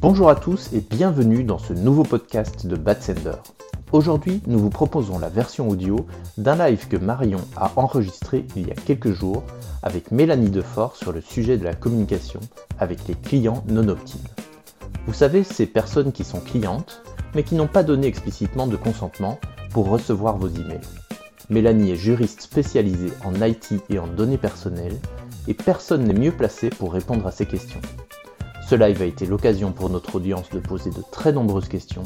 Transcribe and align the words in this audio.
Bonjour 0.00 0.28
à 0.28 0.34
tous 0.34 0.70
et 0.74 0.80
bienvenue 0.80 1.44
dans 1.44 1.58
ce 1.58 1.72
nouveau 1.72 2.02
podcast 2.02 2.66
de 2.66 2.76
Batsender. 2.76 3.36
Aujourd'hui, 3.90 4.42
nous 4.46 4.58
vous 4.58 4.68
proposons 4.68 5.18
la 5.18 5.30
version 5.30 5.68
audio 5.68 6.06
d'un 6.36 6.56
live 6.56 6.88
que 6.88 6.98
Marion 6.98 7.40
a 7.56 7.72
enregistré 7.76 8.44
il 8.54 8.68
y 8.68 8.70
a 8.70 8.74
quelques 8.74 9.12
jours 9.12 9.44
avec 9.82 10.10
Mélanie 10.10 10.50
Defort 10.50 10.96
sur 10.96 11.10
le 11.10 11.22
sujet 11.22 11.56
de 11.56 11.64
la 11.64 11.74
communication 11.74 12.40
avec 12.78 13.08
les 13.08 13.14
clients 13.14 13.64
non 13.68 13.88
opt 13.88 14.16
Vous 15.06 15.14
savez, 15.14 15.42
ces 15.42 15.66
personnes 15.66 16.12
qui 16.12 16.24
sont 16.24 16.40
clientes, 16.40 17.02
mais 17.34 17.44
qui 17.44 17.54
n'ont 17.54 17.66
pas 17.66 17.82
donné 17.82 18.06
explicitement 18.06 18.66
de 18.66 18.76
consentement 18.76 19.38
pour 19.70 19.88
recevoir 19.88 20.36
vos 20.36 20.48
emails. 20.48 20.80
Mélanie 21.50 21.92
est 21.92 21.96
juriste 21.96 22.40
spécialisée 22.40 23.12
en 23.24 23.34
IT 23.42 23.74
et 23.90 23.98
en 23.98 24.06
données 24.06 24.38
personnelles, 24.38 24.98
et 25.48 25.54
personne 25.54 26.04
n'est 26.04 26.18
mieux 26.18 26.32
placé 26.32 26.70
pour 26.70 26.92
répondre 26.92 27.26
à 27.26 27.30
ces 27.30 27.46
questions. 27.46 27.80
Ce 28.68 28.74
live 28.74 29.02
a 29.02 29.06
été 29.06 29.26
l'occasion 29.26 29.72
pour 29.72 29.90
notre 29.90 30.16
audience 30.16 30.48
de 30.50 30.58
poser 30.58 30.90
de 30.90 31.02
très 31.10 31.32
nombreuses 31.32 31.68
questions. 31.68 32.02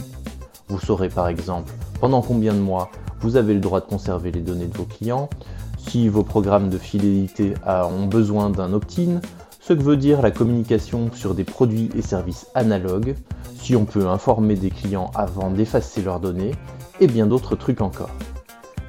Vous 0.69 0.81
saurez 0.81 1.09
par 1.09 1.29
exemple 1.29 1.73
pendant 2.01 2.21
combien 2.21 2.53
de 2.53 2.59
mois 2.59 2.91
vous 3.21 3.37
avez 3.37 3.55
le 3.55 3.61
droit 3.61 3.81
de 3.81 3.87
conserver 3.87 4.31
les 4.31 4.41
données 4.41 4.67
de 4.67 4.77
vos 4.77 4.85
clients, 4.85 5.29
si 5.77 6.09
vos 6.09 6.25
programmes 6.25 6.69
de 6.69 6.79
fidélité 6.79 7.55
ont 7.67 8.07
besoin 8.07 8.51
d'un 8.51 8.73
opt-in, 8.73 9.21
ce 9.61 9.73
que 9.73 9.83
veut 9.83 9.97
dire 9.97 10.23
la 10.23 10.31
communication 10.31 11.11
sur 11.13 11.35
des 11.35 11.45
produits 11.45 11.91
et 11.97 12.03
services 12.03 12.47
analogues, 12.55 13.15
si 13.61 13.77
on 13.77 13.85
peut 13.85 14.07
informer 14.07 14.55
des 14.55 14.71
clients 14.71 15.11
avant 15.15 15.51
d'effacer 15.51 16.03
leurs 16.03 16.21
données, 16.21 16.53
et 17.01 17.07
bien 17.07 17.27
d'autres 17.27 17.57
trucs 17.57 17.81
encore. 17.81 18.11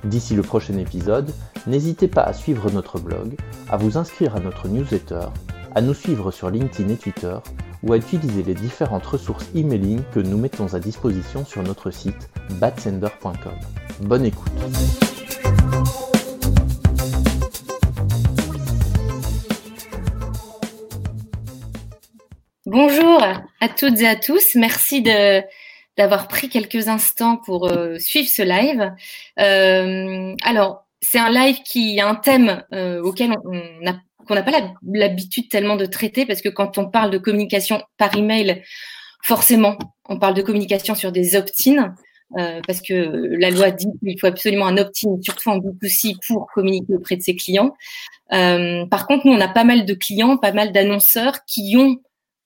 D'ici 0.04 0.36
le 0.36 0.42
prochain 0.42 0.78
épisode, 0.78 1.34
n'hésitez 1.68 2.08
pas 2.08 2.24
à 2.24 2.34
suivre 2.34 2.72
notre 2.72 3.00
blog, 3.00 3.36
à 3.70 3.78
vous 3.78 3.98
inscrire 3.98 4.36
à 4.36 4.40
notre 4.40 4.68
newsletter 4.68 5.28
à 5.76 5.82
nous 5.82 5.94
suivre 5.94 6.32
sur 6.32 6.50
LinkedIn 6.50 6.90
et 6.90 6.98
Twitter 6.98 7.36
ou 7.84 7.94
à 7.94 7.98
utiliser 7.98 8.44
les 8.44 8.54
différentes 8.54 9.06
ressources 9.06 9.48
emailing 9.56 10.02
que 10.14 10.20
nous 10.20 10.38
mettons 10.38 10.74
à 10.74 10.80
disposition 10.80 11.46
sur 11.46 11.64
notre 11.64 11.92
site 11.92 12.30
batsender.com. 12.60 13.54
Bonne 14.02 14.26
écoute. 14.26 14.52
Bonjour 22.66 23.24
à 23.62 23.70
toutes 23.70 24.00
et 24.02 24.08
à 24.08 24.16
tous. 24.16 24.56
Merci 24.56 25.02
de, 25.02 25.42
d'avoir 26.00 26.30
pris 26.30 26.48
quelques 26.48 26.88
instants 26.88 27.36
pour 27.36 27.68
euh, 27.68 28.00
suivre 28.00 28.30
ce 28.30 28.42
live. 28.42 28.94
Euh, 29.38 30.34
alors, 30.44 30.86
c'est 31.02 31.20
un 31.20 31.30
live 31.30 31.58
qui 31.64 32.00
a 32.00 32.08
un 32.08 32.16
thème 32.16 32.64
euh, 32.74 33.02
auquel 33.04 33.36
on 33.44 33.86
a 33.86 33.96
qu'on 34.26 34.36
n'a 34.36 34.44
pas 34.44 34.52
l'habitude 34.84 35.50
tellement 35.50 35.76
de 35.76 35.86
traiter 35.86 36.26
parce 36.26 36.42
que 36.42 36.50
quand 36.50 36.78
on 36.78 36.88
parle 36.90 37.10
de 37.10 37.18
communication 37.18 37.82
par 37.98 38.16
email, 38.16 38.64
forcément, 39.24 39.78
on 40.08 40.20
parle 40.20 40.36
de 40.36 40.42
communication 40.42 40.96
sur 40.96 41.12
des 41.12 41.36
opt-in. 41.36 41.96
Euh, 42.38 42.62
parce 42.68 42.80
que 42.82 42.94
la 43.40 43.50
loi 43.50 43.72
dit 43.72 43.88
qu'il 44.00 44.20
faut 44.20 44.28
absolument 44.28 44.68
un 44.68 44.78
opt-in, 44.78 45.18
surtout 45.22 45.50
en 45.50 45.58
B2C, 45.58 46.16
pour 46.28 46.46
communiquer 46.54 46.94
auprès 46.94 47.18
de 47.18 47.24
ses 47.24 47.36
clients. 47.36 47.76
Euh, 48.32 48.86
par 48.86 49.08
contre, 49.08 49.26
nous, 49.26 49.34
on 49.34 49.42
a 49.42 49.48
pas 49.48 49.64
mal 49.64 49.84
de 49.84 49.94
clients, 49.96 50.38
pas 50.38 50.52
mal 50.52 50.72
d'annonceurs 50.72 51.44
qui 51.46 51.76
ont 51.76 51.98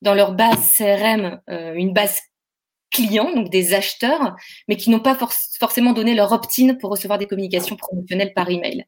dans 0.01 0.13
leur 0.13 0.33
base 0.33 0.71
CRM 0.77 1.41
euh, 1.49 1.73
une 1.73 1.91
base 1.91 2.17
clients, 2.93 3.33
donc 3.33 3.49
des 3.49 3.73
acheteurs, 3.73 4.35
mais 4.67 4.77
qui 4.77 4.89
n'ont 4.89 4.99
pas 4.99 5.17
forcément 5.59 5.91
donné 5.91 6.13
leur 6.13 6.31
opt-in 6.31 6.75
pour 6.75 6.91
recevoir 6.91 7.17
des 7.19 7.25
communications 7.25 7.75
promotionnelles 7.75 8.33
par 8.33 8.49
email. 8.49 8.85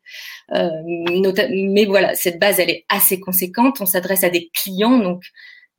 Euh, 0.53 0.69
mais 0.85 1.85
voilà, 1.85 2.15
cette 2.15 2.39
base, 2.39 2.59
elle 2.59 2.69
est 2.69 2.85
assez 2.87 3.19
conséquente. 3.19 3.81
On 3.81 3.85
s'adresse 3.85 4.23
à 4.23 4.29
des 4.29 4.49
clients, 4.53 4.99
donc 4.99 5.23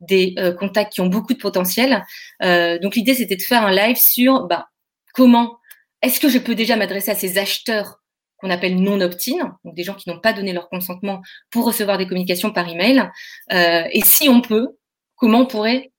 des 0.01 0.35
euh, 0.37 0.53
contacts 0.53 0.93
qui 0.93 1.01
ont 1.01 1.07
beaucoup 1.07 1.33
de 1.33 1.39
potentiel. 1.39 2.05
Euh, 2.43 2.77
donc 2.79 2.95
l'idée, 2.95 3.15
c'était 3.15 3.37
de 3.37 3.41
faire 3.41 3.65
un 3.65 3.71
live 3.71 3.97
sur 3.97 4.45
bah, 4.45 4.67
comment 5.13 5.57
est-ce 6.01 6.19
que 6.19 6.29
je 6.29 6.37
peux 6.37 6.53
déjà 6.53 6.75
m'adresser 6.75 7.11
à 7.11 7.15
ces 7.15 7.37
acheteurs 7.37 8.01
qu'on 8.39 8.51
appelle 8.51 8.75
non 8.75 9.01
opt-in, 9.01 9.57
donc 9.65 9.73
des 9.73 9.83
gens 9.83 9.95
qui 9.95 10.09
n'ont 10.11 10.19
pas 10.19 10.31
donné 10.31 10.53
leur 10.53 10.69
consentement 10.69 11.21
pour 11.49 11.65
recevoir 11.65 11.97
des 11.97 12.05
communications 12.05 12.51
par 12.51 12.69
email. 12.69 13.09
et 13.49 14.01
si 14.05 14.29
on 14.29 14.41
peut, 14.41 14.77
comment 15.15 15.39
on 15.39 15.45
pourrait 15.47 15.91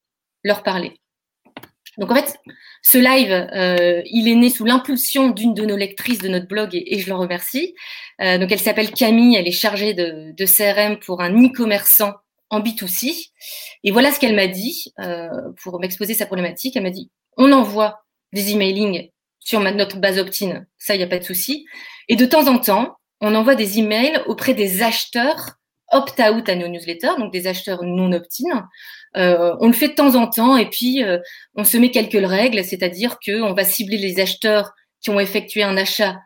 leur 0.44 0.62
parler? 0.62 1.00
Donc 1.98 2.12
en 2.12 2.14
fait, 2.14 2.38
ce 2.82 2.96
live, 2.96 3.32
euh, 3.32 4.02
il 4.06 4.28
est 4.28 4.34
né 4.36 4.50
sous 4.50 4.64
l'impulsion 4.64 5.30
d'une 5.30 5.52
de 5.52 5.64
nos 5.64 5.76
lectrices 5.76 6.20
de 6.20 6.28
notre 6.28 6.46
blog 6.46 6.70
et, 6.72 6.98
je 7.00 7.10
l'en 7.10 7.18
remercie. 7.18 7.74
Euh, 8.20 8.38
donc 8.38 8.52
elle 8.52 8.60
s'appelle 8.60 8.92
Camille, 8.92 9.36
elle 9.36 9.48
est 9.48 9.52
chargée 9.52 9.94
de, 9.94 10.32
de 10.32 10.46
CRM 10.46 10.98
pour 10.98 11.20
un 11.20 11.32
e-commerçant 11.44 12.14
en 12.50 12.60
B2C. 12.60 13.30
Et 13.82 13.90
voilà 13.90 14.12
ce 14.12 14.20
qu'elle 14.20 14.36
m'a 14.36 14.46
dit 14.46 14.92
euh, 15.00 15.28
pour 15.62 15.80
m'exposer 15.80 16.14
sa 16.14 16.26
problématique. 16.26 16.76
Elle 16.76 16.84
m'a 16.84 16.90
dit, 16.90 17.10
on 17.36 17.52
envoie 17.52 18.00
des 18.32 18.52
emailing 18.52 19.10
sur 19.40 19.60
notre 19.60 19.96
base 19.96 20.18
opt-in, 20.18 20.66
ça, 20.76 20.94
il 20.94 20.98
n'y 20.98 21.04
a 21.04 21.08
pas 21.08 21.18
de 21.18 21.24
souci. 21.24 21.64
Et 22.08 22.16
de 22.16 22.26
temps 22.26 22.48
en 22.48 22.58
temps, 22.58 22.96
on 23.20 23.34
envoie 23.34 23.54
des 23.54 23.78
emails 23.78 24.22
auprès 24.26 24.54
des 24.54 24.82
acheteurs 24.82 25.57
opt-out 25.92 26.48
à 26.48 26.54
nos 26.54 26.68
newsletters, 26.68 27.16
donc 27.18 27.32
des 27.32 27.46
acheteurs 27.46 27.82
non 27.82 28.12
opt-in. 28.12 28.68
Euh, 29.16 29.56
on 29.60 29.68
le 29.68 29.72
fait 29.72 29.88
de 29.88 29.94
temps 29.94 30.14
en 30.14 30.28
temps 30.28 30.56
et 30.56 30.68
puis 30.68 31.02
euh, 31.02 31.18
on 31.54 31.64
se 31.64 31.76
met 31.76 31.90
quelques 31.90 32.26
règles, 32.26 32.62
c'est-à-dire 32.64 33.18
qu'on 33.24 33.54
va 33.54 33.64
cibler 33.64 33.96
les 33.96 34.20
acheteurs 34.20 34.72
qui 35.00 35.10
ont 35.10 35.20
effectué 35.20 35.62
un 35.62 35.76
achat 35.76 36.16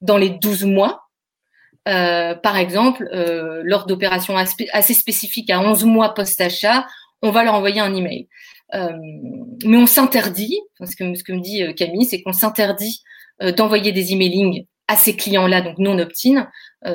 dans 0.00 0.16
les 0.16 0.30
12 0.30 0.64
mois. 0.64 1.02
Euh, 1.86 2.34
par 2.34 2.56
exemple, 2.56 3.06
lors 3.62 3.86
d'opérations 3.86 4.36
assez 4.36 4.94
spécifiques 4.94 5.50
à 5.50 5.60
11 5.60 5.84
mois 5.84 6.14
post-achat, 6.14 6.86
on 7.20 7.30
va 7.30 7.44
leur 7.44 7.54
envoyer 7.54 7.80
un 7.80 7.94
email. 7.94 8.28
mais 8.72 9.76
on 9.76 9.86
s'interdit, 9.86 10.58
ce 10.80 10.96
que, 10.96 11.14
ce 11.14 11.24
que 11.24 11.32
me 11.32 11.40
dit 11.40 11.74
Camille, 11.74 12.06
c'est 12.06 12.22
qu'on 12.22 12.32
s'interdit 12.32 13.02
d'envoyer 13.56 13.92
des 13.92 14.12
emailing 14.12 14.66
à 14.88 14.96
ces 14.96 15.16
clients-là, 15.16 15.62
donc 15.62 15.78
non 15.78 15.98
opt-in, 15.98 16.48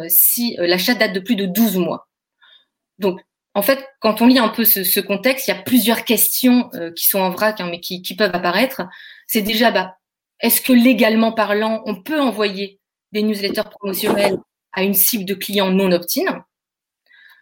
si 0.08 0.56
l'achat 0.60 0.94
date 0.94 1.14
de 1.14 1.20
plus 1.20 1.36
de 1.36 1.46
12 1.46 1.78
mois. 1.78 2.08
Donc, 3.00 3.22
en 3.56 3.62
fait, 3.62 3.86
quand 4.00 4.22
on 4.22 4.28
lit 4.28 4.40
un 4.40 4.50
peu 4.50 4.64
ce, 4.64 5.00
contexte, 5.00 5.48
il 5.48 5.52
y 5.52 5.54
a 5.54 5.62
plusieurs 5.62 6.06
questions 6.06 6.70
euh, 6.76 6.92
qui 6.92 7.08
sont 7.08 7.20
en 7.20 7.30
vrac, 7.32 7.60
hein, 7.60 7.68
mais 7.70 7.80
qui, 7.80 8.16
peuvent 8.16 8.34
apparaître. 8.34 8.84
C'est 9.28 9.42
déjà, 9.42 9.72
bah, 9.72 9.96
est-ce 10.40 10.62
que 10.62 10.74
légalement 10.74 11.32
parlant, 11.32 11.82
on 11.86 12.02
peut 12.02 12.20
envoyer 12.20 12.80
des 13.12 13.24
newsletters 13.24 13.70
promotionnels 13.72 14.38
à 14.74 14.84
une 14.84 14.94
cible 14.94 15.26
de 15.26 15.34
clients 15.34 15.72
non 15.72 15.92
opt-in? 15.92 16.46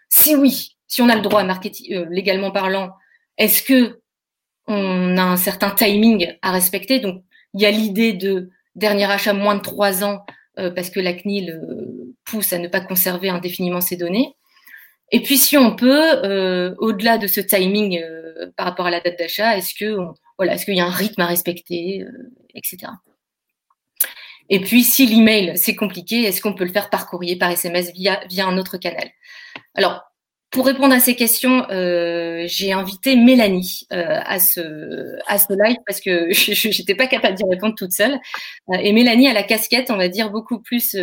Si 0.10 0.36
oui, 0.36 0.78
si 0.88 1.02
on 1.02 1.10
a 1.10 1.16
le 1.16 1.22
droit 1.22 1.42
à 1.42 1.44
marketing 1.44 1.94
euh, 1.94 2.06
légalement 2.10 2.52
parlant, 2.52 2.94
est-ce 3.38 3.62
que 3.62 4.00
on 4.68 5.18
a 5.18 5.24
un 5.24 5.38
certain 5.38 5.72
timing 5.72 6.36
à 6.42 6.52
respecter? 6.52 7.00
Donc, 7.00 7.24
il 7.54 7.62
y 7.62 7.66
a 7.66 7.72
l'idée 7.72 8.14
de 8.14 8.50
dernier 8.76 9.06
achat 9.06 9.34
moins 9.34 9.56
de 9.56 9.62
trois 9.62 10.04
ans 10.04 10.26
euh, 10.26 10.34
parce 10.76 10.90
que 10.90 11.00
la 11.00 11.14
CNIL 11.14 11.62
pousse 12.26 12.52
à 12.54 12.58
ne 12.58 12.68
pas 12.68 12.82
conserver 12.82 13.30
indéfiniment 13.30 13.82
ces 13.82 13.96
données. 13.96 14.36
Et 15.12 15.22
puis, 15.22 15.38
si 15.38 15.58
on 15.58 15.76
peut, 15.76 16.26
euh, 16.26 16.76
au-delà 16.80 17.18
de 17.18 17.28
ce 17.28 17.40
timing 17.40 18.02
euh, 18.02 18.52
par 18.58 18.66
rapport 18.66 18.86
à 18.86 18.92
la 18.92 19.00
date 19.00 19.18
d'achat, 19.18 19.58
est-ce 19.58 19.74
qu'il 19.74 20.76
y 20.76 20.80
a 20.80 20.86
un 20.86 20.90
rythme 20.90 21.22
à 21.22 21.28
respecter, 21.28 22.02
euh, 22.02 22.32
etc. 22.56 22.92
Et 24.50 24.60
puis, 24.60 24.84
si 24.84 25.06
l'email 25.06 25.58
c'est 25.58 25.76
compliqué, 25.76 26.24
est-ce 26.24 26.42
qu'on 26.42 26.54
peut 26.54 26.66
le 26.66 26.72
faire 26.72 26.90
par 26.90 27.08
courrier, 27.08 27.38
par 27.38 27.52
SMS, 27.52 27.94
via 27.94 28.20
via 28.30 28.48
un 28.48 28.58
autre 28.58 28.78
canal? 28.78 29.10
Alors, 29.76 30.02
pour 30.50 30.66
répondre 30.66 30.94
à 30.94 31.00
ces 31.00 31.16
questions, 31.16 31.70
euh, 31.72 32.44
j'ai 32.48 32.72
invité 32.72 33.16
Mélanie 33.18 33.86
euh, 33.92 34.20
à 34.26 34.40
ce 34.40 35.18
à 35.28 35.38
ce 35.40 35.48
live 35.52 35.78
parce 35.86 36.00
que 36.00 36.32
je 36.32 36.68
n'étais 36.68 36.96
pas 36.96 37.08
capable 37.08 37.36
d'y 37.36 37.44
répondre 37.44 37.76
toute 37.76 37.92
seule. 37.92 38.18
Euh, 38.70 38.78
et 38.82 38.94
Mélanie 38.94 39.28
a 39.28 39.34
la 39.34 39.44
casquette, 39.44 39.92
on 39.92 39.98
va 39.98 40.08
dire 40.08 40.32
beaucoup 40.32 40.60
plus 40.60 40.96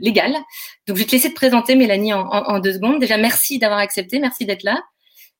légale. 0.00 0.32
Donc 0.86 0.96
je 0.96 1.02
vais 1.02 1.04
te 1.04 1.12
laisser 1.12 1.28
te 1.28 1.34
présenter, 1.34 1.74
Mélanie, 1.76 2.14
en, 2.14 2.26
en 2.26 2.58
deux 2.58 2.72
secondes. 2.72 3.00
Déjà, 3.00 3.18
merci 3.18 3.58
d'avoir 3.58 3.80
accepté, 3.80 4.18
merci 4.18 4.46
d'être 4.46 4.62
là. 4.62 4.80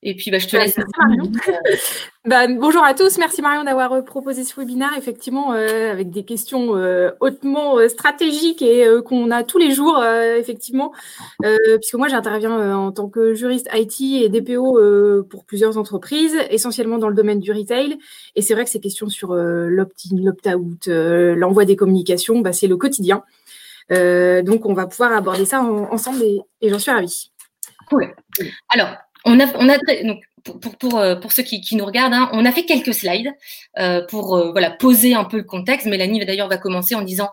Et 0.07 0.15
puis, 0.15 0.31
bah, 0.31 0.39
je 0.39 0.47
te 0.47 0.57
laisse. 0.57 0.77
bah, 2.27 2.47
bonjour 2.47 2.85
à 2.85 2.93
tous. 2.93 3.17
Merci 3.17 3.41
Marion 3.41 3.65
d'avoir 3.65 3.91
euh, 3.95 4.03
proposé 4.03 4.45
ce 4.45 4.55
webinaire, 4.55 4.91
effectivement, 4.99 5.55
euh, 5.55 5.91
avec 5.91 6.11
des 6.11 6.25
questions 6.25 6.77
euh, 6.77 7.11
hautement 7.21 7.79
stratégiques 7.89 8.61
et 8.61 8.87
qu'on 9.07 9.31
a 9.31 9.45
tous 9.45 9.57
les 9.57 9.73
jours, 9.73 10.05
effectivement, 10.05 10.93
puisque 11.41 11.95
moi, 11.95 12.09
j'interviens 12.09 12.77
en 12.77 12.93
tant 12.93 13.09
que 13.09 13.33
juriste 13.33 13.69
IT 13.73 14.23
et 14.23 14.29
DPO 14.29 15.25
pour 15.31 15.45
plusieurs 15.47 15.79
entreprises, 15.79 16.37
essentiellement 16.51 16.99
dans 16.99 17.09
le 17.09 17.15
domaine 17.15 17.41
du 17.41 17.53
retail. 17.53 17.97
Et 18.37 18.43
c'est 18.43 18.53
vrai 18.53 18.65
que 18.65 18.71
ces 18.71 18.81
questions 18.81 19.09
sur 19.09 19.35
l'opt-in, 19.35 20.17
l'opt-out, 20.17 20.87
l'envoi 20.87 21.65
des 21.65 21.77
communications, 21.77 22.41
bah, 22.41 22.53
c'est 22.53 22.67
le 22.67 22.77
quotidien. 22.77 23.23
donc, 23.91 24.67
on 24.67 24.75
va 24.75 24.87
pouvoir 24.87 25.13
aborder 25.13 25.47
ça 25.47 25.63
ensemble 25.63 26.23
et, 26.23 26.41
et 26.61 26.69
j'en 26.69 26.79
suis 26.79 26.91
ravie. 26.91 27.31
Cool. 27.89 28.15
Alors, 28.71 28.97
on 29.25 29.41
a, 29.41 29.47
donc 30.05 30.23
pour, 30.79 30.99
euh, 30.99 31.17
ceux 31.31 31.43
qui, 31.43 31.77
nous 31.77 31.85
regardent, 31.85 32.15
hein, 32.15 32.29
on 32.33 32.45
a 32.45 32.53
fait 32.53 32.65
quelques 32.65 32.95
slides 32.95 33.33
euh, 33.79 34.05
pour 34.07 34.37
euh, 34.37 34.53
poser 34.79 35.15
un 35.15 35.25
peu 35.25 35.39
le 35.39 35.45
contexte. 35.45 35.87
Mélanie 35.87 36.25
d'ailleurs 36.25 36.49
va 36.49 36.59
commencer 36.59 36.95
en 36.95 37.03
disant 37.03 37.31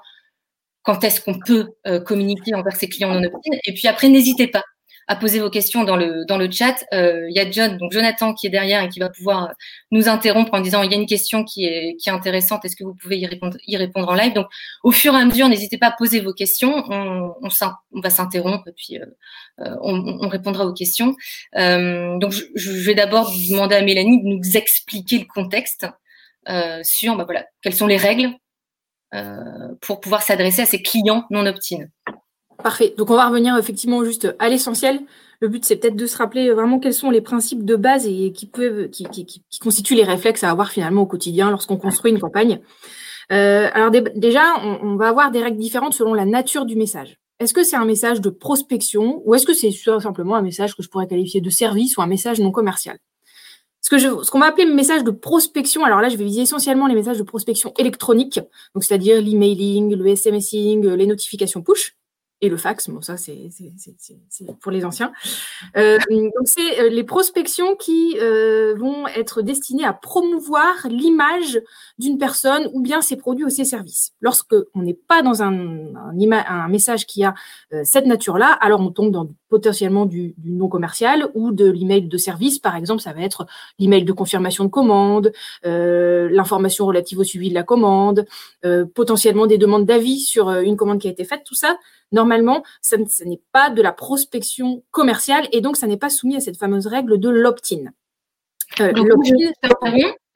quand 0.84 1.04
est-ce 1.04 1.22
qu'on 1.22 1.38
peut 1.38 1.68
communiquer 2.08 2.56
envers 2.56 2.76
ses 2.76 2.88
clients 2.88 3.14
non 3.14 3.24
opt 3.28 3.46
Et 3.66 3.74
puis 3.74 3.88
après, 3.88 4.10
n'hésitez 4.10 4.48
pas 4.48 4.64
à 5.07 5.15
poser 5.15 5.39
vos 5.39 5.50
questions 5.50 5.83
dans 5.83 5.95
le, 5.95 6.25
dans 6.25 6.38
le 6.38 6.50
chat. 6.50 6.86
Euh, 6.94 7.27
il 7.30 7.36
y 7.36 7.39
a 7.39 7.50
John, 7.50 7.77
donc 7.77 7.92
Jonathan 7.92 8.33
qui 8.33 8.48
est 8.48 8.50
derrière 8.50 8.83
et 8.83 8.89
qui 8.89 9.00
va 9.00 9.09
pouvoir 9.09 9.53
nous 9.92 10.07
interrompre 10.07 10.53
en 10.53 10.62
disant 10.62 10.83
il 10.83 10.92
y 10.92 10.94
a 10.94 10.98
une 10.98 11.06
question 11.06 11.44
qui 11.44 11.65
est, 11.65 11.95
qui 11.98 12.09
est 12.09 12.12
intéressante, 12.12 12.65
est-ce 12.65 12.75
que 12.75 12.83
vous 12.83 12.95
pouvez 12.95 13.18
y 13.19 13.25
répondre, 13.25 13.57
y 13.68 13.77
répondre 13.77 14.09
en 14.09 14.15
live? 14.15 14.33
Donc 14.33 14.48
au 14.83 14.92
fur 14.92 15.13
et 15.13 15.18
à 15.18 15.25
mesure, 15.25 15.50
n'hésitez 15.50 15.77
pas 15.77 15.88
à 15.88 15.92
poser 15.92 16.19
vos 16.19 16.33
questions, 16.33 16.83
on, 16.89 17.33
va 18.01 18.09
s'interrompre 18.09 18.68
et 18.68 18.74
puis 18.74 19.00
euh, 19.00 19.75
on, 19.81 20.19
on, 20.21 20.27
répondra 20.30 20.65
aux 20.65 20.74
questions. 20.74 21.15
donc 21.56 22.31
je, 22.31 22.71
vais 22.71 22.95
d'abord 22.95 23.31
demander 23.50 23.75
à 23.75 23.81
Mélanie 23.81 24.24
de 24.24 24.27
nous 24.27 24.57
expliquer 24.57 25.19
le 25.19 25.25
contexte 25.25 25.88
sur 26.83 27.15
bah, 27.15 27.25
voilà, 27.25 27.45
quelles 27.62 27.75
sont 27.75 27.88
les 27.88 27.98
règles 27.98 28.31
pour 29.81 30.00
pouvoir 30.00 30.21
s'adresser 30.21 30.62
à 30.62 30.65
ces 30.65 30.81
clients 30.81 31.25
non 31.31 31.45
opt-in. 31.45 31.88
Parfait. 32.63 32.94
Donc 32.98 33.10
on 33.10 33.16
va 33.16 33.28
revenir 33.28 33.58
effectivement 33.58 34.04
juste 34.04 34.36
à 34.40 34.50
l'essentiel. 34.50 35.02
Le 35.40 35.48
but, 35.48 35.66
c'est 35.66 35.75
peut-être 35.78 35.96
de 35.96 36.06
se 36.06 36.18
rappeler 36.18 36.52
vraiment 36.52 36.80
quels 36.80 36.94
sont 36.94 37.10
les 37.10 37.22
principes 37.22 37.66
de 37.66 37.75
base 37.75 38.06
et 38.06 38.31
qui 38.31 38.46
peuvent, 38.46 38.90
qui, 38.90 39.44
constituent 39.60 39.96
les 39.96 40.04
réflexes 40.04 40.44
à 40.44 40.52
avoir 40.52 40.69
finalement 40.69 41.02
au 41.02 41.06
quotidien 41.08 41.50
lorsqu'on 41.50 41.78
construit 41.78 42.12
une 42.12 42.19
campagne. 42.19 42.62
Euh, 43.31 43.69
alors 43.74 43.90
déjà, 43.90 44.44
on, 44.62 44.96
va 44.98 45.08
avoir 45.08 45.31
des 45.31 45.42
règles 45.42 45.58
différentes 45.58 45.94
selon 45.94 46.13
la 46.13 46.25
nature 46.25 46.66
du 46.66 46.75
message. 46.75 47.18
Est-ce 47.40 47.56
que 47.56 47.63
c'est 47.63 47.75
un 47.75 47.86
message 47.86 48.22
de 48.22 48.30
prospection 48.30 49.24
ou 49.25 49.34
est-ce 49.34 49.48
que 49.48 49.54
c'est 49.54 49.72
simplement 49.72 50.36
un 50.36 50.44
message 50.44 50.75
que 50.75 50.84
je 50.84 50.90
pourrais 50.90 51.08
qualifier 51.08 51.42
de 51.42 51.50
service 51.50 51.98
ou 51.98 52.04
un 52.04 52.08
message 52.08 52.40
non 52.40 52.52
commercial? 52.52 53.00
Ce 53.84 53.90
que 53.90 53.98
ce 53.98 54.30
qu'on 54.30 54.40
va 54.40 54.46
appeler 54.46 54.66
le 54.66 54.75
message 54.75 55.04
de 55.04 55.10
prospection, 55.10 55.84
alors 55.84 56.02
là, 56.02 56.10
je 56.10 56.18
vais 56.18 56.24
viser 56.24 56.44
essentiellement 56.44 56.86
les 56.86 56.94
messages 56.94 57.18
de 57.18 57.24
prospection 57.24 57.74
électronique, 57.80 58.40
donc 58.75 58.84
c'est-à-dire 58.84 59.19
l'emailing, 59.19 59.96
le 59.96 60.16
SMSing, 60.16 60.86
les 60.86 61.08
notifications 61.08 61.63
push 61.63 61.96
et 62.42 62.50
le 62.50 62.58
fax. 62.58 62.90
Bon, 62.90 63.02
ça, 63.02 63.18
c'est 63.18 63.50
pour 64.60 64.72
les 64.72 64.84
anciens. 64.84 65.12
Euh, 65.78 65.98
donc, 66.10 66.32
c'est 66.46 66.82
euh, 66.82 66.90
les 66.90 67.04
prospections 67.04 67.76
qui 67.76 68.18
euh, 68.20 68.76
vont 68.76 69.08
être 69.08 69.42
destinées 69.42 69.86
à 69.86 69.94
promouvoir 69.94 70.88
l'image 70.90 71.62
d'une 72.00 72.18
personne 72.18 72.70
ou 72.74 72.82
bien 72.82 73.02
ses 73.02 73.16
produits 73.16 73.46
ou 73.46 73.50
ses 73.50 73.66
services. 73.66 74.14
Lorsque 74.22 74.56
on 74.74 74.82
n'est 74.82 74.98
pas 75.08 75.22
dans 75.22 75.44
un, 75.44 75.96
un, 75.96 76.32
un, 76.32 76.68
message 76.68 77.06
qui 77.06 77.24
a 77.24 77.34
cette 77.84 78.06
nature-là, 78.06 78.58
alors 78.62 78.82
on 78.82 78.92
tombe 78.92 79.12
dans 79.12 79.30
potentiellement 79.51 80.07
du, 80.07 80.33
du 80.38 80.53
non 80.53 80.69
commercial 80.69 81.30
ou 81.36 81.51
de 81.51 81.69
l'email 81.69 82.07
de 82.07 82.18
service. 82.18 82.57
Par 82.57 82.75
exemple, 82.75 83.01
ça 83.01 83.13
va 83.13 83.21
être 83.21 83.45
l'email 83.77 84.06
de 84.06 84.13
confirmation 84.13 84.63
de 84.63 84.69
commande, 84.69 85.33
l'information 85.63 86.86
relative 86.88 87.19
au 87.19 87.24
suivi 87.24 87.50
de 87.50 87.53
la 87.53 87.63
commande, 87.63 88.25
potentiellement 88.95 89.45
des 89.45 89.59
demandes 89.59 89.86
d'avis 89.86 90.21
sur 90.21 90.50
une 90.50 90.77
commande 90.77 91.00
qui 91.00 91.07
a 91.07 91.12
été 91.12 91.25
faite. 91.25 91.42
Tout 91.45 91.56
ça, 91.56 91.77
normalement, 92.12 92.63
ce 92.81 92.95
n'est 93.25 93.42
pas 93.51 93.69
de 93.69 93.81
la 93.81 93.92
prospection 93.92 94.83
commerciale 94.92 95.48
et 95.51 95.62
donc 95.62 95.75
ça 95.77 95.86
n'est 95.86 95.98
pas 95.98 96.09
soumis 96.09 96.38
à 96.38 96.39
cette 96.39 96.57
fameuse 96.57 96.88
règle 96.88 97.19
de 97.19 97.30
l'opt-in. 97.30 97.92
Euh, 98.80 98.94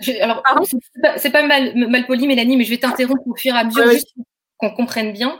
c'est 0.01 1.31
pas, 1.31 1.47
mal, 1.47 1.73
mal, 1.75 2.05
poli, 2.05 2.27
Mélanie, 2.27 2.57
mais 2.57 2.65
je 2.65 2.69
vais 2.69 2.77
t'interrompre 2.77 3.25
au 3.25 3.35
fur 3.35 3.55
et 3.55 3.57
à 3.57 3.63
mesure, 3.63 3.89
juste 3.91 4.13
qu'on 4.57 4.71
comprenne 4.71 5.13
bien. 5.13 5.39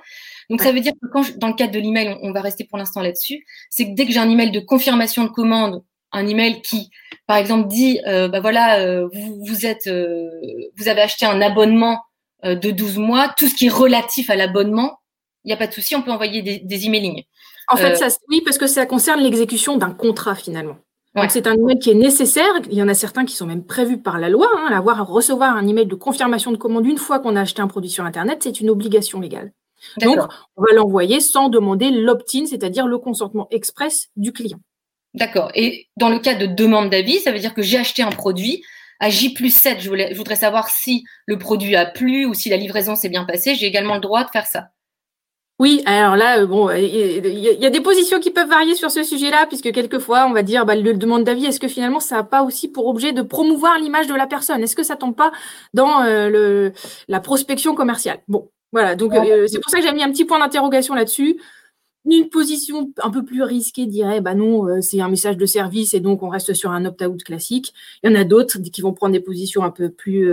Donc, 0.50 0.62
ça 0.62 0.72
veut 0.72 0.80
dire 0.80 0.94
que 0.94 1.08
quand, 1.12 1.38
dans 1.38 1.48
le 1.48 1.54
cadre 1.54 1.74
de 1.74 1.80
l'email, 1.80 2.18
on, 2.22 2.32
va 2.32 2.42
rester 2.42 2.64
pour 2.64 2.78
l'instant 2.78 3.02
là-dessus, 3.02 3.46
c'est 3.70 3.86
que 3.86 3.96
dès 3.96 4.06
que 4.06 4.12
j'ai 4.12 4.20
un 4.20 4.30
email 4.30 4.52
de 4.52 4.60
confirmation 4.60 5.24
de 5.24 5.30
commande, 5.30 5.84
un 6.12 6.28
email 6.28 6.62
qui, 6.62 6.90
par 7.28 7.38
exemple, 7.38 7.68
dit, 7.68 8.00
euh, 8.08 8.28
bah 8.28 8.40
voilà, 8.40 8.80
euh, 8.80 9.08
vous, 9.14 9.44
vous, 9.46 9.66
êtes, 9.66 9.88
euh, 9.88 10.30
vous 10.78 10.88
avez 10.88 11.02
acheté 11.02 11.26
un 11.26 11.42
abonnement 11.42 12.02
euh, 12.46 12.56
de 12.56 12.72
12 12.72 12.98
mois, 12.98 13.34
tout 13.38 13.48
ce 13.48 13.56
qui 13.56 13.68
est 13.68 13.70
relatif 13.70 14.30
à 14.30 14.36
l'abonnement, 14.36 15.00
il 15.44 15.48
n'y 15.50 15.54
a 15.54 15.58
pas 15.58 15.68
de 15.68 15.74
souci, 15.74 15.96
on 15.96 16.02
peut 16.02 16.12
envoyer 16.12 16.42
des, 16.42 16.60
des 16.60 16.86
emailing. 16.86 17.24
En 17.68 17.78
fait, 17.78 17.96
ça, 17.96 18.08
oui, 18.30 18.42
parce 18.46 18.58
que 18.58 18.68
ça 18.68 18.86
concerne 18.86 19.22
l'exécution 19.22 19.78
d'un 19.78 19.92
contrat 19.92 20.36
finalement. 20.36 20.78
Donc 21.16 21.32
c'est 21.32 21.48
un 21.48 21.54
email 21.54 21.80
qui 21.80 21.92
est 21.92 21.96
nécessaire. 21.96 22.52
Il 22.70 22.78
y 22.78 22.84
en 22.84 22.90
a 22.90 22.94
certains 22.94 23.26
qui 23.26 23.36
sont 23.36 23.46
même 23.46 23.64
prévus 23.64 24.02
par 24.02 24.20
la 24.20 24.28
loi. 24.28 24.50
Hein, 24.58 24.74
avoir 24.76 25.00
à 25.00 25.04
recevoir 25.04 25.56
un 25.56 25.66
email 25.66 25.86
de 25.86 25.96
confirmation 25.96 26.52
de 26.52 26.58
commande 26.58 26.86
une 26.86 26.98
fois 26.98 27.20
qu'on 27.20 27.38
a 27.38 27.42
acheté 27.42 27.62
un 27.62 27.68
produit 27.68 27.90
sur 27.90 28.04
Internet, 28.04 28.40
c'est 28.44 28.60
une 28.60 28.70
obligation 28.70 29.22
légale. 29.22 29.54
Donc 30.02 30.20
on 30.56 30.64
va 30.64 30.74
l'envoyer 30.74 31.20
sans 31.20 31.50
demander 31.50 31.92
l'opt-in, 31.92 32.46
c'est-à-dire 32.46 32.88
le 32.88 32.98
consentement 32.98 33.48
express 33.52 34.10
du 34.16 34.32
client. 34.32 34.60
D'accord. 35.14 35.52
Et 35.56 35.88
dans 35.98 36.10
le 36.10 36.20
cas 36.20 36.36
de 36.36 36.46
demande 36.46 36.90
d'avis, 36.90 37.20
ça 37.20 37.32
veut 37.32 37.40
dire 37.40 37.54
que 37.54 37.62
j'ai 37.62 37.78
acheté 37.78 38.04
un 38.04 38.12
produit. 38.12 38.64
À 39.00 39.10
J 39.10 39.34
plus 39.34 39.54
7, 39.54 39.82
je, 39.82 39.90
voulais, 39.90 40.10
je 40.12 40.18
voudrais 40.18 40.38
savoir 40.38 40.70
si 40.70 41.04
le 41.26 41.38
produit 41.38 41.76
a 41.76 41.86
plu 41.86 42.26
ou 42.26 42.34
si 42.34 42.50
la 42.50 42.58
livraison 42.58 42.96
s'est 42.96 43.10
bien 43.10 43.26
passée. 43.26 43.56
J'ai 43.56 43.66
également 43.66 43.96
le 43.96 44.02
droit 44.02 44.24
de 44.24 44.30
faire 44.30 44.46
ça. 44.46 44.70
Oui, 45.58 45.82
alors 45.86 46.18
là, 46.18 46.40
euh, 46.40 46.46
bon, 46.46 46.70
il 46.70 47.40
y, 47.40 47.66
a 47.66 47.70
des 47.70 47.80
positions 47.80 48.20
qui 48.20 48.30
peuvent 48.30 48.50
varier 48.50 48.76
sur 48.76 48.92
ce 48.92 49.04
sujet-là, 49.04 49.46
puisque 49.48 49.72
quelquefois, 49.72 50.26
on 50.28 50.34
va 50.34 50.44
dire, 50.44 50.66
bah, 50.66 50.76
le 50.76 50.94
demande 50.94 51.24
d'avis, 51.24 51.46
est-ce 51.46 51.62
que 51.62 51.70
finalement, 51.70 52.02
ça 52.02 52.18
n'a 52.18 52.24
pas 52.26 52.44
aussi 52.44 52.68
pour 52.68 52.88
objet 52.88 53.14
de 53.14 53.22
promouvoir 53.22 53.80
l'image 53.80 54.08
de 54.08 54.16
la 54.16 54.28
personne? 54.28 54.62
Est-ce 54.62 54.76
que 54.76 54.84
ça 54.84 54.98
tombe 54.98 55.16
pas 55.16 55.32
dans 55.74 56.02
euh, 56.04 56.30
le, 56.30 56.74
la 57.08 57.22
prospection 57.22 57.74
commerciale? 57.74 58.20
Bon, 58.28 58.50
voilà, 58.72 58.96
donc 58.96 59.14
euh, 59.14 59.48
c'est 59.48 59.60
pour 59.60 59.70
ça 59.70 59.80
que 59.80 59.86
j'ai 59.86 59.94
mis 59.94 60.04
un 60.04 60.12
petit 60.12 60.26
point 60.26 60.40
d'interrogation 60.40 60.96
là-dessus. 60.96 61.40
Une 62.08 62.30
position 62.30 62.92
un 63.02 63.10
peu 63.10 63.26
plus 63.26 63.42
risquée 63.42 63.88
dirait, 63.88 64.22
bah 64.22 64.36
non, 64.36 64.82
c'est 64.82 65.02
un 65.02 65.10
message 65.10 65.38
de 65.38 65.46
service 65.46 65.96
et 65.96 66.00
donc 66.00 66.22
on 66.22 66.30
reste 66.30 66.54
sur 66.54 66.72
un 66.72 66.86
opt-out 66.86 67.24
classique. 67.24 67.74
Il 68.04 68.12
y 68.12 68.14
en 68.14 68.20
a 68.20 68.24
d'autres 68.24 68.60
qui 68.60 68.82
vont 68.82 68.94
prendre 68.94 69.14
des 69.14 69.20
positions 69.20 69.64
un 69.64 69.72
peu 69.72 69.90
plus, 69.90 70.30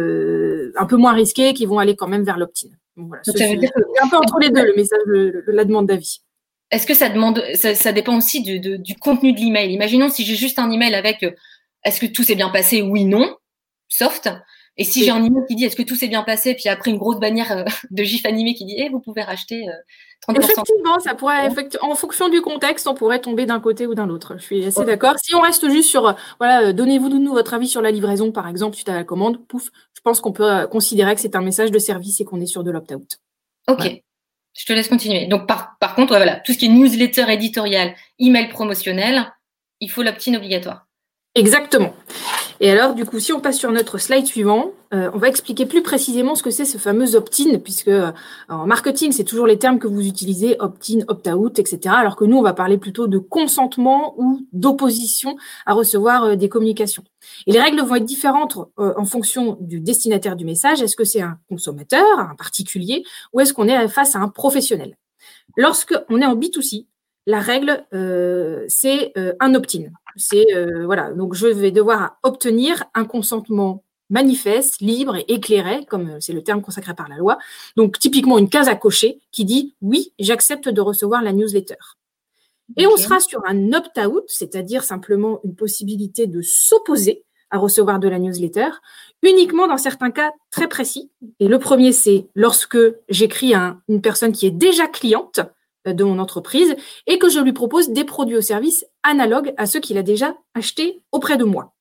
un 0.77 0.85
peu 0.85 0.97
moins 0.97 1.13
risquées, 1.13 1.55
qui 1.55 1.65
vont 1.65 1.79
aller 1.79 1.97
quand 1.97 2.09
même 2.09 2.25
vers 2.25 2.37
l'opt-in 2.37 2.69
veut 2.97 3.57
dire 3.57 3.71
un 4.03 4.09
peu 4.09 4.17
entre 4.17 4.39
les 4.41 4.51
deux 4.51 4.65
le 4.65 4.75
message 4.75 5.01
de, 5.07 5.45
la 5.49 5.65
demande 5.65 5.87
d'avis. 5.87 6.21
Est-ce 6.71 6.87
que 6.87 6.95
ça 6.95 7.09
demande, 7.09 7.43
ça, 7.55 7.93
dépend 7.93 8.17
aussi 8.17 8.43
du, 8.43 8.95
contenu 8.97 9.33
de 9.33 9.41
l'email? 9.41 9.73
Imaginons 9.73 10.09
si 10.09 10.25
j'ai 10.25 10.37
juste 10.37 10.59
un 10.59 10.71
email 10.71 10.95
avec 10.95 11.23
euh, 11.23 11.33
est-ce 11.85 12.01
que 12.01 12.07
tout 12.07 12.23
s'est 12.23 12.35
bien 12.35 12.49
passé? 12.49 12.83
Oui, 12.83 13.05
non, 13.05 13.37
soft. 13.89 14.31
Et 14.79 14.85
si 14.85 15.05
j'ai 15.05 15.11
un 15.11 15.23
email 15.23 15.43
qui 15.49 15.55
dit 15.55 15.65
est-ce 15.65 15.77
que 15.77 15.83
tout 15.83 15.97
s'est 15.97 16.09
bien 16.09 16.23
passé, 16.23 16.55
puis 16.55 16.69
après 16.69 16.91
une 16.91 16.97
grosse 16.97 17.21
bannière 17.21 17.53
euh, 17.53 17.65
de 17.91 18.03
gif 18.03 18.25
animé 18.25 18.55
qui 18.55 18.65
dit 18.65 18.77
eh, 18.79 18.89
vous 18.89 19.01
pouvez 19.01 19.23
racheter 19.23 19.67
30%. 20.29 20.37
Euh, 20.37 20.41
Effectivement, 20.41 21.01
ça 21.01 21.15
pourrait, 21.15 21.49
en 21.83 21.95
fonction 21.95 22.29
du 22.29 22.41
contexte, 22.41 22.87
on 22.87 22.95
pourrait 22.95 23.21
tomber 23.21 23.45
d'un 23.45 23.61
côté 23.61 23.87
ou 23.87 23.95
d'un 23.95 24.09
autre. 24.09 24.37
Je 24.39 24.43
suis 24.43 24.65
assez 24.65 24.85
d'accord. 24.85 25.15
Si 25.23 25.35
on 25.35 25.41
reste 25.41 25.69
juste 25.69 25.89
sur, 25.89 26.17
voilà, 26.39 26.73
donnez-vous 26.73 27.09
nous 27.09 27.33
votre 27.33 27.53
avis 27.55 27.69
sur 27.69 27.83
la 27.83 27.91
livraison, 27.91 28.33
par 28.33 28.49
exemple, 28.49 28.77
suite 28.77 28.89
à 28.89 28.95
la 28.95 29.05
commande, 29.05 29.47
pouf, 29.47 29.69
je 29.95 30.01
pense 30.01 30.21
qu'on 30.21 30.33
peut 30.33 30.67
considérer 30.69 31.15
que 31.15 31.21
c'est 31.21 31.37
un 31.37 31.43
message 31.43 31.71
de 31.71 31.79
service 31.79 32.21
et 32.21 32.25
qu'on 32.25 32.41
est 32.41 32.47
sur 32.47 32.65
de 32.65 32.71
l'opt-out. 32.71 33.19
Ok. 33.69 34.03
Je 34.55 34.67
te 34.67 34.73
laisse 34.73 34.89
continuer. 34.89 35.27
Donc, 35.27 35.47
par, 35.47 35.77
par 35.81 35.95
contre, 35.95 36.15
voilà, 36.15 36.37
tout 36.37 36.53
ce 36.53 36.59
qui 36.59 36.67
est 36.67 36.69
newsletter 36.69 37.31
éditorial, 37.31 37.95
email 38.19 38.49
promotionnel, 38.49 39.33
il 39.81 39.91
faut 39.91 40.03
l'opt-in 40.03 40.35
obligatoire. 40.35 40.87
Exactement. 41.35 41.95
Et 42.61 42.71
alors, 42.71 42.95
du 42.95 43.05
coup, 43.05 43.19
si 43.19 43.33
on 43.33 43.41
passe 43.41 43.59
sur 43.59 43.73
notre 43.73 43.99
slide 43.99 44.27
suivant, 44.27 44.73
euh, 44.95 45.11
on 45.15 45.19
va 45.19 45.29
expliquer 45.29 45.65
plus 45.65 45.83
précisément 45.83 46.35
ce 46.35 46.43
que 46.43 46.51
c'est 46.51 46.65
ce 46.65 46.77
fameux 46.77 47.15
opt-in, 47.17 47.59
puisque 47.59 47.89
euh, 47.89 48.13
en 48.49 48.67
marketing, 48.67 49.13
c'est 49.13 49.25
toujours 49.25 49.47
les 49.47 49.59
termes 49.59 49.79
que 49.79 49.87
vous 49.87 50.07
utilisez, 50.07 50.57
opt-in, 50.61 51.01
opt-out, 51.09 51.59
etc. 51.59 51.95
Alors 51.97 52.15
que 52.15 52.25
nous, 52.25 52.37
on 52.37 52.43
va 52.43 52.53
parler 52.53 52.77
plutôt 52.77 53.07
de 53.07 53.19
consentement 53.19 54.15
ou 54.19 54.47
d'opposition 54.53 55.37
à 55.65 55.73
recevoir 55.73 56.25
euh, 56.25 56.37
des 56.37 56.49
communications. 56.49 57.05
Et 57.47 57.53
les 57.53 57.61
règles 57.61 57.81
vont 57.81 57.95
être 57.95 58.05
différentes 58.05 58.59
en 58.77 59.05
fonction 59.05 59.57
du 59.61 59.81
destinataire 59.81 60.35
du 60.35 60.45
message. 60.45 60.83
Est-ce 60.83 60.97
que 60.97 61.05
c'est 61.05 61.23
un 61.23 61.39
consommateur, 61.49 62.05
un 62.19 62.35
particulier, 62.35 63.05
ou 63.33 63.41
est-ce 63.41 63.53
qu'on 63.53 63.69
est 63.69 63.89
face 63.89 64.17
à 64.17 64.19
un 64.19 64.29
professionnel? 64.29 64.97
Lorsqu'on 65.57 66.21
est 66.21 66.27
en 66.27 66.35
B2C, 66.35 66.87
la 67.27 67.39
règle, 67.39 67.85
c'est 68.69 69.13
un 69.39 69.55
opt-in. 69.55 69.85
C'est 70.17 70.55
euh, 70.55 70.85
voilà, 70.87 71.13
donc 71.13 71.35
je 71.35 71.47
vais 71.47 71.71
devoir 71.71 72.19
obtenir 72.23 72.85
un 72.95 73.05
consentement 73.05 73.85
manifeste, 74.11 74.81
libre 74.81 75.17
et 75.17 75.25
éclairé, 75.29 75.87
comme 75.87 76.11
euh, 76.11 76.21
c'est 76.21 76.33
le 76.33 76.43
terme 76.43 76.63
consacré 76.63 76.95
par 76.95 77.09
la 77.09 77.17
loi. 77.17 77.39
Donc 77.77 77.99
typiquement 77.99 78.39
une 78.39 78.49
case 78.49 78.69
à 78.69 78.75
cocher 78.75 79.21
qui 79.33 79.45
dit 79.45 79.75
oui, 79.81 80.13
j'accepte 80.19 80.69
de 80.69 80.81
recevoir 80.81 81.23
la 81.23 81.33
newsletter. 81.33 81.77
Et 82.77 82.87
on 82.87 82.97
sera 82.97 83.21
sur 83.21 83.43
un 83.47 83.73
opt-out, 83.73 84.25
c'est-à-dire 84.29 84.85
simplement 84.85 85.41
une 85.45 85.55
possibilité 85.55 86.27
de 86.27 86.41
s'opposer 86.43 87.25
à 87.51 87.59
recevoir 87.59 87.99
de 87.99 88.09
la 88.09 88.19
newsletter, 88.19 88.69
uniquement 89.23 89.69
dans 89.69 89.77
certains 89.77 90.11
cas 90.11 90.33
très 90.51 90.69
précis. 90.69 91.11
Et 91.39 91.49
le 91.49 91.59
premier, 91.59 91.93
c'est 91.93 92.29
lorsque 92.35 92.79
j'écris 93.11 93.53
à 93.53 93.77
une 93.89 94.01
personne 94.01 94.33
qui 94.33 94.47
est 94.47 94.51
déjà 94.51 94.87
cliente, 94.87 95.41
de 95.87 96.05
mon 96.05 96.19
entreprise 96.19 96.77
et 97.07 97.19
que 97.19 97.29
je 97.29 97.41
lui 97.41 97.53
propose 97.53 97.91
des 97.91 98.05
produits 98.05 98.37
ou 98.37 98.43
services 98.43 98.85
analogues 99.03 99.53
à 99.57 99.67
ceux 99.67 99.81
qu'il 99.81 99.99
a 99.99 100.03
déjà 100.03 100.37
achetés 100.55 101.03
auprès 101.13 101.37
de 101.37 101.45
moi. 101.45 101.75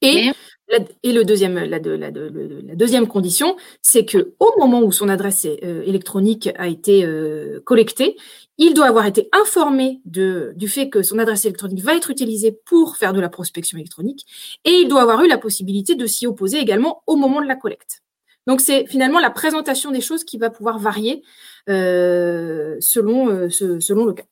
Et, 0.00 0.30
la, 0.68 0.78
et 1.02 1.12
le 1.12 1.24
deuxième, 1.24 1.54
la, 1.54 1.78
la, 1.78 2.10
la 2.10 2.74
deuxième 2.76 3.08
condition, 3.08 3.56
c'est 3.82 4.04
que 4.04 4.34
au 4.38 4.52
moment 4.58 4.80
où 4.80 4.92
son 4.92 5.08
adresse 5.08 5.44
euh, 5.44 5.82
électronique 5.82 6.50
a 6.56 6.68
été 6.68 7.04
euh, 7.04 7.60
collectée, 7.64 8.16
il 8.58 8.74
doit 8.74 8.86
avoir 8.86 9.06
été 9.06 9.28
informé 9.32 10.00
de, 10.04 10.52
du 10.56 10.68
fait 10.68 10.88
que 10.88 11.02
son 11.02 11.18
adresse 11.18 11.44
électronique 11.44 11.82
va 11.82 11.96
être 11.96 12.10
utilisée 12.10 12.52
pour 12.64 12.96
faire 12.96 13.12
de 13.12 13.20
la 13.20 13.28
prospection 13.28 13.76
électronique 13.76 14.24
et 14.64 14.70
il 14.70 14.88
doit 14.88 15.02
avoir 15.02 15.22
eu 15.22 15.28
la 15.28 15.38
possibilité 15.38 15.96
de 15.96 16.06
s'y 16.06 16.26
opposer 16.26 16.58
également 16.58 17.02
au 17.06 17.16
moment 17.16 17.40
de 17.40 17.46
la 17.46 17.56
collecte. 17.56 18.02
Donc 18.48 18.62
c'est 18.62 18.86
finalement 18.86 19.20
la 19.20 19.30
présentation 19.30 19.90
des 19.90 20.00
choses 20.00 20.24
qui 20.24 20.38
va 20.38 20.48
pouvoir 20.48 20.78
varier 20.78 21.22
euh, 21.68 22.76
selon, 22.80 23.28
euh, 23.28 23.50
selon 23.50 24.06
le 24.06 24.14
cas. 24.14 24.24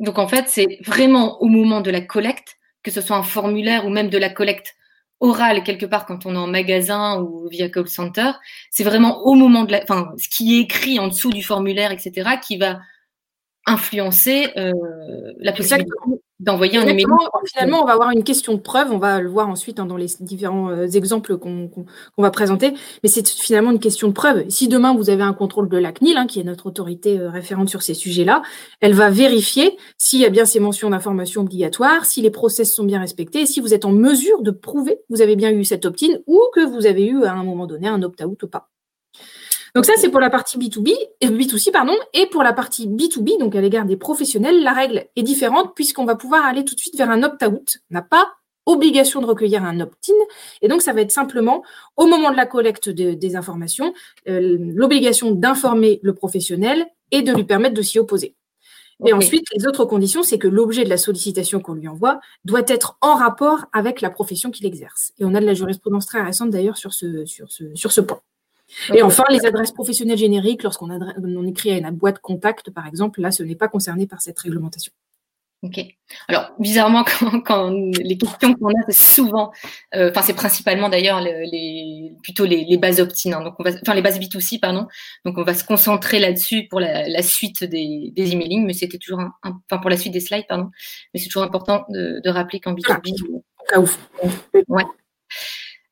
Donc 0.00 0.18
en 0.18 0.28
fait, 0.28 0.44
c'est 0.48 0.78
vraiment 0.84 1.40
au 1.40 1.46
moment 1.46 1.80
de 1.80 1.90
la 1.90 2.02
collecte, 2.02 2.58
que 2.82 2.90
ce 2.90 3.00
soit 3.00 3.16
un 3.16 3.22
formulaire 3.22 3.86
ou 3.86 3.88
même 3.88 4.10
de 4.10 4.18
la 4.18 4.28
collecte 4.28 4.74
orale 5.20 5.62
quelque 5.62 5.86
part 5.86 6.04
quand 6.04 6.26
on 6.26 6.34
est 6.34 6.38
en 6.38 6.46
magasin 6.46 7.22
ou 7.22 7.48
via 7.48 7.70
call 7.70 7.88
center, 7.88 8.32
c'est 8.70 8.84
vraiment 8.84 9.22
au 9.24 9.32
moment 9.32 9.64
de 9.64 9.72
la, 9.72 9.82
enfin, 9.82 10.12
ce 10.18 10.28
qui 10.28 10.58
est 10.58 10.60
écrit 10.60 10.98
en 10.98 11.08
dessous 11.08 11.30
du 11.30 11.42
formulaire, 11.42 11.90
etc., 11.90 12.32
qui 12.46 12.58
va 12.58 12.80
influencer 13.66 14.50
euh, 14.56 14.72
la 15.38 15.52
possibilité 15.52 15.90
d'envoyer 16.40 16.76
un 16.78 16.86
email. 16.86 17.06
Finalement, 17.46 17.82
on 17.82 17.86
va 17.86 17.92
avoir 17.92 18.10
une 18.10 18.24
question 18.24 18.54
de 18.54 18.60
preuve, 18.60 18.90
on 18.90 18.98
va 18.98 19.20
le 19.20 19.28
voir 19.28 19.48
ensuite 19.48 19.78
hein, 19.78 19.86
dans 19.86 19.96
les 19.96 20.08
différents 20.20 20.68
euh, 20.68 20.86
exemples 20.86 21.38
qu'on 21.38 21.70
va 22.18 22.30
présenter, 22.30 22.74
mais 23.02 23.08
c'est 23.08 23.26
finalement 23.28 23.70
une 23.70 23.78
question 23.78 24.08
de 24.08 24.12
preuve. 24.12 24.44
Si 24.48 24.68
demain 24.68 24.94
vous 24.94 25.10
avez 25.10 25.22
un 25.22 25.32
contrôle 25.32 25.68
de 25.68 25.78
la 25.78 25.92
CNIL, 25.92 26.16
hein, 26.16 26.26
qui 26.26 26.40
est 26.40 26.44
notre 26.44 26.66
autorité 26.66 27.18
euh, 27.18 27.30
référente 27.30 27.68
sur 27.68 27.82
ces 27.82 27.94
sujets-là, 27.94 28.42
elle 28.80 28.94
va 28.94 29.10
vérifier 29.10 29.78
s'il 29.96 30.20
y 30.20 30.26
a 30.26 30.30
bien 30.30 30.44
ces 30.44 30.60
mentions 30.60 30.90
d'information 30.90 31.42
obligatoires, 31.42 32.04
si 32.04 32.20
les 32.20 32.30
process 32.30 32.74
sont 32.74 32.84
bien 32.84 33.00
respectés, 33.00 33.42
et 33.42 33.46
si 33.46 33.60
vous 33.60 33.72
êtes 33.72 33.84
en 33.84 33.92
mesure 33.92 34.42
de 34.42 34.50
prouver 34.50 34.96
que 34.96 35.14
vous 35.14 35.22
avez 35.22 35.36
bien 35.36 35.50
eu 35.52 35.64
cette 35.64 35.86
opt-in 35.86 36.18
ou 36.26 36.40
que 36.52 36.60
vous 36.60 36.86
avez 36.86 37.06
eu 37.06 37.24
à 37.24 37.32
un 37.32 37.44
moment 37.44 37.66
donné 37.66 37.88
un 37.88 38.02
opt-out 38.02 38.42
ou 38.42 38.48
pas. 38.48 38.73
Donc 39.74 39.86
ça, 39.86 39.94
c'est 39.96 40.08
pour 40.08 40.20
la 40.20 40.30
partie 40.30 40.56
B2B, 40.56 40.94
et 41.20 41.28
B2C, 41.28 41.72
pardon. 41.72 41.94
Et 42.12 42.26
pour 42.26 42.44
la 42.44 42.52
partie 42.52 42.86
B2B, 42.86 43.38
donc 43.40 43.56
à 43.56 43.60
l'égard 43.60 43.84
des 43.84 43.96
professionnels, 43.96 44.62
la 44.62 44.72
règle 44.72 45.06
est 45.16 45.22
différente 45.22 45.74
puisqu'on 45.74 46.04
va 46.04 46.14
pouvoir 46.14 46.44
aller 46.44 46.64
tout 46.64 46.76
de 46.76 46.80
suite 46.80 46.96
vers 46.96 47.10
un 47.10 47.22
opt-out. 47.24 47.78
On 47.90 47.94
n'a 47.94 48.02
pas 48.02 48.28
obligation 48.66 49.20
de 49.20 49.26
recueillir 49.26 49.64
un 49.64 49.80
opt-in. 49.80 50.14
Et 50.62 50.68
donc, 50.68 50.80
ça 50.80 50.92
va 50.92 51.00
être 51.00 51.10
simplement, 51.10 51.62
au 51.96 52.06
moment 52.06 52.30
de 52.30 52.36
la 52.36 52.46
collecte 52.46 52.88
des 52.88 53.36
informations, 53.36 53.92
euh, 54.28 54.56
l'obligation 54.74 55.32
d'informer 55.32 56.00
le 56.02 56.14
professionnel 56.14 56.86
et 57.10 57.22
de 57.22 57.32
lui 57.32 57.44
permettre 57.44 57.74
de 57.74 57.82
s'y 57.82 57.98
opposer. 57.98 58.36
Et 59.04 59.12
ensuite, 59.12 59.44
les 59.54 59.66
autres 59.66 59.84
conditions, 59.84 60.22
c'est 60.22 60.38
que 60.38 60.46
l'objet 60.46 60.84
de 60.84 60.88
la 60.88 60.96
sollicitation 60.96 61.60
qu'on 61.60 61.74
lui 61.74 61.88
envoie 61.88 62.20
doit 62.44 62.62
être 62.68 62.96
en 63.00 63.16
rapport 63.16 63.66
avec 63.72 64.00
la 64.00 64.08
profession 64.08 64.52
qu'il 64.52 64.66
exerce. 64.66 65.12
Et 65.18 65.24
on 65.24 65.34
a 65.34 65.40
de 65.40 65.46
la 65.46 65.54
jurisprudence 65.54 66.06
très 66.06 66.22
récente 66.22 66.50
d'ailleurs 66.50 66.76
sur 66.76 66.94
ce, 66.94 67.26
sur, 67.26 67.50
ce, 67.50 67.74
sur 67.74 67.90
ce 67.90 68.00
point. 68.00 68.20
Et 68.92 69.02
enfin, 69.02 69.24
les 69.30 69.44
adresses 69.46 69.72
professionnelles 69.72 70.18
génériques, 70.18 70.62
lorsqu'on 70.62 70.90
on 70.90 71.46
écrit 71.46 71.70
à 71.70 71.78
une 71.78 71.90
boîte 71.90 72.18
contact, 72.18 72.70
par 72.70 72.86
exemple, 72.86 73.20
là, 73.20 73.30
ce 73.30 73.42
n'est 73.42 73.56
pas 73.56 73.68
concerné 73.68 74.06
par 74.06 74.20
cette 74.20 74.38
réglementation. 74.38 74.92
Ok. 75.64 75.80
Alors, 76.28 76.50
bizarrement, 76.58 77.04
quand, 77.46 77.70
les 77.70 78.18
questions 78.18 78.52
qu'on 78.54 78.68
a, 78.68 78.84
c'est 78.88 79.14
souvent, 79.14 79.50
euh, 79.94 80.10
enfin, 80.10 80.20
c'est 80.20 80.34
principalement 80.34 80.90
d'ailleurs 80.90 81.22
les, 81.22 82.12
plutôt 82.22 82.44
les, 82.44 82.76
bases 82.76 83.00
opt-in, 83.00 83.32
hein. 83.32 83.42
donc 83.42 83.54
on 83.58 83.62
va, 83.62 83.70
enfin 83.80 83.94
les 83.94 84.02
bases 84.02 84.18
B2C, 84.18 84.60
pardon. 84.60 84.86
Donc, 85.24 85.38
on 85.38 85.42
va 85.42 85.54
se 85.54 85.64
concentrer 85.64 86.18
là-dessus 86.18 86.68
pour 86.68 86.80
la, 86.80 87.22
suite 87.22 87.64
des, 87.64 88.12
des 88.14 88.32
emailing, 88.32 88.66
mais 88.66 88.74
c'était 88.74 88.98
toujours, 88.98 89.20
enfin, 89.42 89.78
pour 89.78 89.88
la 89.88 89.96
suite 89.96 90.12
des 90.12 90.20
slides, 90.20 90.46
pardon. 90.46 90.68
Mais 91.14 91.20
c'est 91.20 91.28
toujours 91.28 91.44
important 91.44 91.86
de, 91.88 92.28
rappeler 92.28 92.60
qu'en 92.60 92.74
B2B. 92.74 93.40
Ah, 93.72 93.80
ouf. 93.80 93.98
Ouais. 94.68 94.84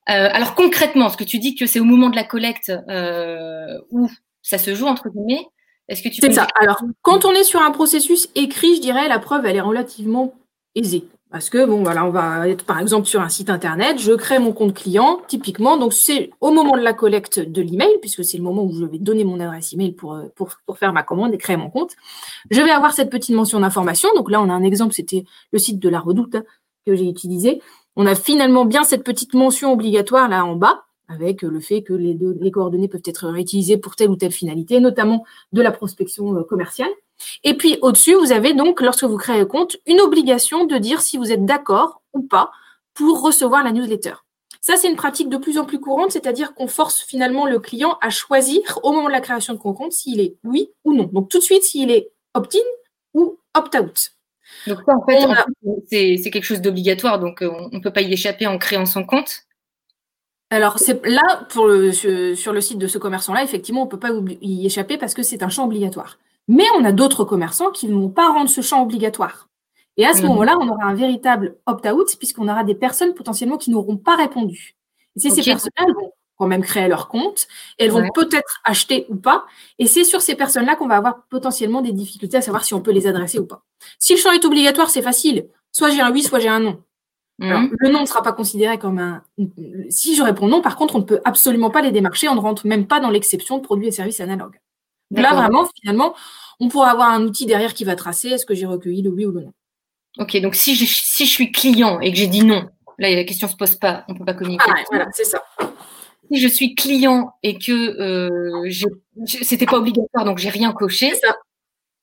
Euh, 0.08 0.28
alors 0.32 0.54
concrètement, 0.54 1.08
ce 1.08 1.16
que 1.16 1.24
tu 1.24 1.38
dis 1.38 1.54
que 1.54 1.66
c'est 1.66 1.80
au 1.80 1.84
moment 1.84 2.10
de 2.10 2.16
la 2.16 2.24
collecte 2.24 2.72
euh, 2.88 3.78
où 3.90 4.08
ça 4.42 4.58
se 4.58 4.74
joue 4.74 4.86
entre 4.86 5.08
guillemets, 5.08 5.46
est-ce 5.88 6.02
que 6.02 6.08
tu 6.08 6.20
C'est 6.20 6.32
ça. 6.32 6.48
Alors 6.60 6.82
quand 7.02 7.24
on 7.24 7.32
est 7.32 7.44
sur 7.44 7.62
un 7.62 7.70
processus 7.70 8.28
écrit, 8.34 8.76
je 8.76 8.80
dirais 8.80 9.08
la 9.08 9.20
preuve 9.20 9.46
elle 9.46 9.56
est 9.56 9.60
relativement 9.60 10.34
aisée. 10.74 11.04
Parce 11.30 11.48
que 11.48 11.64
bon 11.64 11.82
voilà, 11.82 12.04
on 12.04 12.10
va 12.10 12.46
être 12.48 12.64
par 12.64 12.78
exemple 12.78 13.06
sur 13.06 13.22
un 13.22 13.30
site 13.30 13.48
internet, 13.48 13.98
je 13.98 14.12
crée 14.12 14.38
mon 14.38 14.52
compte 14.52 14.74
client 14.74 15.22
typiquement, 15.28 15.78
donc 15.78 15.94
c'est 15.94 16.30
au 16.42 16.50
moment 16.50 16.76
de 16.76 16.82
la 16.82 16.92
collecte 16.92 17.38
de 17.40 17.62
l'email, 17.62 17.96
puisque 18.02 18.22
c'est 18.22 18.36
le 18.36 18.42
moment 18.42 18.64
où 18.64 18.72
je 18.74 18.84
vais 18.84 18.98
donner 18.98 19.24
mon 19.24 19.40
adresse 19.40 19.72
email 19.72 19.92
pour, 19.92 20.12
euh, 20.12 20.24
pour, 20.36 20.50
pour 20.66 20.76
faire 20.76 20.92
ma 20.92 21.02
commande 21.02 21.32
et 21.32 21.38
créer 21.38 21.56
mon 21.56 21.70
compte. 21.70 21.92
Je 22.50 22.60
vais 22.60 22.70
avoir 22.70 22.92
cette 22.92 23.08
petite 23.08 23.34
mention 23.34 23.60
d'information. 23.60 24.10
Donc 24.14 24.30
là, 24.30 24.42
on 24.42 24.50
a 24.50 24.52
un 24.52 24.62
exemple, 24.62 24.92
c'était 24.92 25.24
le 25.52 25.58
site 25.58 25.78
de 25.78 25.88
la 25.88 26.00
Redoute 26.00 26.34
hein, 26.34 26.44
que 26.84 26.94
j'ai 26.94 27.08
utilisé 27.08 27.62
on 27.96 28.06
a 28.06 28.14
finalement 28.14 28.64
bien 28.64 28.84
cette 28.84 29.04
petite 29.04 29.34
mention 29.34 29.72
obligatoire 29.72 30.28
là 30.28 30.44
en 30.44 30.56
bas, 30.56 30.84
avec 31.08 31.42
le 31.42 31.60
fait 31.60 31.82
que 31.82 31.92
les, 31.92 32.50
coordonnées 32.50 32.88
peuvent 32.88 33.02
être 33.04 33.28
réutilisées 33.28 33.76
pour 33.76 33.96
telle 33.96 34.10
ou 34.10 34.16
telle 34.16 34.32
finalité, 34.32 34.80
notamment 34.80 35.24
de 35.52 35.62
la 35.62 35.70
prospection 35.70 36.34
euh, 36.36 36.42
commerciale. 36.42 36.90
Et 37.44 37.56
puis 37.56 37.78
au-dessus, 37.82 38.14
vous 38.14 38.32
avez 38.32 38.54
donc, 38.54 38.80
lorsque 38.80 39.04
vous 39.04 39.16
créez 39.16 39.40
un 39.40 39.44
compte, 39.44 39.76
une 39.86 40.00
obligation 40.00 40.64
de 40.64 40.76
dire 40.76 41.00
si 41.00 41.16
vous 41.16 41.30
êtes 41.30 41.44
d'accord 41.44 42.02
ou 42.14 42.22
pas 42.22 42.50
pour 42.94 43.22
recevoir 43.22 43.62
la 43.62 43.72
newsletter. 43.72 44.14
Ça, 44.60 44.76
c'est 44.76 44.88
une 44.88 44.96
pratique 44.96 45.28
de 45.28 45.36
plus 45.36 45.58
en 45.58 45.64
plus 45.64 45.80
courante, 45.80 46.12
c'est-à-dire 46.12 46.54
qu'on 46.54 46.68
force 46.68 47.00
finalement 47.00 47.46
le 47.46 47.58
client 47.58 47.98
à 48.00 48.10
choisir 48.10 48.78
au 48.84 48.92
moment 48.92 49.08
de 49.08 49.12
la 49.12 49.20
création 49.20 49.54
de 49.54 49.58
son 49.58 49.72
compte 49.72 49.92
s'il 49.92 50.20
est 50.20 50.36
oui 50.44 50.70
ou 50.84 50.92
non. 50.92 51.10
Donc 51.12 51.28
tout 51.28 51.38
de 51.38 51.42
suite, 51.42 51.64
s'il 51.64 51.90
est 51.90 52.12
opt-in 52.34 52.60
ou 53.14 53.38
opt-out. 53.54 54.11
Donc 54.66 54.78
ça, 54.86 54.94
en 54.94 55.04
fait, 55.04 56.18
c'est 56.20 56.30
quelque 56.30 56.44
chose 56.44 56.60
d'obligatoire, 56.60 57.18
donc 57.18 57.42
euh, 57.42 57.50
on 57.50 57.76
ne 57.76 57.80
peut 57.80 57.92
pas 57.92 58.02
y 58.02 58.12
échapper 58.12 58.46
en 58.46 58.58
créant 58.58 58.86
son 58.86 59.04
compte. 59.04 59.42
Alors 60.50 60.78
c'est 60.78 61.04
là 61.06 61.46
pour 61.48 61.66
le, 61.66 61.92
sur 61.92 62.52
le 62.52 62.60
site 62.60 62.78
de 62.78 62.86
ce 62.86 62.98
commerçant-là, 62.98 63.42
effectivement, 63.42 63.82
on 63.82 63.86
ne 63.86 63.90
peut 63.90 63.98
pas 63.98 64.10
y 64.42 64.66
échapper 64.66 64.98
parce 64.98 65.14
que 65.14 65.22
c'est 65.22 65.42
un 65.42 65.48
champ 65.48 65.64
obligatoire. 65.64 66.18
Mais 66.48 66.64
on 66.78 66.84
a 66.84 66.92
d'autres 66.92 67.24
commerçants 67.24 67.70
qui 67.70 67.88
ne 67.88 67.94
vont 67.94 68.10
pas 68.10 68.28
rendre 68.28 68.50
ce 68.50 68.60
champ 68.60 68.82
obligatoire. 68.82 69.48
Et 69.96 70.06
à 70.06 70.12
ce 70.12 70.22
mhm. 70.22 70.28
moment-là, 70.28 70.56
on 70.60 70.68
aura 70.68 70.84
un 70.84 70.94
véritable 70.94 71.56
opt-out 71.66 72.16
puisqu'on 72.18 72.48
aura 72.48 72.64
des 72.64 72.74
personnes 72.74 73.14
potentiellement 73.14 73.58
qui 73.58 73.70
n'auront 73.70 73.96
pas 73.96 74.16
répondu. 74.16 74.76
Et 75.16 75.20
c'est 75.20 75.30
ces 75.30 75.42
personnes 75.42 75.70
vont 75.94 76.12
même 76.46 76.62
créer 76.62 76.88
leur 76.88 77.08
compte. 77.08 77.46
elles 77.78 77.90
vont 77.90 78.08
peut-être 78.14 78.60
acheter 78.64 79.06
ou 79.08 79.16
pas. 79.16 79.44
Et 79.78 79.86
c'est 79.86 80.04
sur 80.04 80.22
ces 80.22 80.34
personnes-là 80.34 80.76
qu'on 80.76 80.88
va 80.88 80.96
avoir 80.96 81.24
potentiellement 81.28 81.80
des 81.80 81.92
difficultés 81.92 82.36
à 82.36 82.42
savoir 82.42 82.64
si 82.64 82.74
on 82.74 82.80
peut 82.80 82.92
les 82.92 83.06
adresser 83.06 83.38
ou 83.38 83.46
pas. 83.46 83.62
Si 83.98 84.14
le 84.14 84.18
champ 84.18 84.32
est 84.32 84.44
obligatoire, 84.44 84.90
c'est 84.90 85.02
facile. 85.02 85.48
Soit 85.72 85.90
j'ai 85.90 86.00
un 86.00 86.12
oui, 86.12 86.22
soit 86.22 86.38
j'ai 86.38 86.48
un 86.48 86.60
non. 86.60 86.82
Mhm. 87.38 87.74
le 87.78 87.88
non 87.88 88.02
ne 88.02 88.06
sera 88.06 88.22
pas 88.22 88.32
considéré 88.32 88.78
comme 88.78 88.98
un. 88.98 89.22
Si 89.88 90.14
je 90.14 90.22
réponds 90.22 90.48
non, 90.48 90.60
par 90.60 90.76
contre, 90.76 90.94
on 90.96 91.00
ne 91.00 91.04
peut 91.04 91.20
absolument 91.24 91.70
pas 91.70 91.80
les 91.82 91.90
démarcher. 91.90 92.28
On 92.28 92.34
ne 92.34 92.40
rentre 92.40 92.66
même 92.66 92.86
pas 92.86 93.00
dans 93.00 93.10
l'exception 93.10 93.58
de 93.58 93.62
produits 93.62 93.88
et 93.88 93.92
services 93.92 94.20
analogues. 94.20 94.60
Là, 95.10 95.34
vraiment, 95.34 95.68
finalement, 95.80 96.14
on 96.60 96.68
pourra 96.68 96.90
avoir 96.90 97.10
un 97.10 97.22
outil 97.24 97.44
derrière 97.44 97.74
qui 97.74 97.84
va 97.84 97.96
tracer 97.96 98.28
est-ce 98.28 98.46
que 98.46 98.54
j'ai 98.54 98.66
recueilli 98.66 99.02
le 99.02 99.10
oui 99.10 99.26
ou 99.26 99.32
le 99.32 99.42
non. 99.42 99.52
Ok, 100.18 100.36
donc 100.40 100.54
si 100.54 100.74
je, 100.74 100.84
si 100.86 101.26
je 101.26 101.30
suis 101.30 101.52
client 101.52 102.00
et 102.00 102.12
que 102.12 102.18
j'ai 102.18 102.26
dit 102.26 102.44
non, 102.44 102.68
là, 102.98 103.10
la 103.14 103.24
question 103.24 103.46
ne 103.46 103.52
se 103.52 103.56
pose 103.56 103.76
pas, 103.76 104.04
on 104.08 104.12
ne 104.12 104.18
peut 104.18 104.24
pas 104.24 104.34
communiquer. 104.34 104.64
Ah, 104.68 104.82
voilà, 104.90 105.06
c'est 105.12 105.24
ça 105.24 105.42
si 106.30 106.40
je 106.40 106.48
suis 106.48 106.74
client 106.74 107.34
et 107.42 107.58
que 107.58 107.72
euh, 107.72 108.70
c'était 109.26 109.66
pas 109.66 109.78
obligatoire, 109.78 110.24
donc 110.24 110.38
j'ai 110.38 110.50
rien 110.50 110.72
coché. 110.72 111.12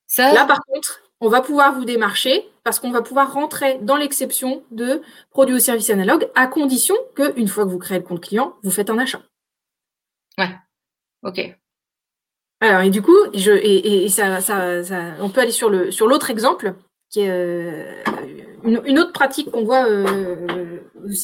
Ça. 0.07 0.33
Là, 0.33 0.45
par 0.45 0.59
contre, 0.65 1.01
on 1.21 1.29
va 1.29 1.41
pouvoir 1.41 1.73
vous 1.75 1.85
démarcher 1.85 2.49
parce 2.63 2.79
qu'on 2.79 2.91
va 2.91 3.01
pouvoir 3.01 3.33
rentrer 3.33 3.77
dans 3.79 3.95
l'exception 3.95 4.63
de 4.71 5.01
produits 5.29 5.55
ou 5.55 5.59
services 5.59 5.89
analogues 5.89 6.29
à 6.35 6.47
condition 6.47 6.95
que, 7.15 7.37
une 7.37 7.47
fois 7.47 7.65
que 7.65 7.69
vous 7.69 7.79
créez 7.79 7.99
le 7.99 8.03
compte 8.03 8.21
client, 8.21 8.55
vous 8.63 8.71
faites 8.71 8.89
un 8.89 8.97
achat. 8.97 9.21
Ouais. 10.37 10.55
Ok. 11.23 11.55
Alors, 12.61 12.81
et 12.81 12.89
du 12.89 13.01
coup, 13.01 13.17
je, 13.33 13.51
et, 13.51 14.09
ça, 14.09 14.41
ça, 14.41 14.81
on 15.19 15.29
peut 15.29 15.41
aller 15.41 15.51
sur 15.51 15.69
le 15.69 15.91
sur 15.91 16.07
l'autre 16.07 16.29
exemple 16.29 16.75
qui 17.09 17.21
est 17.21 17.29
euh, 17.29 18.03
une, 18.63 18.99
autre 18.99 19.13
pratique 19.13 19.49
qu'on 19.51 19.63
voit 19.63 19.85
euh, 19.87 20.79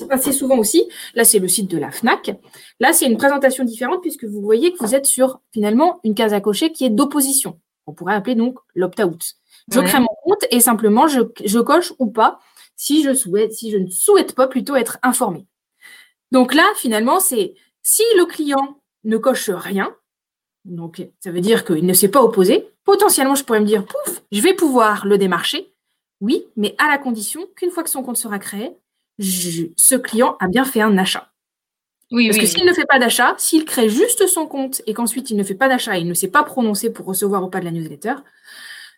assez 0.09 0.31
souvent 0.31 0.57
aussi. 0.57 0.87
Là, 1.13 1.23
c'est 1.23 1.39
le 1.39 1.47
site 1.47 1.69
de 1.69 1.77
la 1.77 1.91
FNAC. 1.91 2.31
Là, 2.79 2.93
c'est 2.93 3.05
une 3.05 3.17
présentation 3.17 3.63
différente 3.63 4.01
puisque 4.01 4.25
vous 4.25 4.41
voyez 4.41 4.73
que 4.73 4.77
vous 4.79 4.95
êtes 4.95 5.05
sur 5.05 5.41
finalement 5.53 5.99
une 6.03 6.15
case 6.15 6.33
à 6.33 6.41
cocher 6.41 6.71
qui 6.71 6.85
est 6.85 6.89
d'opposition. 6.89 7.59
On 7.87 7.93
pourrait 7.93 8.15
appeler 8.15 8.35
donc 8.35 8.57
l'opt-out. 8.73 9.35
Je 9.71 9.79
crée 9.79 9.99
mon 9.99 10.15
compte 10.23 10.45
et 10.51 10.59
simplement 10.59 11.07
je, 11.07 11.21
je, 11.43 11.59
coche 11.59 11.93
ou 11.99 12.07
pas 12.07 12.39
si 12.75 13.03
je 13.03 13.13
souhaite, 13.13 13.53
si 13.53 13.71
je 13.71 13.77
ne 13.77 13.89
souhaite 13.89 14.35
pas 14.35 14.47
plutôt 14.47 14.75
être 14.75 14.97
informé. 15.03 15.47
Donc 16.31 16.53
là, 16.53 16.65
finalement, 16.75 17.19
c'est 17.19 17.55
si 17.81 18.03
le 18.17 18.25
client 18.25 18.79
ne 19.03 19.17
coche 19.17 19.49
rien, 19.49 19.95
donc 20.65 21.07
ça 21.19 21.31
veut 21.31 21.41
dire 21.41 21.63
qu'il 21.63 21.85
ne 21.85 21.93
s'est 21.93 22.09
pas 22.09 22.21
opposé, 22.21 22.67
potentiellement 22.83 23.35
je 23.35 23.43
pourrais 23.43 23.59
me 23.59 23.65
dire, 23.65 23.85
pouf, 23.85 24.23
je 24.31 24.41
vais 24.41 24.53
pouvoir 24.53 25.05
le 25.05 25.17
démarcher 25.17 25.75
oui, 26.21 26.47
mais 26.55 26.75
à 26.77 26.87
la 26.87 26.97
condition 26.97 27.45
qu'une 27.55 27.71
fois 27.71 27.83
que 27.83 27.89
son 27.89 28.03
compte 28.03 28.17
sera 28.17 28.39
créé, 28.39 28.71
ce 29.19 29.95
client 29.95 30.37
a 30.39 30.47
bien 30.47 30.65
fait 30.65 30.81
un 30.81 30.97
achat. 30.97 31.31
Oui, 32.11 32.27
Parce 32.27 32.39
que 32.39 32.45
s'il 32.45 32.65
ne 32.65 32.73
fait 32.73 32.85
pas 32.85 32.99
d'achat, 32.99 33.33
s'il 33.37 33.65
crée 33.65 33.89
juste 33.89 34.27
son 34.27 34.45
compte 34.45 34.81
et 34.85 34.93
qu'ensuite 34.93 35.31
il 35.31 35.37
ne 35.37 35.43
fait 35.43 35.55
pas 35.55 35.67
d'achat 35.67 35.97
et 35.97 36.01
il 36.01 36.07
ne 36.07 36.13
s'est 36.13 36.29
pas 36.29 36.43
prononcé 36.43 36.93
pour 36.93 37.05
recevoir 37.05 37.43
ou 37.43 37.49
pas 37.49 37.59
de 37.59 37.65
la 37.65 37.71
newsletter, 37.71 38.13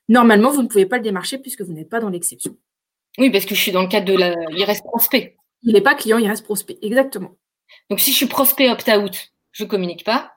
normalement, 0.09 0.51
vous 0.51 0.61
ne 0.61 0.67
pouvez 0.67 0.85
pas 0.85 0.97
le 0.97 1.03
démarcher 1.03 1.37
puisque 1.37 1.61
vous 1.61 1.73
n'êtes 1.73 1.89
pas 1.89 1.99
dans 1.99 2.09
l'exception. 2.09 2.57
Oui, 3.17 3.29
parce 3.29 3.45
que 3.45 3.55
je 3.55 3.61
suis 3.61 3.71
dans 3.71 3.81
le 3.81 3.87
cadre 3.87 4.05
de 4.05 4.13
la. 4.13 4.35
Il 4.51 4.63
reste 4.63 4.83
prospect. 4.83 5.37
Il 5.63 5.73
n'est 5.73 5.81
pas 5.81 5.95
client, 5.95 6.17
il 6.17 6.27
reste 6.27 6.43
prospect. 6.43 6.77
Exactement. 6.81 7.35
Donc, 7.89 7.99
si 7.99 8.11
je 8.11 8.17
suis 8.17 8.27
prospect 8.27 8.69
opt-out, 8.69 9.31
je 9.51 9.63
ne 9.63 9.69
communique 9.69 10.03
pas. 10.03 10.33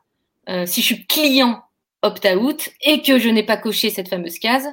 Euh, 0.49 0.65
si 0.65 0.81
je 0.81 0.87
suis 0.87 1.07
client 1.07 1.63
opt-out 2.03 2.71
et 2.83 3.03
que 3.03 3.19
je 3.19 3.29
n'ai 3.29 3.43
pas 3.43 3.57
coché 3.57 3.91
cette 3.91 4.09
fameuse 4.09 4.39
case, 4.39 4.69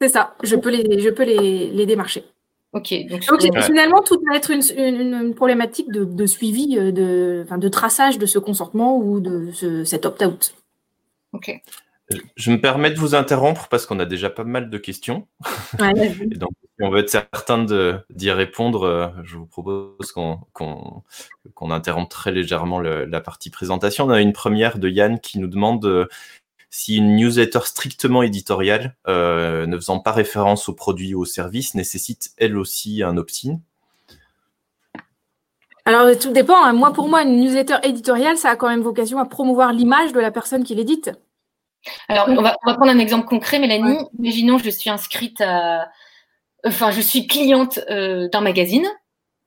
c'est 0.00 0.08
ça, 0.10 0.36
je 0.42 0.56
peux 0.56 0.70
les, 0.70 1.00
je 1.00 1.08
peux 1.08 1.24
les, 1.24 1.70
les 1.70 1.86
démarcher. 1.86 2.24
Ok. 2.72 2.94
Donc, 3.08 3.22
finalement, 3.62 4.02
tout 4.02 4.20
va 4.28 4.36
être 4.36 4.50
une, 4.50 4.62
une, 4.76 5.34
problématique 5.34 5.90
de, 5.90 6.04
de 6.04 6.26
suivi, 6.26 6.76
euh, 6.78 6.92
de, 6.92 7.42
enfin, 7.44 7.56
de 7.56 7.68
traçage 7.68 8.18
de 8.18 8.26
ce 8.26 8.38
consentement 8.38 8.98
ou 8.98 9.20
de 9.20 9.50
ce, 9.52 9.84
cet 9.84 10.04
opt-out. 10.04 10.54
Ok. 11.32 11.60
Je 12.36 12.50
me 12.50 12.60
permets 12.60 12.90
de 12.90 12.98
vous 12.98 13.14
interrompre 13.14 13.68
parce 13.68 13.84
qu'on 13.84 13.98
a 13.98 14.06
déjà 14.06 14.30
pas 14.30 14.44
mal 14.44 14.70
de 14.70 14.78
questions. 14.78 15.26
Ouais, 15.78 15.92
donc, 16.36 16.50
si 16.62 16.82
on 16.82 16.90
veut 16.90 17.00
être 17.00 17.10
certain 17.10 17.66
d'y 18.10 18.30
répondre, 18.30 18.84
euh, 18.84 19.08
je 19.24 19.36
vous 19.36 19.46
propose 19.46 20.12
qu'on 20.12 21.70
interrompe 21.70 22.08
très 22.08 22.32
légèrement 22.32 22.80
la 22.80 23.20
partie 23.20 23.50
présentation. 23.50 24.06
On 24.06 24.10
a 24.10 24.20
une 24.20 24.32
première 24.32 24.78
de 24.78 24.88
Yann 24.88 25.20
qui 25.20 25.38
nous 25.38 25.48
demande 25.48 25.84
euh, 25.84 26.06
si 26.70 26.96
une 26.96 27.16
newsletter 27.16 27.60
strictement 27.64 28.22
éditoriale, 28.22 28.96
euh, 29.06 29.66
ne 29.66 29.76
faisant 29.76 30.00
pas 30.00 30.12
référence 30.12 30.68
aux 30.68 30.74
produits 30.74 31.14
ou 31.14 31.22
aux 31.22 31.26
services, 31.26 31.74
nécessite 31.74 32.30
elle 32.36 32.56
aussi 32.58 33.02
un 33.02 33.16
opt-in. 33.16 33.60
Alors, 35.84 36.18
tout 36.18 36.32
dépend. 36.32 36.62
Hein. 36.62 36.74
Moi, 36.74 36.92
pour 36.92 37.08
moi, 37.08 37.22
une 37.22 37.40
newsletter 37.40 37.76
éditoriale, 37.82 38.36
ça 38.36 38.50
a 38.50 38.56
quand 38.56 38.68
même 38.68 38.82
vocation 38.82 39.18
à 39.18 39.24
promouvoir 39.24 39.72
l'image 39.72 40.12
de 40.12 40.20
la 40.20 40.30
personne 40.30 40.62
qui 40.62 40.74
l'édite. 40.74 41.10
Alors, 42.08 42.28
on 42.28 42.42
va, 42.42 42.56
prendre 42.62 42.90
un 42.90 42.98
exemple 42.98 43.26
concret, 43.26 43.58
Mélanie. 43.58 43.96
Imaginons, 44.18 44.58
je 44.58 44.68
suis 44.68 44.90
inscrite 44.90 45.40
à. 45.40 45.88
Enfin, 46.66 46.90
je 46.90 47.00
suis 47.00 47.26
cliente 47.26 47.78
euh, 47.88 48.28
d'un 48.28 48.42
magazine. 48.42 48.86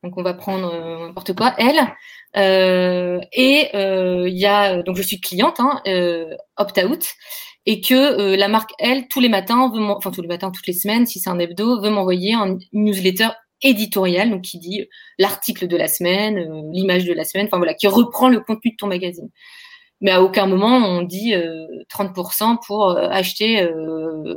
Donc, 0.03 0.17
on 0.17 0.23
va 0.23 0.33
prendre 0.33 0.73
euh, 0.73 1.07
n'importe 1.07 1.35
quoi, 1.35 1.53
elle. 1.59 1.79
Euh, 2.37 3.19
et 3.33 3.69
il 3.73 4.37
y 4.37 4.45
a. 4.45 4.81
Donc, 4.83 4.97
je 4.97 5.01
suis 5.01 5.19
cliente, 5.19 5.59
hein, 5.59 5.81
opt-out. 6.57 7.05
Et 7.67 7.79
que 7.79 8.35
la 8.35 8.47
marque, 8.47 8.71
elle, 8.79 9.07
tous 9.07 9.19
les 9.19 9.29
matins, 9.29 9.71
veut 9.71 9.83
enfin, 9.83 10.09
tous 10.09 10.23
les 10.23 10.27
matins, 10.27 10.49
toutes 10.49 10.65
les 10.65 10.73
semaines, 10.73 11.05
si 11.05 11.19
c'est 11.19 11.29
un 11.29 11.37
hebdo, 11.37 11.81
veut 11.81 11.91
m'envoyer 11.91 12.33
une 12.33 12.59
newsletter 12.73 13.29
éditoriale, 13.61 14.31
donc 14.31 14.41
qui 14.41 14.57
dit 14.57 14.87
l'article 15.19 15.67
de 15.67 15.77
la 15.77 15.87
semaine, 15.87 16.71
l'image 16.73 17.05
de 17.05 17.13
la 17.13 17.23
semaine, 17.23 17.45
enfin 17.45 17.57
voilà, 17.57 17.75
qui 17.75 17.85
reprend 17.85 18.29
le 18.29 18.39
contenu 18.39 18.71
de 18.71 18.77
ton 18.77 18.87
magazine 18.87 19.29
mais 20.01 20.11
à 20.11 20.21
aucun 20.21 20.47
moment 20.47 20.77
on 20.77 21.03
dit 21.03 21.33
30% 21.33 22.53
euh, 22.53 22.55
pour 22.65 22.89
euh, 22.89 23.07
acheter 23.09 23.61
euh, 23.61 24.35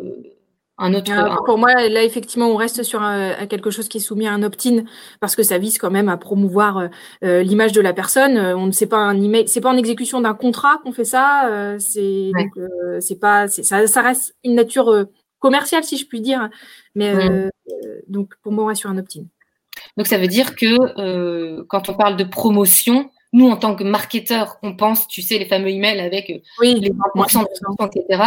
un 0.79 0.95
autre. 0.95 1.13
Pour 1.45 1.59
moi, 1.59 1.73
là, 1.89 2.03
effectivement, 2.03 2.49
on 2.49 2.57
reste 2.57 2.83
sur 2.83 3.01
quelque 3.49 3.71
chose 3.71 3.89
qui 3.89 3.99
est 3.99 4.01
soumis 4.01 4.27
à 4.27 4.33
un 4.33 4.43
opt-in 4.43 4.85
parce 5.21 5.37
que 5.37 5.43
ça 5.43 5.59
vise 5.59 5.79
quand 5.79 5.91
même 5.91 6.09
à 6.09 6.17
promouvoir 6.17 6.89
l'image 7.23 7.73
de 7.73 7.81
la 7.81 7.93
personne. 7.93 8.39
On 8.39 8.67
ne 8.67 8.73
sait 8.73 8.87
pas 8.87 8.99
un 8.99 9.21
email, 9.21 9.47
c'est 9.49 9.61
pas 9.61 9.71
en 9.71 9.77
exécution 9.77 10.21
d'un 10.21 10.35
contrat 10.35 10.81
qu'on 10.83 10.93
fait 10.93 11.05
ça. 11.05 11.77
c'est 11.79 12.33
c'est 13.01 13.21
pas, 13.21 13.49
ça, 13.49 13.87
ça, 13.87 14.03
reste 14.03 14.35
une 14.43 14.55
nature 14.55 15.07
commerciale, 15.39 15.85
si 15.85 15.97
je 15.97 16.07
puis 16.07 16.21
dire. 16.21 16.49
Mais 16.95 17.15
donc, 18.09 18.35
pour 18.43 18.53
moi, 18.53 18.65
on 18.65 18.67
reste 18.69 18.81
sur 18.81 18.91
un 18.91 18.99
opt-in. 18.99 19.23
Donc, 19.97 20.07
ça 20.07 20.19
veut 20.19 20.29
dire 20.29 20.57
que 20.57 21.63
quand 21.63 21.89
on 21.89 21.95
parle 21.95 22.17
de 22.17 22.25
promotion, 22.25 23.11
nous, 23.35 23.51
en 23.51 23.57
tant 23.57 23.75
que 23.75 23.83
marketeur, 23.83 24.59
on 24.63 24.77
pense, 24.77 25.09
tu 25.09 25.21
sais, 25.21 25.39
les 25.39 25.45
fameux 25.45 25.69
emails 25.69 25.99
avec 25.99 26.31
euh, 26.31 26.39
les 26.63 26.91
20% 26.91 27.43
de 27.43 27.99
etc. 27.99 28.23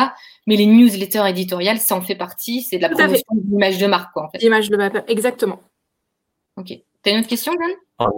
Mais 0.47 0.57
les 0.57 0.65
newsletters 0.65 1.25
éditoriales, 1.29 1.79
ça 1.79 1.95
en 1.95 2.01
fait 2.01 2.15
partie. 2.15 2.61
C'est 2.61 2.77
de 2.77 2.81
la 2.81 2.89
promotion 2.89 3.25
de 3.31 3.49
l'image 3.49 3.77
de 3.77 3.87
marque, 3.87 4.11
quoi, 4.11 4.25
en 4.25 4.29
fait. 4.29 4.39
L'image 4.39 4.69
de 4.69 4.75
marque, 4.75 5.09
exactement. 5.09 5.61
Ok. 6.57 6.73
T'as 7.01 7.11
une 7.11 7.19
autre 7.19 7.29
question, 7.29 7.53
Dan 7.53 7.71
ah, 7.99 8.09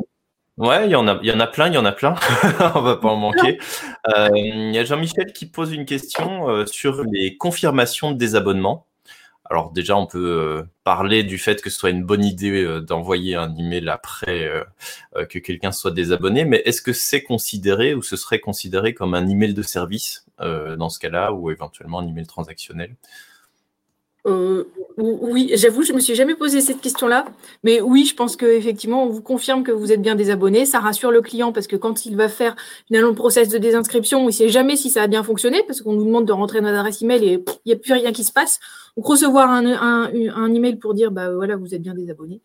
Ouais, 0.57 0.87
il 0.87 0.91
y 0.91 0.95
en 0.95 1.07
a, 1.07 1.19
il 1.21 1.29
y 1.29 1.31
en 1.31 1.39
a 1.39 1.45
plein, 1.45 1.67
il 1.67 1.75
y 1.75 1.77
en 1.77 1.85
a 1.85 1.91
plein. 1.91 2.15
On 2.75 2.81
va 2.81 2.97
pas 2.97 3.09
en 3.09 3.17
manquer. 3.17 3.59
Euh, 4.07 4.29
il 4.33 4.73
y 4.73 4.79
a 4.79 4.83
Jean-Michel 4.83 5.31
qui 5.31 5.45
pose 5.45 5.71
une 5.71 5.85
question 5.85 6.49
euh, 6.49 6.65
sur 6.65 7.03
les 7.03 7.37
confirmations 7.37 8.11
de 8.11 8.17
désabonnement. 8.17 8.87
Alors 9.49 9.71
déjà, 9.71 9.97
on 9.97 10.05
peut 10.05 10.19
euh, 10.19 10.63
parler 10.83 11.23
du 11.23 11.39
fait 11.39 11.61
que 11.61 11.71
ce 11.71 11.79
soit 11.79 11.89
une 11.89 12.03
bonne 12.03 12.23
idée 12.23 12.63
euh, 12.63 12.81
d'envoyer 12.81 13.35
un 13.35 13.55
email 13.55 13.89
après 13.89 14.47
euh, 14.47 15.25
que 15.25 15.39
quelqu'un 15.39 15.71
soit 15.71 15.89
désabonné, 15.91 16.45
mais 16.45 16.61
est-ce 16.65 16.83
que 16.83 16.93
c'est 16.93 17.23
considéré 17.23 17.95
ou 17.95 18.03
ce 18.03 18.15
serait 18.15 18.39
considéré 18.39 18.93
comme 18.93 19.15
un 19.15 19.27
email 19.27 19.53
de 19.55 19.63
service 19.63 20.25
dans 20.39 20.87
ce 20.87 20.99
cas-là, 20.99 21.33
ou 21.33 21.51
éventuellement 21.51 21.99
un 21.99 22.07
email 22.07 22.25
transactionnel? 22.25 22.95
Euh, 24.27 24.65
oui, 24.97 25.51
j'avoue, 25.55 25.83
je 25.83 25.93
me 25.93 25.99
suis 25.99 26.13
jamais 26.13 26.35
posé 26.35 26.59
cette 26.59 26.81
question-là, 26.81 27.25
mais 27.63 27.79
oui, 27.79 28.05
je 28.05 28.13
pense 28.13 28.35
qu'effectivement, 28.35 29.03
on 29.03 29.09
vous 29.09 29.21
confirme 29.21 29.63
que 29.63 29.71
vous 29.71 29.91
êtes 29.91 30.01
bien 30.01 30.15
désabonné. 30.15 30.65
Ça 30.65 30.79
rassure 30.79 31.11
le 31.11 31.21
client 31.21 31.53
parce 31.53 31.67
que 31.67 31.77
quand 31.77 32.05
il 32.05 32.17
va 32.17 32.27
faire 32.27 32.55
finalement 32.87 33.09
le 33.09 33.15
process 33.15 33.47
de 33.47 33.57
désinscription, 33.57 34.21
il 34.23 34.25
ne 34.27 34.31
sait 34.31 34.49
jamais 34.49 34.75
si 34.75 34.89
ça 34.89 35.03
a 35.03 35.07
bien 35.07 35.23
fonctionné 35.23 35.63
parce 35.65 35.81
qu'on 35.81 35.93
nous 35.93 36.05
demande 36.05 36.25
de 36.25 36.33
rentrer 36.33 36.59
notre 36.59 36.77
adresse 36.77 37.01
email 37.01 37.23
et 37.23 37.43
il 37.65 37.67
n'y 37.67 37.73
a 37.73 37.77
plus 37.77 37.93
rien 37.93 38.11
qui 38.11 38.25
se 38.25 38.33
passe. 38.33 38.59
Donc 38.97 39.05
recevoir 39.05 39.49
un, 39.49 39.65
un, 39.65 40.53
email 40.53 40.75
pour 40.75 40.93
dire 40.93 41.11
bah 41.11 41.31
voilà, 41.31 41.55
vous 41.55 41.73
êtes 41.73 41.81
bien 41.81 41.93
désabonné. 41.93 42.41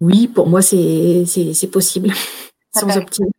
Oui, 0.00 0.26
pour 0.26 0.48
moi, 0.48 0.60
c'est 0.62 1.70
possible, 1.70 2.12
sans 2.74 2.96
optimisme. 2.96 3.32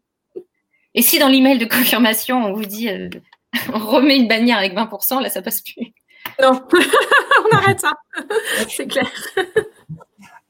Et 0.96 1.02
si 1.02 1.20
dans 1.20 1.28
l'email 1.28 1.58
de 1.58 1.66
confirmation, 1.66 2.46
on 2.46 2.54
vous 2.54 2.66
dit 2.66 2.88
euh, 2.88 3.10
on 3.74 3.80
remet 3.80 4.16
une 4.16 4.30
bannière 4.30 4.60
avec 4.60 4.74
20%, 4.74 5.22
là, 5.22 5.30
ça 5.30 5.42
passe 5.42 5.62
plus. 5.62 5.94
Non, 6.42 6.62
on 6.74 7.56
arrête 7.56 7.80
ça. 7.80 7.94
C'est 8.68 8.88
clair. 8.88 9.10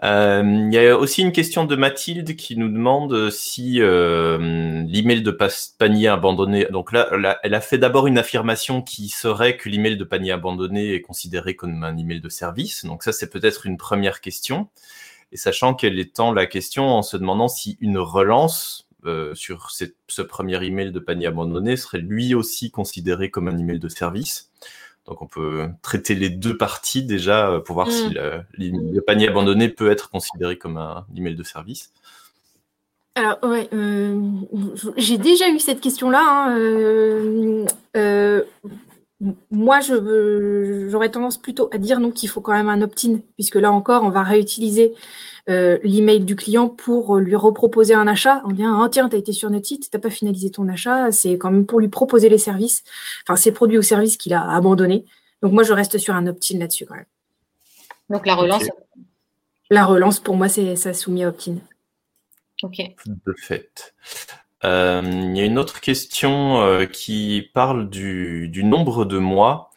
Euh, 0.04 0.44
il 0.44 0.74
y 0.74 0.78
a 0.80 0.98
aussi 0.98 1.22
une 1.22 1.32
question 1.32 1.64
de 1.64 1.78
Mathilde 1.78 2.36
qui 2.36 2.58
nous 2.58 2.68
demande 2.68 3.30
si 3.30 3.82
euh, 3.82 4.84
l'email 4.86 5.22
de 5.22 5.32
panier 5.78 6.10
abandonné. 6.10 6.66
Donc 6.66 6.92
là, 6.92 7.10
elle 7.44 7.54
a 7.54 7.62
fait 7.62 7.78
d'abord 7.78 8.08
une 8.08 8.18
affirmation 8.18 8.82
qui 8.82 9.08
serait 9.08 9.56
que 9.56 9.70
l'email 9.70 9.96
de 9.96 10.04
panier 10.04 10.32
abandonné 10.32 10.94
est 10.94 11.02
considéré 11.02 11.56
comme 11.56 11.84
un 11.84 11.96
email 11.98 12.20
de 12.20 12.30
service. 12.30 12.84
Donc 12.84 13.04
ça, 13.04 13.14
c'est 13.14 13.30
peut-être 13.30 13.66
une 13.66 13.78
première 13.78 14.20
question. 14.20 14.68
Et 15.32 15.38
sachant 15.38 15.74
qu'elle 15.74 15.98
étend 15.98 16.34
la 16.34 16.48
question 16.48 16.86
en 16.90 17.02
se 17.02 17.16
demandant 17.16 17.48
si 17.48 17.78
une 17.80 17.98
relance 17.98 18.88
euh, 19.06 19.34
sur 19.36 19.70
ce 19.72 20.22
premier 20.22 20.64
email 20.64 20.92
de 20.92 21.00
panier 21.00 21.28
abandonné 21.28 21.76
serait 21.76 22.00
lui 22.00 22.36
aussi 22.36 22.72
considéré 22.72 23.30
comme 23.30 23.48
un 23.48 23.58
email 23.58 23.80
de 23.80 23.90
service. 23.90 24.52
Donc 25.06 25.22
on 25.22 25.28
peut 25.28 25.68
traiter 25.82 26.16
les 26.16 26.30
deux 26.30 26.58
parties 26.58 27.04
déjà 27.04 27.50
euh, 27.50 27.60
pour 27.60 27.76
voir 27.76 27.92
si 27.92 28.08
mm. 28.10 28.44
le, 28.58 29.02
panier 29.02 29.28
abandonné 29.28 29.70
peut 29.70 29.92
être 29.92 30.10
considéré 30.10 30.58
comme 30.58 30.78
un 30.78 31.06
email 31.16 31.36
de 31.36 31.44
service. 31.44 31.92
Alors 33.16 33.38
ouais, 33.44 33.70
euh, 33.74 34.20
j'ai 34.98 35.18
déjà 35.18 35.50
eu 35.50 35.60
cette 35.60 35.82
question-là. 35.82 36.24
Hein, 36.26 37.68
euh, 37.96 38.44
moi, 39.52 39.80
j'aurais 39.80 41.10
tendance 41.10 41.38
plutôt 41.38 41.70
à 41.72 41.78
dire 41.78 42.00
non 42.00 42.12
qu'il 42.12 42.30
faut 42.30 42.42
quand 42.42 42.54
même 42.54 42.70
un 42.70 42.82
opt-in, 42.82 43.20
puisque 43.36 43.56
là 43.56 43.72
encore, 43.72 44.04
on 44.04 44.10
va 44.10 44.24
réutiliser 44.24 44.94
euh, 45.50 45.78
l'email 45.84 46.22
du 46.22 46.36
client 46.36 46.68
pour 46.68 47.18
lui 47.18 47.36
reproposer 47.36 47.94
un 47.94 48.08
achat. 48.08 48.42
On 48.46 48.52
dit 48.52 48.64
ah, 48.66 48.88
tiens, 48.92 49.10
tu 49.10 49.16
as 49.16 49.20
été 49.20 49.32
sur 49.32 49.50
notre 49.50 49.66
site, 49.66 49.90
tu 49.90 49.96
n'as 49.96 50.02
pas 50.02 50.10
finalisé 50.10 50.52
ton 50.52 50.68
achat. 50.68 51.12
C'est 51.12 51.38
quand 51.38 51.52
même 51.52 51.66
pour 51.66 51.80
lui 51.80 51.90
proposer 51.90 52.30
les 52.30 52.38
services, 52.38 52.84
enfin 53.26 53.36
ces 53.36 53.52
produits 53.52 53.78
ou 53.78 53.82
services 53.82 54.18
qu'il 54.18 54.34
a 54.34 54.50
abandonnés. 54.50 55.06
Donc 55.42 55.54
moi, 55.54 55.64
je 55.64 55.74
reste 55.74 55.98
sur 55.98 56.16
un 56.16 56.28
opt-in 56.28 56.58
là-dessus 56.58 56.86
quand 56.86 56.96
même. 56.96 57.06
Donc 58.10 58.26
la 58.26 58.36
relance. 58.36 58.64
La 59.70 59.86
relance, 59.86 60.20
pour 60.20 60.36
moi, 60.36 60.50
c'est 60.50 60.76
ça 60.76 60.94
soumis 60.94 61.24
à 61.24 61.30
opt-in. 61.30 61.56
Ok. 62.62 62.78
De 63.06 63.34
fait. 63.38 63.94
Euh, 64.66 65.02
il 65.04 65.38
y 65.38 65.42
a 65.42 65.46
une 65.46 65.58
autre 65.58 65.82
question 65.82 66.62
euh, 66.62 66.86
qui 66.86 67.50
parle 67.54 67.90
du, 67.90 68.50
nombre 68.64 69.06
de 69.06 69.18
mois 69.18 69.70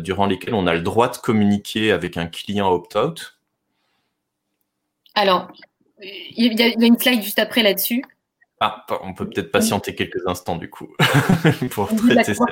durant 0.00 0.24
lesquels 0.24 0.54
on 0.54 0.66
a 0.66 0.72
le 0.72 0.80
droit 0.80 1.08
de 1.08 1.18
communiquer 1.18 1.92
avec 1.92 2.16
un 2.16 2.26
client 2.26 2.72
opt-out. 2.72 3.38
Alors, 5.14 5.48
il 6.00 6.58
y, 6.58 6.62
a 6.62 6.86
une 6.86 6.98
slide 6.98 7.22
juste 7.22 7.38
après 7.38 7.62
là-dessus. 7.62 8.02
Ah, 8.60 8.84
on 9.02 9.14
peut 9.14 9.28
peut-être 9.28 9.50
patienter 9.50 9.94
quelques 9.94 10.26
instants 10.26 10.56
du 10.56 10.68
coup 10.68 10.88
pour 11.70 11.88
traiter 11.88 12.34
ça. 12.34 12.44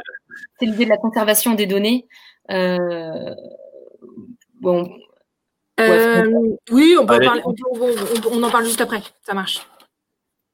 C'est 0.59 0.66
l'idée 0.66 0.85
de 0.85 0.90
la 0.90 0.97
conservation 0.97 1.55
des 1.55 1.66
données. 1.66 2.07
Euh, 2.51 3.35
bon. 4.61 4.90
Euh, 5.81 6.25
oui, 6.71 6.97
on, 6.99 7.03
en 8.42 8.51
parle 8.51 8.64
juste 8.64 8.81
après. 8.81 9.03
Ça 9.23 9.35
marche. 9.35 9.61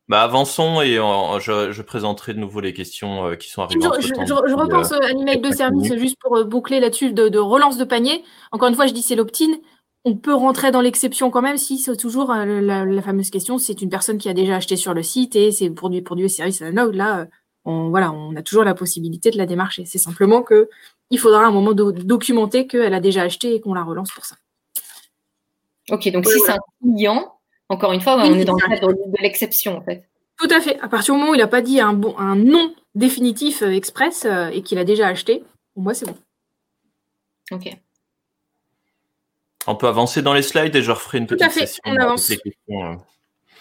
Bah, 0.09 0.23
avançons 0.23 0.83
et 0.83 0.97
je, 0.97 1.83
présenterai 1.83 2.35
de 2.35 2.39
nouveau 2.39 2.61
les 2.61 2.75
questions 2.75 3.27
euh, 3.27 3.37
qui 3.37 3.49
sont 3.49 3.63
arrivées. 3.63 3.81
Je, 4.01 4.09
je, 4.09 4.55
repense 4.55 4.93
à 4.93 5.01
l'email 5.09 5.41
de 5.41 5.51
service 5.51 5.95
juste 5.95 6.17
pour 6.21 6.45
boucler 6.45 6.79
là-dessus 6.79 7.13
de, 7.13 7.29
de, 7.29 7.39
relance 7.39 7.79
de 7.79 7.85
panier. 7.85 8.23
Encore 8.53 8.69
une 8.69 8.75
fois, 8.75 8.87
je 8.87 8.93
dis 8.93 9.03
c'est 9.03 9.17
l'opt-in 9.17 9.55
on 10.05 10.17
peut 10.17 10.35
rentrer 10.35 10.71
dans 10.71 10.83
l'exception 10.83 11.31
quand 11.31 11.43
même 11.43 11.57
si 11.57 11.79
c'est 11.79 11.97
toujours 11.97 12.31
euh, 12.31 12.61
la, 12.61 13.03
fameuse 13.03 13.31
question, 13.31 13.59
c'est 13.59 13.81
une 13.81 13.89
personne 13.89 14.19
qui 14.19 14.29
a 14.29 14.35
déjà 14.35 14.57
acheté 14.57 14.77
sur 14.77 14.93
le 14.93 15.03
site 15.03 15.35
et 15.35 15.51
c'est 15.51 15.71
pour 15.71 15.89
du 15.91 16.03
produit 16.03 16.27
et 16.27 16.29
service 16.29 16.61
analogue. 16.61 16.95
Là, 16.95 17.21
euh, 17.21 17.25
on, 17.65 17.89
voilà, 17.89 18.13
on 18.13 18.37
a 18.37 18.43
toujours 18.43 18.65
la 18.65 18.75
possibilité 18.75 19.31
de 19.31 19.39
la 19.39 19.47
démarcher. 19.47 19.87
C'est 19.87 19.99
simplement 19.99 20.43
que 20.43 20.69
il 21.11 21.19
faudra 21.19 21.45
un 21.45 21.51
moment 21.51 21.73
de, 21.73 21.91
documenter 21.91 22.67
qu'elle 22.67 22.93
a 22.93 23.01
déjà 23.01 23.23
acheté 23.23 23.55
et 23.55 23.61
qu'on 23.61 23.73
la 23.73 23.83
relance 23.83 24.11
pour 24.11 24.27
ça. 24.27 24.37
Ok, 25.91 26.11
donc 26.11 26.27
si 26.27 26.39
c'est 26.41 26.53
un 26.53 26.59
client, 26.83 27.34
encore 27.69 27.93
une 27.93 28.01
fois, 28.01 28.17
on 28.17 28.35
est 28.35 28.45
dans 28.45 28.55
le 28.55 28.69
cadre 28.69 28.93
de 28.93 29.23
l'exception 29.23 29.79
en 29.79 29.83
fait. 29.83 30.05
Tout 30.39 30.49
à 30.51 30.61
fait. 30.61 30.79
À 30.81 30.89
partir 30.89 31.15
du 31.15 31.21
moment 31.21 31.33
où 31.33 31.35
il 31.35 31.39
n'a 31.39 31.47
pas 31.47 31.63
dit 31.63 31.81
un, 31.81 31.93
bon, 31.93 32.17
un 32.19 32.37
non 32.37 32.75
définitif 32.95 33.63
euh, 33.63 33.71
express 33.71 34.27
et 34.53 34.63
qu'il 34.63 34.79
a 34.79 34.85
déjà 34.85 35.09
acheté, 35.09 35.45
pour 35.75 35.83
moi 35.83 35.95
c'est 35.95 36.07
bon. 36.07 36.17
Ok. 37.53 37.77
On 39.67 39.77
peut 39.77 39.87
avancer 39.87 40.23
dans 40.23 40.35
les 40.35 40.43
slides 40.43 40.75
et 40.77 40.83
je 40.83 40.91
referai 40.91 41.19
une 41.19 41.27
petite 41.27 41.51
session. 41.51 41.83
On 41.87 41.97
avance. 41.97 42.29
questions. 42.29 42.53
Euh. 42.71 42.95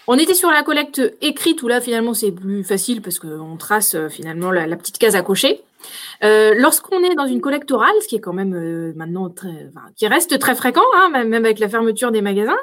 On 0.08 0.18
était 0.18 0.34
sur 0.34 0.52
la 0.52 0.64
collecte 0.64 1.02
écrite 1.22 1.64
où 1.64 1.70
là 1.70 1.80
finalement 1.80 2.14
c'est 2.14 2.32
plus 2.32 2.64
facile 2.64 3.02
parce 3.02 3.20
qu'on 3.20 3.56
trace 3.56 3.96
euh, 3.96 4.10
finalement 4.10 4.52
la, 4.52 4.76
petite 4.76 4.98
case 4.98 5.16
à 5.16 5.22
cocher. 5.22 5.62
Euh, 6.24 6.54
lorsqu'on 6.58 7.04
est 7.04 7.16
dans 7.16 7.26
une 7.26 7.42
collecte 7.42 7.72
orale, 7.72 7.94
ce 8.02 8.08
qui 8.08 8.16
est 8.16 8.20
quand 8.20 8.34
même 8.34 8.54
euh, 8.54 8.94
maintenant 8.96 9.30
très, 9.30 9.72
qui 9.96 10.08
reste 10.08 10.38
très 10.40 10.56
fréquent, 10.56 10.82
hein, 10.98 11.10
même, 11.10 11.34
avec 11.34 11.60
la 11.60 11.70
fermeture 11.70 12.12
des 12.12 12.22
magasins. 12.22 12.58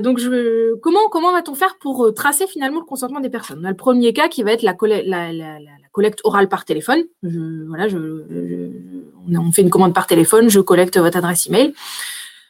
donc 0.00 0.18
je, 0.18 0.74
comment 0.76 1.08
comment 1.10 1.32
va-t-on 1.32 1.54
faire 1.54 1.76
pour 1.80 2.12
tracer 2.14 2.46
finalement 2.46 2.80
le 2.80 2.86
consentement 2.86 3.20
des 3.20 3.30
personnes? 3.30 3.60
On 3.62 3.64
a 3.64 3.70
le 3.70 3.76
premier 3.76 4.12
cas 4.12 4.28
qui 4.28 4.42
va 4.42 4.52
être 4.52 4.62
la, 4.62 4.74
la, 5.02 5.58
collecte 5.92 6.20
orale 6.24 6.48
par 6.48 6.64
téléphone. 6.64 7.02
voilà, 7.22 7.88
je, 7.88 7.98
on 7.98 9.52
fait 9.52 9.62
une 9.62 9.70
commande 9.70 9.94
par 9.94 10.06
téléphone, 10.06 10.48
je 10.48 10.60
collecte 10.60 10.98
votre 10.98 11.18
adresse 11.18 11.46
email. 11.46 11.74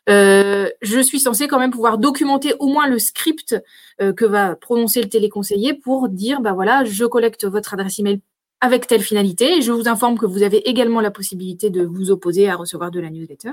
Euh, 0.09 0.69
je 0.83 1.01
suis 1.01 1.21
censée 1.21 1.47
quand 1.47 1.59
même 1.59 1.71
pouvoir 1.71 1.99
documenter 1.99 2.55
au 2.59 2.67
moins 2.69 2.89
le 2.89 2.99
script 2.99 3.55
euh, 4.01 4.13
que 4.13 4.25
va 4.25 4.57
prononcer 4.57 5.03
le 5.03 5.09
téléconseiller 5.09 5.75
pour 5.75 6.09
dire, 6.09 6.41
bah 6.41 6.53
voilà, 6.53 6.85
je 6.85 7.05
collecte 7.05 7.45
votre 7.45 7.75
adresse 7.75 7.99
email 7.99 8.21
avec 8.61 8.87
telle 8.87 9.03
finalité. 9.03 9.63
je 9.63 9.73
vous 9.73 9.89
informe 9.89 10.19
que 10.19 10.27
vous 10.27 10.43
avez 10.43 10.69
également 10.69 11.01
la 11.01 11.11
possibilité 11.11 11.71
de 11.71 11.85
vous 11.85 12.11
opposer 12.11 12.49
à 12.49 12.57
recevoir 12.57 12.91
de 12.91 13.01
la 13.01 13.11
newsletter. 13.11 13.53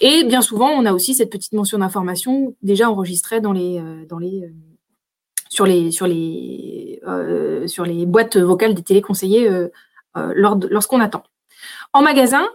Et 0.00 0.24
bien 0.24 0.42
souvent, 0.42 0.70
on 0.70 0.84
a 0.84 0.92
aussi 0.92 1.14
cette 1.14 1.30
petite 1.30 1.54
mention 1.54 1.78
d'information 1.78 2.54
déjà 2.62 2.90
enregistrée 2.90 3.40
dans 3.40 3.52
les, 3.52 3.78
euh, 3.78 4.04
dans 4.06 4.18
les, 4.18 4.50
sur 5.48 5.64
les, 5.64 5.90
sur 5.90 6.06
les, 6.06 7.00
sur 7.66 7.84
les 7.84 8.04
boîtes 8.04 8.36
vocales 8.36 8.74
des 8.74 8.82
téléconseillers 8.82 9.48
lorsqu'on 10.14 11.00
attend. 11.00 11.22
En 11.92 12.02
magasin, 12.02 12.46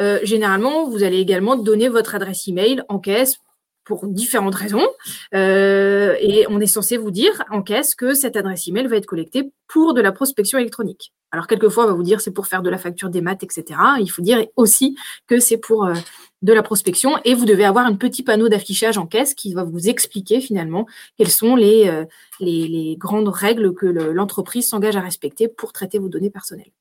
euh, 0.00 0.18
généralement, 0.22 0.88
vous 0.88 1.02
allez 1.02 1.18
également 1.18 1.56
donner 1.56 1.88
votre 1.88 2.14
adresse 2.14 2.48
email 2.48 2.82
en 2.88 2.98
caisse 2.98 3.40
pour 3.86 4.06
différentes 4.06 4.54
raisons. 4.54 4.86
Euh, 5.34 6.14
et 6.20 6.44
on 6.50 6.60
est 6.60 6.66
censé 6.66 6.98
vous 6.98 7.10
dire 7.12 7.42
en 7.50 7.62
caisse 7.62 7.94
que 7.94 8.12
cette 8.12 8.36
adresse 8.36 8.68
email 8.68 8.86
va 8.86 8.96
être 8.96 9.06
collectée 9.06 9.50
pour 9.68 9.94
de 9.94 10.02
la 10.02 10.12
prospection 10.12 10.58
électronique. 10.58 11.12
Alors, 11.30 11.46
quelquefois, 11.46 11.84
on 11.84 11.88
va 11.88 11.92
vous 11.94 12.02
dire 12.02 12.20
c'est 12.20 12.32
pour 12.32 12.46
faire 12.46 12.62
de 12.62 12.70
la 12.70 12.78
facture 12.78 13.08
des 13.08 13.20
maths, 13.20 13.42
etc. 13.42 13.78
Il 14.00 14.08
faut 14.08 14.22
dire 14.22 14.44
aussi 14.56 14.96
que 15.26 15.38
c'est 15.38 15.56
pour 15.56 15.86
euh, 15.86 15.94
de 16.42 16.52
la 16.52 16.62
prospection 16.62 17.16
et 17.24 17.34
vous 17.34 17.46
devez 17.46 17.64
avoir 17.64 17.86
un 17.86 17.94
petit 17.94 18.22
panneau 18.22 18.48
d'affichage 18.48 18.98
en 18.98 19.06
caisse 19.06 19.34
qui 19.34 19.54
va 19.54 19.62
vous 19.62 19.88
expliquer 19.88 20.40
finalement 20.40 20.86
quelles 21.16 21.30
sont 21.30 21.56
les, 21.56 22.04
les 22.40 22.96
grandes 22.98 23.28
règles 23.28 23.74
que 23.74 23.86
l'entreprise 23.86 24.68
s'engage 24.68 24.96
à 24.96 25.00
respecter 25.00 25.48
pour 25.48 25.72
traiter 25.72 25.98
vos 25.98 26.08
données 26.08 26.30
personnelles 26.30 26.72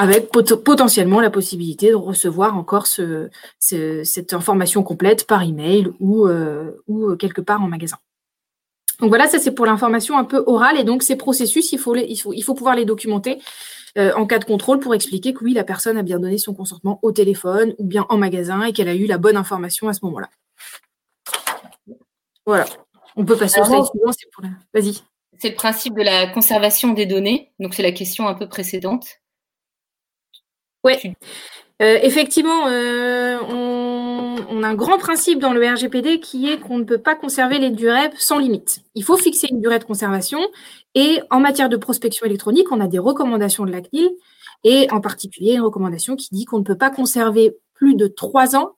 avec 0.00 0.30
potentiellement 0.30 1.20
la 1.20 1.28
possibilité 1.28 1.90
de 1.90 1.94
recevoir 1.94 2.56
encore 2.56 2.86
cette 2.86 4.32
information 4.32 4.82
complète 4.82 5.26
par 5.26 5.42
email 5.42 5.90
ou, 6.00 6.26
euh, 6.26 6.70
ou 6.88 7.16
quelque 7.16 7.42
part 7.42 7.62
en 7.62 7.68
magasin. 7.68 7.98
Donc 9.00 9.10
voilà, 9.10 9.28
ça 9.28 9.38
c'est 9.38 9.50
pour 9.50 9.66
l'information 9.66 10.16
un 10.16 10.24
peu 10.24 10.42
orale 10.46 10.78
et 10.78 10.84
donc 10.84 11.02
ces 11.02 11.16
processus, 11.16 11.72
il 11.72 11.78
faut, 11.78 11.94
il 11.94 12.16
faut, 12.16 12.32
il 12.32 12.40
faut 12.40 12.54
pouvoir 12.54 12.76
les 12.76 12.86
documenter 12.86 13.42
euh, 13.98 14.10
en 14.16 14.26
cas 14.26 14.38
de 14.38 14.46
contrôle 14.46 14.80
pour 14.80 14.94
expliquer 14.94 15.34
que 15.34 15.44
oui, 15.44 15.52
la 15.52 15.64
personne 15.64 15.98
a 15.98 16.02
bien 16.02 16.18
donné 16.18 16.38
son 16.38 16.54
consentement 16.54 16.98
au 17.02 17.12
téléphone 17.12 17.74
ou 17.76 17.84
bien 17.84 18.06
en 18.08 18.16
magasin 18.16 18.62
et 18.62 18.72
qu'elle 18.72 18.88
a 18.88 18.94
eu 18.94 19.04
la 19.04 19.18
bonne 19.18 19.36
information 19.36 19.88
à 19.88 19.92
ce 19.92 20.00
moment-là. 20.04 20.30
Voilà. 22.46 22.64
On 23.16 23.26
peut 23.26 23.36
passer 23.36 23.60
au 23.60 23.64
slide 23.64 23.84
suivant. 23.84 24.50
Vas-y. 24.72 25.02
C'est 25.36 25.50
le 25.50 25.56
principe 25.56 25.94
de 25.94 26.02
la 26.02 26.26
conservation 26.28 26.94
des 26.94 27.04
données. 27.04 27.52
Donc 27.58 27.74
c'est 27.74 27.82
la 27.82 27.92
question 27.92 28.28
un 28.28 28.34
peu 28.34 28.48
précédente. 28.48 29.19
Oui. 30.84 30.94
Euh, 31.82 31.98
effectivement, 32.02 32.66
euh, 32.68 33.38
on, 33.48 34.62
a 34.62 34.68
un 34.68 34.74
grand 34.74 34.98
principe 34.98 35.38
dans 35.38 35.54
le 35.54 35.66
RGPD 35.66 36.20
qui 36.20 36.50
est 36.50 36.58
qu'on 36.58 36.78
ne 36.78 36.84
peut 36.84 36.98
pas 36.98 37.14
conserver 37.14 37.58
les 37.58 37.70
durées 37.70 38.10
sans 38.18 38.38
limite. 38.38 38.80
Il 38.94 39.02
faut 39.02 39.16
fixer 39.16 39.48
une 39.50 39.60
durée 39.60 39.78
de 39.78 39.84
conservation 39.84 40.40
et 40.94 41.20
en 41.30 41.40
matière 41.40 41.70
de 41.70 41.78
prospection 41.78 42.26
électronique, 42.26 42.70
on 42.70 42.80
a 42.80 42.86
des 42.86 42.98
recommandations 42.98 43.64
de 43.64 43.72
la 43.72 43.80
CNIL 43.80 44.10
et 44.64 44.88
en 44.90 45.00
particulier 45.00 45.54
une 45.54 45.62
recommandation 45.62 46.16
qui 46.16 46.28
dit 46.32 46.44
qu'on 46.44 46.58
ne 46.58 46.64
peut 46.64 46.76
pas 46.76 46.90
conserver 46.90 47.56
plus 47.72 47.94
de 47.94 48.06
trois 48.06 48.56
ans 48.56 48.72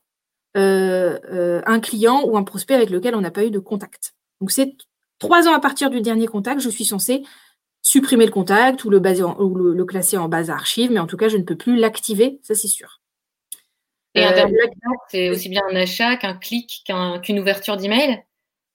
euh, 0.57 1.61
un 1.67 1.81
client 1.81 2.23
ou 2.25 2.37
un 2.37 2.45
prospect 2.45 2.75
avec 2.75 2.91
lequel 2.91 3.17
on 3.17 3.21
n'a 3.21 3.33
pas 3.33 3.45
eu 3.45 3.51
de 3.51 3.59
contact. 3.59 4.15
Donc 4.41 4.53
c'est 4.53 4.77
trois 5.19 5.49
ans 5.49 5.55
à 5.55 5.61
partir 5.61 5.91
du 5.91 6.01
dernier 6.01 6.29
contact, 6.29 6.61
je 6.61 6.69
suis 6.69 6.85
censé 6.85 7.25
supprimer 7.83 8.25
le 8.25 8.33
contact 8.33 8.85
ou 8.85 8.91
le, 8.91 9.01
le, 9.01 9.85
classer 9.85 10.17
en 10.17 10.29
base 10.29 10.51
à 10.51 10.55
archive, 10.55 10.91
mais 10.93 11.01
en 11.01 11.07
tout 11.07 11.17
cas, 11.17 11.29
je 11.29 11.37
ne 11.37 11.43
peux 11.43 11.57
plus 11.57 11.77
l'activer, 11.77 12.39
ça 12.43 12.55
c'est 12.55 12.69
sûr. 12.69 13.01
Et 14.15 14.25
un 14.25 14.33
euh, 14.33 14.47
c'est 15.09 15.31
aussi 15.31 15.49
bien 15.49 15.63
un 15.71 15.77
achat 15.77 16.17
qu'un 16.17 16.35
clic, 16.35 16.85
qu'une 17.23 17.41
ouverture 17.41 17.77
d'email? 17.77 18.23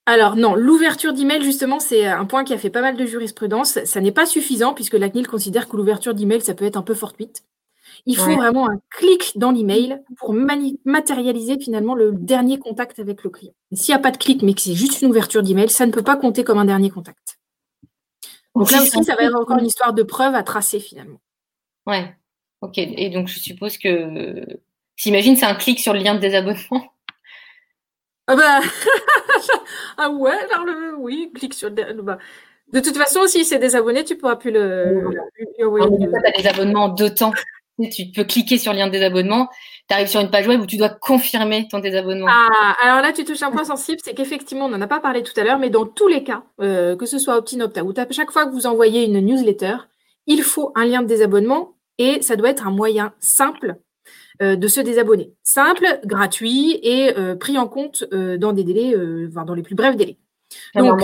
Alors 0.08 0.36
non, 0.36 0.56
l'ouverture 0.56 1.14
d'email, 1.14 1.44
justement, 1.44 1.80
c'est 1.80 2.06
un 2.06 2.26
point 2.26 2.44
qui 2.44 2.54
a 2.54 2.58
fait 2.58 2.70
pas 2.70 2.82
mal 2.82 2.96
de 2.96 3.06
jurisprudence. 3.06 3.84
Ça 3.84 4.02
n'est 4.02 4.12
pas 4.12 4.26
suffisant 4.26 4.74
puisque 4.74 4.94
la 4.94 5.10
CNIL 5.10 5.28
considère 5.28 5.68
que 5.68 5.78
l'ouverture 5.78 6.14
d'email, 6.14 6.42
ça 6.42 6.54
peut 6.54 6.66
être 6.66 6.78
un 6.78 6.82
peu 6.82 6.96
fortuite. 6.96 7.44
Il 8.06 8.16
faut 8.16 8.36
vraiment 8.36 8.70
un 8.70 8.80
clic 8.90 9.34
dans 9.36 9.52
l'email 9.52 10.00
pour 10.18 10.34
matérialiser 10.86 11.60
finalement 11.60 11.94
le 11.94 12.12
dernier 12.14 12.58
contact 12.58 13.00
avec 13.00 13.24
le 13.24 13.30
client. 13.30 13.54
S'il 13.74 13.94
n'y 13.94 14.00
a 14.00 14.02
pas 14.02 14.12
de 14.12 14.18
clic, 14.18 14.44
mais 14.44 14.54
que 14.54 14.62
c'est 14.62 14.76
juste 14.76 15.02
une 15.02 15.10
ouverture 15.10 15.44
d'email, 15.44 15.70
ça 15.70 15.86
ne 15.86 15.92
peut 15.92 16.04
pas 16.04 16.16
compter 16.16 16.44
comme 16.44 16.58
un 16.58 16.66
dernier 16.66 16.90
contact. 16.90 17.37
Donc 18.58 18.72
là 18.72 18.82
aussi, 18.82 19.04
ça 19.04 19.16
va 19.16 19.24
être 19.24 19.36
encore 19.36 19.58
une 19.58 19.66
histoire 19.66 19.94
de 19.94 20.04
preuve 20.04 20.36
à 20.36 20.44
tracer 20.44 20.80
finalement. 20.80 21.20
Ouais. 21.86 22.16
Ok. 22.62 22.78
Et 22.78 23.10
donc 23.10 23.28
je 23.28 23.40
suppose 23.40 23.78
que, 23.78 24.46
s'imagine, 24.96 25.36
c'est 25.36 25.46
un 25.46 25.56
clic 25.56 25.80
sur 25.80 25.94
le 25.94 26.00
lien 26.00 26.16
de 26.16 26.20
désabonnement? 26.20 26.94
Ah 28.28 28.36
bah 28.36 28.60
ah 29.98 30.10
ouais, 30.10 30.38
alors 30.52 30.66
le 30.66 30.96
oui, 30.98 31.32
clic 31.34 31.54
sur 31.54 31.70
le 31.70 32.02
bah. 32.02 32.18
De 32.74 32.82
toute 32.82 32.98
façon, 32.98 33.26
si 33.28 33.46
c'est 33.46 33.60
désabonné, 33.60 34.04
tu 34.04 34.18
pourras 34.18 34.36
plus 34.36 34.52
le. 34.52 35.08
Oui, 35.60 35.82
tu 35.98 36.28
as 36.28 36.42
des 36.42 36.48
abonnements 36.48 36.86
en 36.86 36.90
deux 36.90 37.14
temps. 37.14 37.32
Tu 37.92 38.08
peux 38.08 38.24
cliquer 38.24 38.58
sur 38.58 38.74
le 38.74 38.80
lien 38.80 38.88
de 38.88 38.92
désabonnement, 38.92 39.50
tu 39.88 39.94
arrives 39.94 40.08
sur 40.08 40.20
une 40.20 40.32
page 40.32 40.48
web 40.48 40.62
où 40.62 40.66
tu 40.66 40.78
dois 40.78 40.90
confirmer 40.90 41.68
ton 41.70 41.80
désabonnement. 41.80 42.28
Ah, 42.30 42.76
alors 42.84 43.02
là, 43.02 43.14
tu 43.14 43.24
touches 43.24 43.44
un 43.44 43.52
point 43.52 43.64
sensible, 43.64 44.00
c'est 44.04 44.14
qu'effectivement, 44.14 44.66
on 44.66 44.70
n'en 44.70 44.82
a 44.82 44.88
pas 44.88 45.00
parlé 45.00 45.24
tout 45.24 45.40
à 45.40 45.44
l'heure, 45.44 45.60
mais 45.60 45.70
dans 45.70 45.86
tous 45.86 46.08
les 46.08 46.24
cas, 46.24 46.44
euh, 46.60 46.96
que 46.96 47.06
ce 47.06 47.20
soit 47.20 47.38
opt-in, 47.38 47.62
opt-out, 47.62 47.98
à 47.98 48.08
chaque 48.12 48.32
fois 48.32 48.46
que 48.46 48.52
vous 48.52 48.66
envoyez 48.66 49.06
une 49.06 49.20
newsletter, 49.20 49.78
il 50.26 50.42
faut 50.42 50.72
un 50.76 50.86
lien 50.86 51.02
de 51.04 51.08
désabonnement 51.08 51.76
et 52.00 52.22
ça 52.22 52.36
doit 52.36 52.50
être 52.50 52.68
un 52.68 52.72
moyen 52.72 53.14
simple 53.20 53.78
euh, 54.42 54.56
de 54.56 54.68
se 54.68 54.82
désabonner. 54.82 55.34
Simple, 55.44 56.00
gratuit 56.04 56.80
et 56.84 57.16
euh, 57.18 57.36
pris 57.36 57.58
en 57.58 57.68
compte 57.68 58.04
dans 58.12 58.54
des 58.54 58.64
délais, 58.64 58.96
dans 59.30 59.54
les 59.54 59.64
plus 59.64 59.76
brefs 59.76 59.96
délais. 59.96 60.18
Donc, 60.76 61.00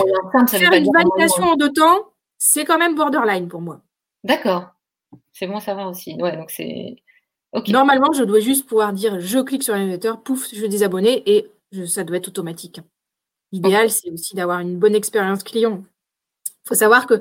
faire 0.48 0.72
une 0.72 0.90
validation 0.92 1.44
en 1.44 1.56
deux 1.56 1.72
temps, 1.72 2.10
c'est 2.36 2.64
quand 2.64 2.78
même 2.78 2.96
borderline 2.96 3.48
pour 3.48 3.60
moi. 3.60 3.80
D'accord. 4.24 4.73
C'est 5.32 5.46
bon 5.46 5.60
ça 5.60 5.74
va 5.74 5.88
aussi. 5.88 6.16
Ouais, 6.20 6.36
donc 6.36 6.50
c'est. 6.50 6.96
Normalement, 7.68 8.12
je 8.12 8.24
dois 8.24 8.40
juste 8.40 8.66
pouvoir 8.66 8.92
dire 8.92 9.20
je 9.20 9.38
clique 9.38 9.62
sur 9.62 9.74
l'animateur, 9.74 10.22
pouf, 10.22 10.52
je 10.52 10.66
désabonner 10.66 11.22
et 11.26 11.46
ça 11.86 12.04
doit 12.04 12.16
être 12.16 12.28
automatique. 12.28 12.80
L'idéal, 13.52 13.90
c'est 13.90 14.10
aussi 14.10 14.34
d'avoir 14.34 14.60
une 14.60 14.78
bonne 14.78 14.94
expérience 14.94 15.44
client. 15.44 15.84
Il 16.64 16.68
faut 16.68 16.74
savoir 16.74 17.06
que 17.06 17.14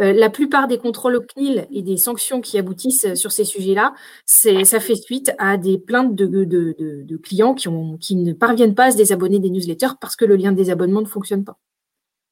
euh, 0.00 0.12
la 0.12 0.30
plupart 0.30 0.68
des 0.68 0.78
contrôles 0.78 1.16
au 1.16 1.20
CNIL 1.20 1.66
et 1.70 1.82
des 1.82 1.96
sanctions 1.96 2.40
qui 2.40 2.58
aboutissent 2.58 3.14
sur 3.14 3.32
ces 3.32 3.44
sujets-là, 3.44 3.92
ça 4.24 4.80
fait 4.80 4.94
suite 4.94 5.32
à 5.38 5.56
des 5.56 5.78
plaintes 5.78 6.14
de, 6.14 7.16
clients 7.16 7.54
qui, 7.54 7.68
ont, 7.68 7.98
qui, 7.98 8.14
ne 8.14 8.32
parviennent 8.32 8.74
pas 8.74 8.86
à 8.86 8.90
se 8.92 8.96
désabonner 8.96 9.40
des 9.40 9.50
newsletters 9.50 9.96
parce 10.00 10.14
que 10.16 10.24
le 10.24 10.36
lien 10.36 10.52
de 10.52 10.56
désabonnement 10.56 11.00
ne 11.00 11.06
fonctionne 11.06 11.44
pas. 11.44 11.58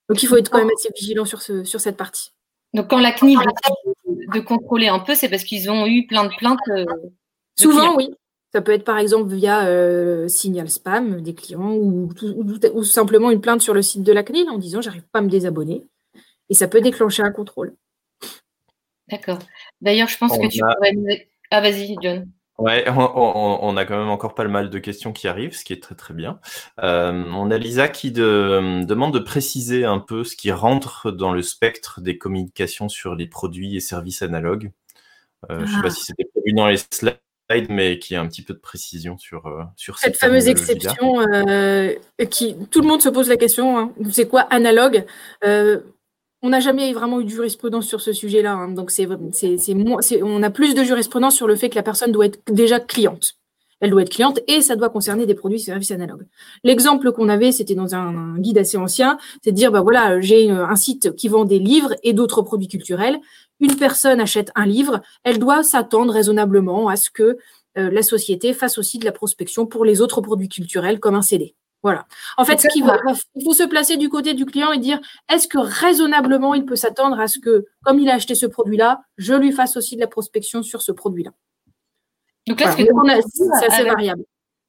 Donc 0.08 0.22
il 0.22 0.26
faut 0.26 0.36
être 0.36 0.50
quand 0.50 0.58
même 0.58 0.70
assez 0.74 0.90
vigilant 0.96 1.24
sur, 1.24 1.42
ce, 1.42 1.64
sur 1.64 1.80
cette 1.80 1.96
partie. 1.96 2.32
Donc 2.74 2.88
quand 2.88 3.00
la 3.00 3.12
CNIL 3.12 3.38
de 4.06 4.40
contrôler 4.40 4.88
un 4.88 4.98
peu, 4.98 5.14
c'est 5.14 5.28
parce 5.28 5.44
qu'ils 5.44 5.70
ont 5.70 5.86
eu 5.86 6.06
plein 6.06 6.24
de 6.24 6.34
plaintes. 6.36 6.58
Euh, 6.68 6.86
Souvent, 7.56 7.96
oui. 7.96 8.10
Ça 8.52 8.60
peut 8.60 8.72
être 8.72 8.84
par 8.84 8.98
exemple 8.98 9.32
via 9.32 9.66
euh, 9.66 10.28
signal 10.28 10.68
spam 10.68 11.22
des 11.22 11.34
clients 11.34 11.72
ou, 11.72 12.10
ou, 12.74 12.84
simplement 12.84 13.30
une 13.30 13.40
plainte 13.40 13.62
sur 13.62 13.72
le 13.72 13.80
site 13.80 14.02
de 14.02 14.12
la 14.12 14.22
CNIL 14.22 14.48
en 14.50 14.58
disant 14.58 14.82
j'arrive 14.82 15.06
pas 15.10 15.20
à 15.20 15.22
me 15.22 15.30
désabonner. 15.30 15.84
Et 16.50 16.54
ça 16.54 16.68
peut 16.68 16.82
déclencher 16.82 17.22
un 17.22 17.32
contrôle. 17.32 17.74
D'accord. 19.08 19.38
D'ailleurs, 19.80 20.08
je 20.08 20.18
pense 20.18 20.36
que 20.36 20.48
tu 20.48 20.60
pourrais. 20.60 21.28
Ah, 21.50 21.60
vas-y, 21.60 21.96
John. 22.02 22.30
Ouais, 22.58 22.84
on, 22.88 23.76
a 23.76 23.84
quand 23.84 23.98
même 23.98 24.08
encore 24.08 24.34
pas 24.34 24.46
mal 24.46 24.70
de 24.70 24.78
questions 24.78 25.12
qui 25.12 25.28
arrivent, 25.28 25.54
ce 25.54 25.64
qui 25.64 25.72
est 25.72 25.82
très 25.82 25.94
très 25.94 26.14
bien. 26.14 26.38
Euh, 26.82 27.24
on 27.34 27.50
a 27.50 27.58
Lisa 27.58 27.88
qui 27.88 28.12
demande 28.12 29.14
de 29.14 29.18
préciser 29.18 29.84
un 29.84 29.98
peu 29.98 30.24
ce 30.24 30.36
qui 30.36 30.52
rentre 30.52 31.10
dans 31.10 31.32
le 31.32 31.42
spectre 31.42 32.00
des 32.00 32.18
communications 32.18 32.88
sur 32.88 33.14
les 33.14 33.26
produits 33.26 33.76
et 33.76 33.80
services 33.80 34.22
analogues. 34.22 34.70
Euh, 35.50 35.60
je 35.60 35.62
ne 35.62 35.66
sais 35.66 35.82
pas 35.82 35.88
ah. 35.88 35.90
si 35.90 36.04
c'était 36.04 36.24
prévu 36.24 36.52
dans 36.52 36.68
les 36.68 36.76
slides, 36.76 37.18
mais 37.68 37.98
qui 37.98 38.14
a 38.14 38.20
un 38.20 38.28
petit 38.28 38.42
peu 38.42 38.54
de 38.54 38.60
précision 38.60 39.18
sur, 39.18 39.46
euh, 39.46 39.62
sur 39.76 39.98
cette, 39.98 40.16
fameuse 40.16 40.46
exception 40.46 41.16
qui 42.30 42.56
tout 42.70 42.80
le 42.80 42.86
monde 42.86 43.02
se 43.02 43.08
pose 43.08 43.28
la 43.28 43.36
question. 43.36 43.78
Hein. 43.78 43.92
c'est 44.10 44.28
quoi 44.28 44.42
analogue? 44.42 45.04
On 46.42 46.50
n'a 46.50 46.60
jamais 46.60 46.92
vraiment 46.92 47.20
eu 47.20 47.24
de 47.24 47.28
jurisprudence 47.28 47.86
sur 47.86 48.00
ce 48.00 48.12
sujet-là. 48.12 48.52
Hein. 48.52 48.68
donc, 48.70 48.90
c'est, 48.90 49.06
on 50.22 50.42
a 50.42 50.50
plus 50.50 50.74
de 50.74 50.82
jurisprudence 50.82 51.36
sur 51.36 51.46
le 51.46 51.56
fait 51.56 51.70
que 51.70 51.76
la 51.76 51.82
personne 51.82 52.12
doit 52.12 52.26
être 52.26 52.40
déjà 52.50 52.80
cliente. 52.80 53.34
elle 53.80 53.90
doit 53.90 54.02
être 54.02 54.10
cliente 54.10 54.40
et 54.48 54.60
ça 54.60 54.76
doit 54.76 54.90
concerner 54.90 55.24
des 55.26 55.34
produits 55.34 55.60
et 55.60 55.64
services 55.64 55.92
analogues. 55.92 56.26
L'exemple 56.64 57.12
qu'on 57.12 57.28
avait, 57.28 57.52
c'était 57.52 57.74
dans 57.74 57.94
un, 57.94 58.38
guide 58.38 58.58
assez 58.58 58.76
ancien, 58.76 59.18
c'est 59.42 59.52
de 59.52 59.56
dire, 59.56 59.70
bah 59.70 59.80
voilà, 59.80 60.20
j'ai 60.20 60.50
un 60.50 60.76
site 60.76 61.14
qui 61.14 61.28
vend 61.28 61.44
des 61.44 61.58
livres 61.58 61.94
et 62.02 62.12
d'autres 62.12 62.42
produits 62.42 62.68
culturels. 62.68 63.18
Une 63.60 63.76
personne 63.76 64.20
achète 64.20 64.50
un 64.56 64.66
livre, 64.66 65.00
elle 65.22 65.38
doit 65.38 65.62
s'attendre 65.62 66.12
raisonnablement 66.12 66.88
à 66.88 66.96
ce 66.96 67.10
que 67.10 67.38
euh, 67.78 67.90
la 67.90 68.02
société 68.02 68.52
fasse 68.52 68.78
aussi 68.78 68.98
de 68.98 69.04
la 69.04 69.12
prospection 69.12 69.66
pour 69.66 69.84
les 69.84 70.00
autres 70.00 70.20
produits 70.20 70.48
culturels 70.48 71.00
comme 71.00 71.14
un 71.14 71.22
CD. 71.22 71.54
Voilà. 71.82 72.06
En 72.36 72.44
fait, 72.44 72.60
ce 72.60 72.68
qui 72.68 72.80
va, 72.80 72.96
il 73.34 73.44
faut 73.44 73.54
se 73.54 73.64
placer 73.64 73.96
du 73.96 74.08
côté 74.08 74.34
du 74.34 74.46
client 74.46 74.70
et 74.72 74.78
dire 74.78 75.00
est-ce 75.28 75.48
que 75.48 75.58
raisonnablement 75.58 76.54
il 76.54 76.64
peut 76.64 76.76
s'attendre 76.76 77.18
à 77.18 77.26
ce 77.26 77.40
que, 77.40 77.66
comme 77.82 77.98
il 77.98 78.08
a 78.08 78.14
acheté 78.14 78.36
ce 78.36 78.46
produit-là, 78.46 79.02
je 79.16 79.34
lui 79.34 79.50
fasse 79.50 79.76
aussi 79.76 79.96
de 79.96 80.00
la 80.00 80.06
prospection 80.06 80.62
sur 80.62 80.80
ce 80.80 80.92
produit-là? 80.92 81.32
Donc 82.46 82.60
là, 82.60 82.72
c'est 82.72 82.88
assez 83.66 83.82
variable. 83.82 84.24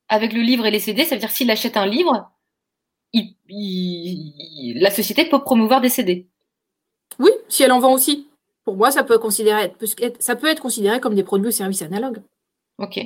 Avec 0.10 0.34
le 0.34 0.42
livre 0.42 0.66
et 0.66 0.72
les 0.72 0.80
CD, 0.80 1.06
ça 1.06 1.16
veut 1.16 1.22
dire 1.22 1.30
s'il 1.30 1.50
achète 1.52 1.78
un 1.78 1.86
livre, 1.86 2.32
la 3.14 4.90
société 4.90 5.26
peut 5.26 5.42
promouvoir 5.42 5.82
des 5.82 5.90
CD. 5.90 6.28
Oui, 7.20 7.32
si 7.48 7.62
elle 7.64 7.72
en 7.72 7.80
vend 7.80 7.94
aussi. 7.94 8.28
Pour 8.64 8.76
moi, 8.76 8.92
ça 8.92 9.04
peut, 9.04 9.20
considérer, 9.20 9.74
ça 10.20 10.36
peut 10.36 10.48
être 10.48 10.62
considéré 10.62 11.00
comme 11.00 11.16
des 11.16 11.24
produits 11.24 11.50
ou 11.50 11.52
services 11.52 11.82
analogues. 11.82 12.24
Ok. 12.80 13.00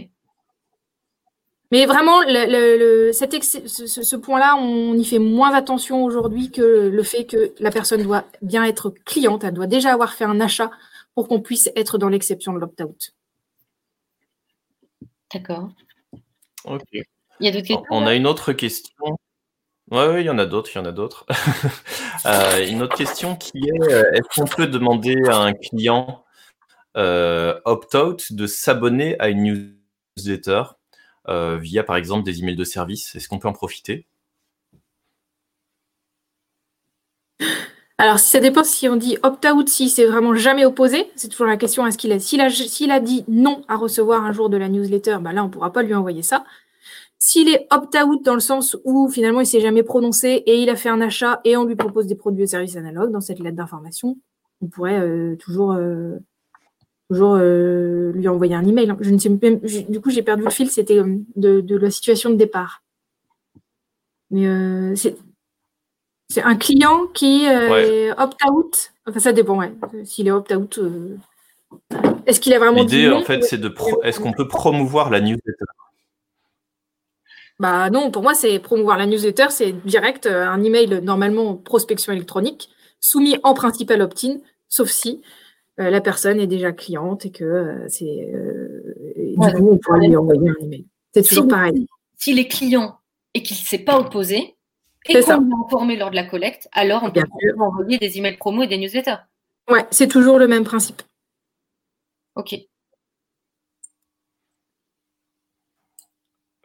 Mais 1.71 1.85
vraiment, 1.85 2.21
ce, 2.21 4.15
point-là, 4.15 4.55
on 4.57 4.93
y 4.93 5.03
fait 5.03 5.19
moins 5.19 5.53
attention 5.53 6.03
aujourd'hui 6.03 6.49
que 6.49 6.61
le 6.61 7.03
fait 7.03 7.25
que 7.25 7.53
la 7.59 7.71
personne 7.71 8.03
doit 8.03 8.23
bien 8.41 8.63
être 8.63 8.89
cliente, 9.05 9.43
elle 9.43 9.53
doit 9.53 9.67
déjà 9.67 9.91
avoir 9.91 10.13
fait 10.13 10.23
un 10.23 10.39
achat 10.39 10.71
pour 11.13 11.27
qu'on 11.27 11.41
puisse 11.41 11.69
être 11.75 11.97
dans 11.97 12.09
l'exception 12.09 12.53
de 12.53 12.59
l'opt-out. 12.59 13.13
D'accord. 15.33 15.69
Ok. 16.63 16.83
Il 16.93 17.45
y 17.45 17.47
a 17.47 17.51
d'autres 17.51 17.67
questions 17.67 17.85
On 17.89 18.05
a 18.05 18.15
une 18.15 18.27
autre 18.27 18.53
question. 18.53 19.17
Oui, 19.89 20.19
il 20.19 20.25
y 20.25 20.29
en 20.29 20.37
a 20.37 20.45
d'autres, 20.45 20.69
il 20.73 20.77
y 20.77 20.81
en 20.81 20.85
a 20.85 20.91
d'autres. 20.91 21.25
Euh, 22.25 22.67
une 22.67 22.81
autre 22.81 22.97
question 22.97 23.37
qui 23.37 23.59
est 23.59 23.93
euh, 23.93 24.03
est-ce 24.11 24.41
qu'on 24.41 24.47
peut 24.47 24.67
demander 24.67 25.15
à 25.29 25.37
un 25.37 25.53
client 25.53 26.25
euh, 26.97 27.57
opt-out 27.63 28.33
de 28.33 28.47
s'abonner 28.47 29.17
à 29.19 29.29
une 29.29 29.77
newsletter? 30.17 30.63
Via, 31.27 31.83
par 31.83 31.95
exemple, 31.95 32.23
des 32.23 32.39
emails 32.39 32.55
de 32.55 32.63
service 32.63 33.15
Est-ce 33.15 33.27
qu'on 33.27 33.39
peut 33.39 33.47
en 33.47 33.53
profiter? 33.53 34.07
Alors, 37.99 38.19
ça 38.19 38.39
dépend 38.39 38.63
si 38.63 38.87
on 38.87 38.95
dit 38.95 39.17
opt-out, 39.23 39.67
si 39.67 39.89
c'est 39.89 40.05
vraiment 40.05 40.35
jamais 40.35 40.65
opposé. 40.65 41.09
C'est 41.15 41.29
toujours 41.29 41.47
la 41.47 41.57
question 41.57 41.85
est-ce 41.87 41.97
qu'il 41.97 42.11
a, 42.11 42.19
s'il 42.19 42.91
a, 42.91 42.99
dit 42.99 43.25
non 43.27 43.63
à 43.67 43.75
recevoir 43.75 44.23
un 44.23 44.31
jour 44.31 44.49
de 44.49 44.57
la 44.57 44.69
newsletter, 44.69 45.17
bah 45.19 45.33
là, 45.33 45.43
on 45.43 45.47
ne 45.47 45.51
pourra 45.51 45.73
pas 45.73 45.81
lui 45.81 45.95
envoyer 45.95 46.21
ça. 46.21 46.45
S'il 47.17 47.49
est 47.49 47.65
opt-out 47.71 48.23
dans 48.23 48.35
le 48.35 48.39
sens 48.39 48.77
où 48.83 49.09
finalement 49.09 49.41
il 49.41 49.47
s'est 49.47 49.61
jamais 49.61 49.81
prononcé 49.81 50.43
et 50.45 50.61
il 50.61 50.69
a 50.69 50.75
fait 50.75 50.89
un 50.89 51.01
achat 51.01 51.41
et 51.43 51.57
on 51.57 51.65
lui 51.65 51.75
propose 51.75 52.05
des 52.05 52.13
produits 52.13 52.43
et 52.43 52.47
services 52.47 52.75
analogues 52.75 53.11
dans 53.11 53.21
cette 53.21 53.39
lettre 53.39 53.57
d'information, 53.57 54.17
on 54.61 54.67
pourrait 54.67 54.99
euh, 54.99 55.35
toujours, 55.35 55.71
euh, 55.71 56.19
toujours 57.09 57.35
euh, 57.39 58.11
lui 58.13 58.27
envoyer 58.27 58.55
un 58.55 58.65
email. 58.65 58.93
Je 58.99 59.11
ne 59.11 59.17
sais 59.17 59.29
même, 59.29 59.59
du 59.59 60.01
coup, 60.01 60.09
j'ai 60.09 60.23
perdu 60.23 60.43
le 60.43 60.49
fil, 60.49 60.69
c'était 60.69 61.01
de, 61.35 61.61
de, 61.61 61.77
la 61.77 61.91
situation 61.91 62.29
de 62.29 62.35
départ. 62.35 62.83
Mais 64.29 64.95
c'est 64.95 65.17
c'est 66.29 66.43
un 66.43 66.55
client 66.55 67.07
qui 67.13 67.47
euh, 67.47 67.77
est 67.77 68.11
opt-out. 68.11 68.91
Enfin, 69.07 69.19
ça 69.19 69.31
dépend, 69.31 69.57
ouais. 69.57 69.71
S'il 70.03 70.27
est 70.27 70.31
opt-out, 70.31 70.77
euh, 70.79 71.17
est-ce 72.25 72.39
qu'il 72.39 72.53
a 72.53 72.59
vraiment 72.59 72.81
L'idée, 72.81 73.09
en 73.09 73.21
fait, 73.21 73.43
c'est 73.43 73.57
de. 73.57 73.73
Est-ce 74.03 74.19
qu'on 74.19 74.33
peut 74.33 74.47
promouvoir 74.47 75.09
la 75.09 75.21
newsletter? 75.21 75.65
Bah 77.59 77.89
non, 77.89 78.11
pour 78.11 78.21
moi, 78.21 78.35
c'est 78.35 78.59
promouvoir 78.59 78.97
la 78.97 79.07
newsletter, 79.07 79.47
c'est 79.49 79.71
direct 79.85 80.27
euh, 80.27 80.45
un 80.45 80.61
email 80.63 81.01
normalement 81.01 81.55
prospection 81.55 82.13
électronique, 82.13 82.69
soumis 82.99 83.37
en 83.43 83.53
principe 83.53 83.89
à 83.89 83.97
l'opt-in, 83.97 84.37
sauf 84.69 84.89
si 84.89 85.21
la 85.77 86.01
personne 86.01 86.39
est 86.39 86.47
déjà 86.47 86.71
cliente 86.71 87.25
et 87.25 87.31
que 87.31 87.85
c'est. 87.87 88.31
du 89.25 89.35
coup, 89.35 89.69
on 89.71 89.77
pourra 89.77 89.99
lui 89.99 90.15
envoyer 90.15 90.49
un 90.49 90.63
email. 90.63 90.85
C'est 91.13 91.23
toujours 91.23 91.47
pareil. 91.47 91.87
S'il 92.17 92.39
est 92.39 92.47
client 92.47 92.97
et 93.33 93.43
qu'il 93.43 93.57
ne 93.57 93.61
s'est 93.61 93.79
pas 93.79 93.99
opposé, 93.99 94.55
et 95.07 95.13
qu'on 95.13 95.19
est 95.19 95.65
informé 95.65 95.95
lors 95.95 96.09
de 96.09 96.15
la 96.15 96.25
collecte, 96.25 96.67
alors 96.71 97.03
on 97.03 97.11
peut 97.11 97.23
envoyer 97.59 97.97
des 97.97 98.17
emails 98.17 98.37
promo 98.37 98.63
et 98.63 98.67
des 98.67 98.77
newsletters. 98.77 99.17
Ouais, 99.69 99.85
c'est 99.91 100.07
toujours 100.07 100.39
le 100.39 100.47
même 100.47 100.63
principe. 100.63 101.01
Ok. 102.35 102.55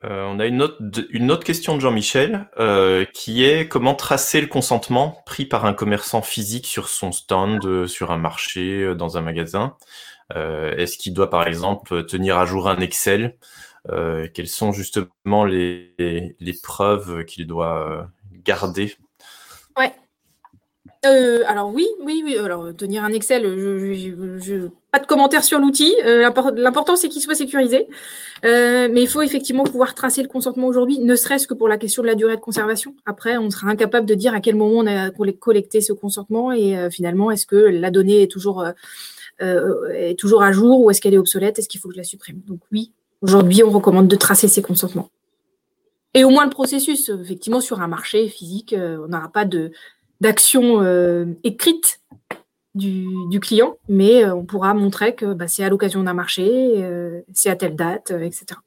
Euh, 0.04 0.24
on 0.24 0.40
a 0.40 0.46
une 0.46 0.62
autre, 0.62 0.78
une 1.10 1.30
autre 1.30 1.44
question 1.44 1.76
de 1.76 1.80
Jean-Michel 1.80 2.48
euh, 2.58 3.04
qui 3.14 3.44
est 3.44 3.68
comment 3.68 3.94
tracer 3.94 4.40
le 4.40 4.48
consentement 4.48 5.22
pris 5.26 5.44
par 5.46 5.64
un 5.64 5.74
commerçant 5.74 6.22
physique 6.22 6.66
sur 6.66 6.88
son 6.88 7.12
stand, 7.12 7.64
euh, 7.64 7.86
sur 7.86 8.10
un 8.10 8.18
marché, 8.18 8.94
dans 8.96 9.16
un 9.16 9.20
magasin? 9.20 9.76
Est-ce 10.34 10.96
qu'il 10.96 11.12
doit 11.12 11.28
par 11.28 11.46
exemple 11.46 12.06
tenir 12.06 12.38
à 12.38 12.46
jour 12.46 12.66
un 12.66 12.78
Excel? 12.78 13.36
Quelles 13.86 14.48
sont 14.48 14.72
justement 14.72 15.44
les, 15.44 15.94
les 15.98 16.54
preuves 16.62 17.26
qu'il 17.26 17.46
doit 17.46 18.08
garder? 18.42 18.96
Ouais. 19.76 19.92
Euh, 21.04 21.42
alors 21.48 21.72
oui, 21.74 21.86
oui, 22.00 22.22
oui. 22.24 22.36
Alors 22.36 22.74
tenir 22.76 23.02
un 23.02 23.12
Excel, 23.12 23.42
pas 24.92 25.00
de 25.00 25.06
commentaire 25.06 25.42
sur 25.42 25.58
l'outil. 25.58 25.92
Euh, 26.04 26.30
l'important 26.54 26.94
c'est 26.94 27.08
qu'il 27.08 27.20
soit 27.20 27.34
sécurisé, 27.34 27.88
euh, 28.44 28.88
mais 28.90 29.02
il 29.02 29.08
faut 29.08 29.22
effectivement 29.22 29.64
pouvoir 29.64 29.94
tracer 29.94 30.22
le 30.22 30.28
consentement 30.28 30.68
aujourd'hui, 30.68 31.00
ne 31.00 31.16
serait-ce 31.16 31.48
que 31.48 31.54
pour 31.54 31.66
la 31.66 31.76
question 31.76 32.02
de 32.02 32.06
la 32.06 32.14
durée 32.14 32.36
de 32.36 32.40
conservation. 32.40 32.94
Après, 33.04 33.36
on 33.36 33.50
sera 33.50 33.68
incapable 33.68 34.06
de 34.06 34.14
dire 34.14 34.32
à 34.32 34.40
quel 34.40 34.54
moment 34.54 34.78
on 34.78 34.86
a 34.86 35.10
collecté 35.10 35.80
ce 35.80 35.92
consentement 35.92 36.52
et 36.52 36.88
finalement 36.90 37.32
est-ce 37.32 37.46
que 37.46 37.56
la 37.56 37.90
donnée 37.90 38.22
est 38.22 38.30
toujours 38.30 38.64
est 39.40 40.16
toujours 40.16 40.44
à 40.44 40.52
jour 40.52 40.82
ou 40.82 40.90
est-ce 40.90 41.00
qu'elle 41.00 41.14
est 41.14 41.18
obsolète, 41.18 41.58
est-ce 41.58 41.68
qu'il 41.68 41.80
faut 41.80 41.88
que 41.88 41.94
je 41.94 41.98
la 41.98 42.04
supprime? 42.04 42.42
Donc 42.46 42.60
oui, 42.70 42.92
aujourd'hui 43.22 43.64
on 43.64 43.70
recommande 43.70 44.06
de 44.06 44.16
tracer 44.16 44.46
ces 44.46 44.62
consentements. 44.62 45.10
Et 46.14 46.22
au 46.22 46.30
moins 46.30 46.44
le 46.44 46.50
processus, 46.50 47.08
effectivement, 47.08 47.60
sur 47.60 47.80
un 47.80 47.88
marché 47.88 48.28
physique, 48.28 48.72
on 48.78 49.08
n'aura 49.08 49.32
pas 49.32 49.46
de 49.46 49.72
d'action 50.22 50.82
euh, 50.82 51.26
écrite 51.42 52.00
du, 52.74 53.40
client, 53.40 53.76
mais 53.88 54.24
euh, 54.24 54.34
on 54.34 54.46
pourra 54.46 54.72
montrer 54.72 55.14
que 55.14 55.34
bah, 55.34 55.48
c'est 55.48 55.64
à 55.64 55.68
l'occasion 55.68 56.02
d'un 56.04 56.14
marché, 56.14 56.82
c'est 57.34 57.50
à 57.50 57.56
telle 57.56 57.76
date, 57.76 58.12
etc. 58.12 58.60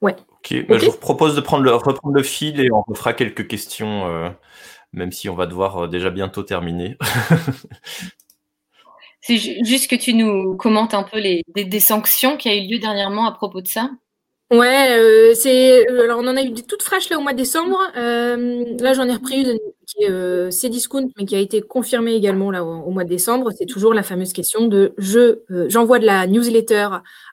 Ouais. 0.00 0.16
Ok, 0.30 0.66
bah, 0.66 0.78
je 0.78 0.86
vous 0.86 0.96
propose 0.96 1.34
de 1.34 1.40
prendre 1.40 1.64
le, 1.64 1.74
reprendre 1.74 2.16
le 2.16 2.22
fil 2.22 2.60
et 2.60 2.70
on 2.72 2.82
refera 2.86 3.12
quelques 3.12 3.46
questions, 3.48 4.32
même 4.92 5.12
si 5.12 5.28
on 5.28 5.34
va 5.34 5.46
devoir 5.46 5.88
déjà 5.88 6.10
bientôt 6.10 6.44
terminer. 6.44 6.96
C'est 9.24 9.38
juste 9.38 9.88
que 9.88 9.94
tu 9.94 10.14
nous 10.14 10.56
commentes 10.56 10.94
un 10.94 11.04
peu 11.04 11.20
les, 11.20 11.44
des, 11.54 11.80
sanctions 11.80 12.36
qui 12.36 12.48
a 12.48 12.56
eu 12.56 12.66
lieu 12.66 12.78
dernièrement 12.80 13.24
à 13.24 13.32
propos 13.32 13.60
de 13.60 13.68
ça? 13.68 13.88
Ouais, 14.52 14.98
euh, 14.98 15.34
c'est 15.34 15.88
euh, 15.90 16.04
alors 16.04 16.18
on 16.18 16.26
en 16.28 16.36
a 16.36 16.42
eu 16.42 16.50
des 16.50 16.62
toutes 16.62 16.82
fraîches 16.82 17.08
là 17.08 17.16
au 17.18 17.22
mois 17.22 17.32
de 17.32 17.38
décembre. 17.38 17.78
Euh, 17.96 18.76
là, 18.78 18.92
j'en 18.92 19.08
ai 19.08 19.14
repris 19.14 19.40
une 19.42 19.58
qui 19.86 20.04
est 20.04 20.10
euh, 20.10 20.50
Cdiscount, 20.50 21.08
mais 21.16 21.24
qui 21.24 21.34
a 21.34 21.38
été 21.38 21.62
confirmée 21.62 22.12
également 22.12 22.50
là 22.50 22.62
au, 22.62 22.90
mois 22.90 23.04
de 23.04 23.08
décembre. 23.08 23.50
C'est 23.56 23.64
toujours 23.64 23.94
la 23.94 24.02
fameuse 24.02 24.34
question 24.34 24.66
de 24.68 24.92
je 24.98 25.40
j'envoie 25.68 25.98
de 25.98 26.04
la 26.04 26.26
newsletter 26.26 26.88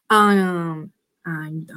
à, 0.08 0.16
un, 0.16 0.88
une, 1.26 1.68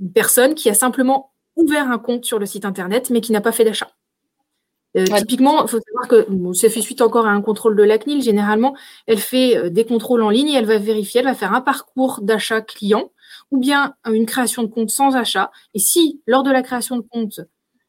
une 0.00 0.12
personne 0.12 0.54
qui 0.54 0.70
a 0.70 0.74
simplement 0.74 1.32
ouvert 1.56 1.90
un 1.90 1.98
compte 1.98 2.24
sur 2.24 2.38
le 2.38 2.46
site 2.46 2.64
internet, 2.64 3.10
mais 3.10 3.20
qui 3.20 3.32
n'a 3.32 3.40
pas 3.40 3.52
fait 3.52 3.64
d'achat. 3.64 3.90
Euh, 4.96 5.04
typiquement, 5.04 5.62
il 5.62 5.68
faut 5.68 5.80
savoir 5.80 6.08
que 6.08 6.54
ça 6.54 6.70
fait 6.70 6.80
suite 6.80 7.02
encore 7.02 7.26
à 7.26 7.30
un 7.30 7.42
contrôle 7.42 7.76
de 7.76 7.82
la 7.82 7.98
CNIL. 7.98 8.22
Généralement, 8.22 8.74
elle 9.06 9.18
fait 9.18 9.56
euh, 9.56 9.68
des 9.68 9.84
contrôles 9.84 10.22
en 10.22 10.30
ligne 10.30 10.48
et 10.48 10.54
elle 10.54 10.64
va 10.64 10.78
vérifier, 10.78 11.20
elle 11.20 11.26
va 11.26 11.34
faire 11.34 11.52
un 11.52 11.60
parcours 11.60 12.20
d'achat 12.22 12.62
client 12.62 13.10
ou 13.50 13.58
bien 13.58 13.94
une 14.06 14.26
création 14.26 14.62
de 14.62 14.68
compte 14.68 14.90
sans 14.90 15.16
achat. 15.16 15.50
Et 15.74 15.78
si, 15.78 16.20
lors 16.26 16.42
de 16.42 16.50
la 16.50 16.62
création 16.62 16.96
de 16.96 17.02
compte 17.02 17.40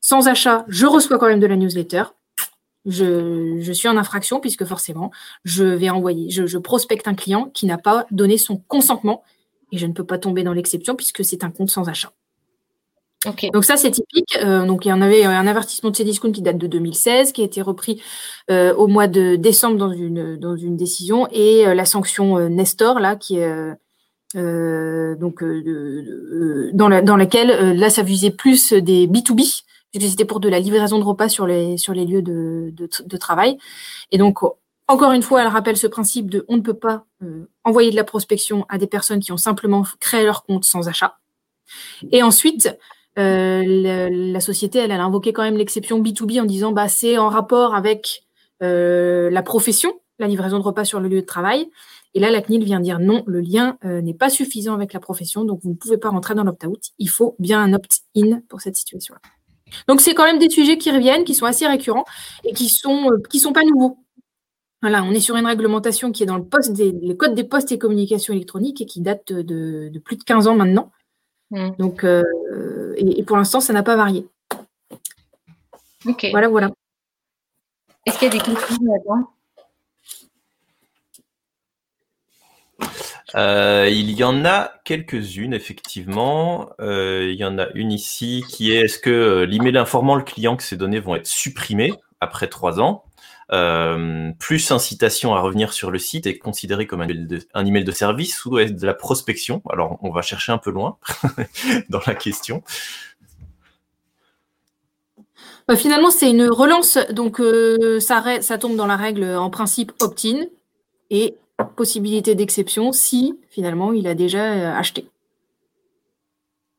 sans 0.02 0.28
achat, 0.28 0.65
je 0.67 0.86
reçois 0.86 1.17
quand 1.17 1.28
même 1.28 1.39
de 1.39 1.48
la 1.48 1.56
newsletter, 1.56 2.04
je, 2.86 3.72
suis 3.74 3.89
en 3.89 3.98
infraction 3.98 4.39
puisque 4.39 4.65
forcément, 4.65 5.12
je 5.43 5.65
vais 5.65 5.89
envoyer, 5.89 6.30
je 6.30 6.58
prospecte 6.58 7.08
un 7.08 7.15
client 7.15 7.52
qui 7.54 7.65
n'a 7.65 7.78
pas 7.78 8.06
donné 8.12 8.38
son 8.38 8.58
consentement 8.58 9.24
et 9.72 9.78
je 9.78 9.86
ne 9.86 9.93
peux 9.93 10.06
pas 10.06 10.17
tomber 10.17 10.43
dans 10.43 10.54
l'exception 10.54 10.96
puisque 10.96 11.26
c'est 11.26 11.43
un 11.43 11.52
compte 11.52 11.70
sans 11.70 11.89
achat. 11.89 12.13
Donc 13.54 13.65
ça, 13.65 13.78
c'est 13.78 13.91
typique. 13.91 14.38
Euh, 14.41 14.65
donc 14.65 14.86
il 14.86 14.89
y 14.89 14.93
en 14.93 15.02
avait 15.02 15.24
un 15.24 15.48
avertissement 15.48 15.89
de 15.89 15.96
Cdiscount 15.96 16.32
qui 16.32 16.41
date 16.41 16.58
de 16.58 16.67
2016, 16.67 17.32
qui 17.32 17.41
a 17.41 17.46
été 17.46 17.62
repris 17.62 18.02
euh, 18.52 18.74
au 18.76 18.88
mois 18.88 19.08
de 19.08 19.36
décembre 19.36 19.78
dans 19.78 19.91
une, 19.91 20.38
dans 20.38 20.56
une 20.56 20.78
décision, 20.78 21.28
et 21.32 21.67
euh, 21.67 21.74
la 21.74 21.86
sanction 21.86 22.38
Nestor, 22.50 23.00
là, 23.00 23.15
qui 23.15 23.38
est 23.38 23.52
donc 24.36 25.44
dans, 26.74 26.90
la, 26.90 27.02
dans 27.02 27.16
laquelle 27.16 27.78
là, 27.78 27.90
ça 27.90 28.04
visait 28.04 28.32
plus 28.32 28.74
des 28.74 29.08
B2B, 29.08 29.63
puisque 29.92 30.10
c'était 30.10 30.26
pour 30.26 30.40
de 30.40 30.50
la 30.50 30.60
livraison 30.60 31.00
de 31.00 31.04
repas 31.04 31.30
sur 31.30 31.48
les, 31.48 31.78
sur 31.78 31.94
les 31.94 32.06
lieux 32.06 32.22
de, 32.22 32.72
de, 32.74 32.90
de 33.06 33.18
travail. 33.18 33.58
Et 34.12 34.18
donc, 34.18 34.40
encore 34.88 35.12
une 35.12 35.22
fois, 35.22 35.42
elle 35.42 35.48
rappelle 35.48 35.78
ce 35.78 35.88
principe 35.88 36.30
de 36.30 36.46
on 36.48 36.58
ne 36.58 36.62
peut 36.62 36.74
pas 36.74 37.06
envoyer 37.63 37.92
de 37.92 37.96
la 37.96 38.04
prospection 38.04 38.66
à 38.70 38.78
des 38.78 38.88
personnes 38.88 39.20
qui 39.20 39.32
ont 39.32 39.38
simplement 39.38 39.84
créé 40.00 40.24
leur 40.24 40.44
compte 40.46 40.66
sans 40.66 40.88
achat. 40.88 41.18
Et 42.12 42.24
ensuite, 42.24 42.70
la, 43.18 44.40
société, 44.40 44.80
elle, 44.80 44.92
a 44.92 45.04
invoqué 45.04 45.34
quand 45.34 45.44
même 45.44 45.58
l'exception 45.58 46.02
B2B 46.02 46.42
en 46.42 46.46
disant 46.46 46.72
bah, 46.72 46.88
c'est 46.88 47.18
en 47.18 47.30
rapport 47.30 47.76
avec 47.76 48.24
la 48.62 49.42
profession, 49.44 49.94
la 50.20 50.28
livraison 50.28 50.58
de 50.58 50.63
repas 50.63 50.86
sur 50.86 51.00
le 51.00 51.08
lieu 51.08 51.22
de 51.22 51.26
travail. 51.26 51.70
Et 52.13 52.20
là, 52.20 52.32
la 52.32 52.41
CNIL 52.41 52.63
vient 52.63 52.80
dire 52.80 53.00
non, 53.00 53.24
le 53.28 53.41
lien 53.41 53.78
n'est 53.84 54.13
pas 54.13 54.30
suffisant 54.30 54.74
avec 54.74 54.93
la 54.93 55.00
profession, 55.00 55.46
donc 55.46 55.60
vous 55.63 55.70
ne 55.70 55.76
pouvez 55.76 55.98
pas 55.98 56.10
rentrer 56.10 56.36
dans 56.36 56.43
l'opt-out. 56.43 56.82
Il 56.98 57.10
faut 57.10 57.36
bien 57.38 57.62
un 57.62 57.74
opt-in 57.74 58.41
pour 58.50 58.62
cette 58.62 58.76
situation-là. 58.76 59.20
Donc 59.88 60.02
c'est 60.02 60.13
quand 60.13 60.24
même 60.24 60.39
des 60.39 60.50
sujets 60.50 60.78
qui 60.78 60.91
reviennent, 60.91 61.24
qui 61.24 61.36
sont 61.36 61.46
assez 61.46 61.67
récurrents 61.67 62.06
et 62.43 62.54
qui 62.54 62.70
sont 62.70 63.12
euh, 63.12 63.22
qui 63.30 63.39
sont 63.39 63.54
pas 63.54 63.63
nouveaux. 63.63 64.00
Voilà, 64.82 65.04
on 65.04 65.12
est 65.12 65.20
sur 65.20 65.36
une 65.36 65.46
réglementation 65.46 66.12
qui 66.12 66.24
est 66.24 66.28
dans 66.28 66.38
le 66.38 66.46
poste 66.46 66.74
des 66.74 66.91
les 66.91 67.17
codes 67.17 67.34
des 67.34 67.43
postes 67.43 67.72
et 67.72 67.78
communications 67.78 68.34
électroniques 68.34 68.82
et 68.82 68.86
qui 68.86 69.02
date 69.02 69.32
de, 69.34 69.89
de 69.89 70.00
plus 70.00 70.17
de 70.17 70.24
15 70.24 70.48
ans 70.48 70.56
maintenant. 70.56 70.91
Mmh. 71.52 71.70
Donc 71.80 72.04
euh, 72.04 72.24
et, 72.98 73.24
pour 73.24 73.38
l'instant, 73.38 73.60
ça 73.60 73.74
n'a 73.74 73.84
pas 73.84 73.96
varié. 73.96 74.28
Ok. 76.06 76.28
Voilà, 76.32 76.48
voilà. 76.48 76.72
Est-ce 78.06 78.20
qu'il 78.20 78.28
y 78.28 78.32
a 78.32 78.34
des 78.34 78.43
questions 78.43 78.78
là-dedans 78.82 79.30
Euh, 83.36 83.90
il 83.92 84.12
y 84.12 84.24
en 84.24 84.46
a 84.46 84.72
quelques-unes, 84.84 85.54
effectivement. 85.54 86.70
Euh, 86.80 87.30
il 87.32 87.38
y 87.38 87.46
en 87.46 87.58
a 87.58 87.68
une 87.74 87.92
ici 87.92 88.44
qui 88.48 88.72
est 88.72 88.86
est-ce 88.86 89.00
que 89.00 89.10
euh, 89.10 89.46
l'email 89.46 89.78
informant 89.78 90.16
le 90.16 90.24
client 90.24 90.56
que 90.56 90.63
ces 90.63 90.78
données 90.78 91.00
vont 91.00 91.16
être 91.16 91.28
supprimées 91.28 91.94
après 92.22 92.48
trois 92.48 92.80
ans? 92.80 93.04
Plus 94.40 94.72
incitation 94.72 95.34
à 95.34 95.40
revenir 95.40 95.72
sur 95.72 95.90
le 95.90 96.00
site 96.00 96.28
est 96.28 96.38
considéré 96.38 96.86
comme 96.86 97.02
un 97.02 97.08
email, 97.66 97.84
de, 97.86 97.92
service 97.92 98.46
ou 98.46 98.60
est 98.60 98.72
de 98.72 98.86
la 98.86 98.94
prospection? 98.94 99.62
Alors, 99.70 99.98
on 100.02 100.12
va 100.12 100.22
chercher 100.22 100.52
un 100.52 100.58
peu 100.58 100.70
loin 100.70 100.98
dans 101.90 102.02
la 102.06 102.13
question. 102.13 102.62
finalement, 105.78 106.12
c'est 106.12 106.30
une 106.30 106.50
relance, 106.50 106.98
donc 107.12 107.42
ça, 108.02 108.42
ça 108.42 108.58
tombe 108.58 108.76
dans 108.76 108.86
la 108.86 108.98
règle 108.98 109.24
en 109.24 109.50
principe 109.50 109.94
opt-in 110.02 110.46
et 111.10 111.36
possibilité 111.65 112.36
d'exception 112.36 112.91
si 112.91 113.39
finalement 113.50 113.93
il 113.93 114.08
a 114.08 114.15
déjà 114.15 114.54
euh, 114.54 114.74
acheté. 114.74 115.08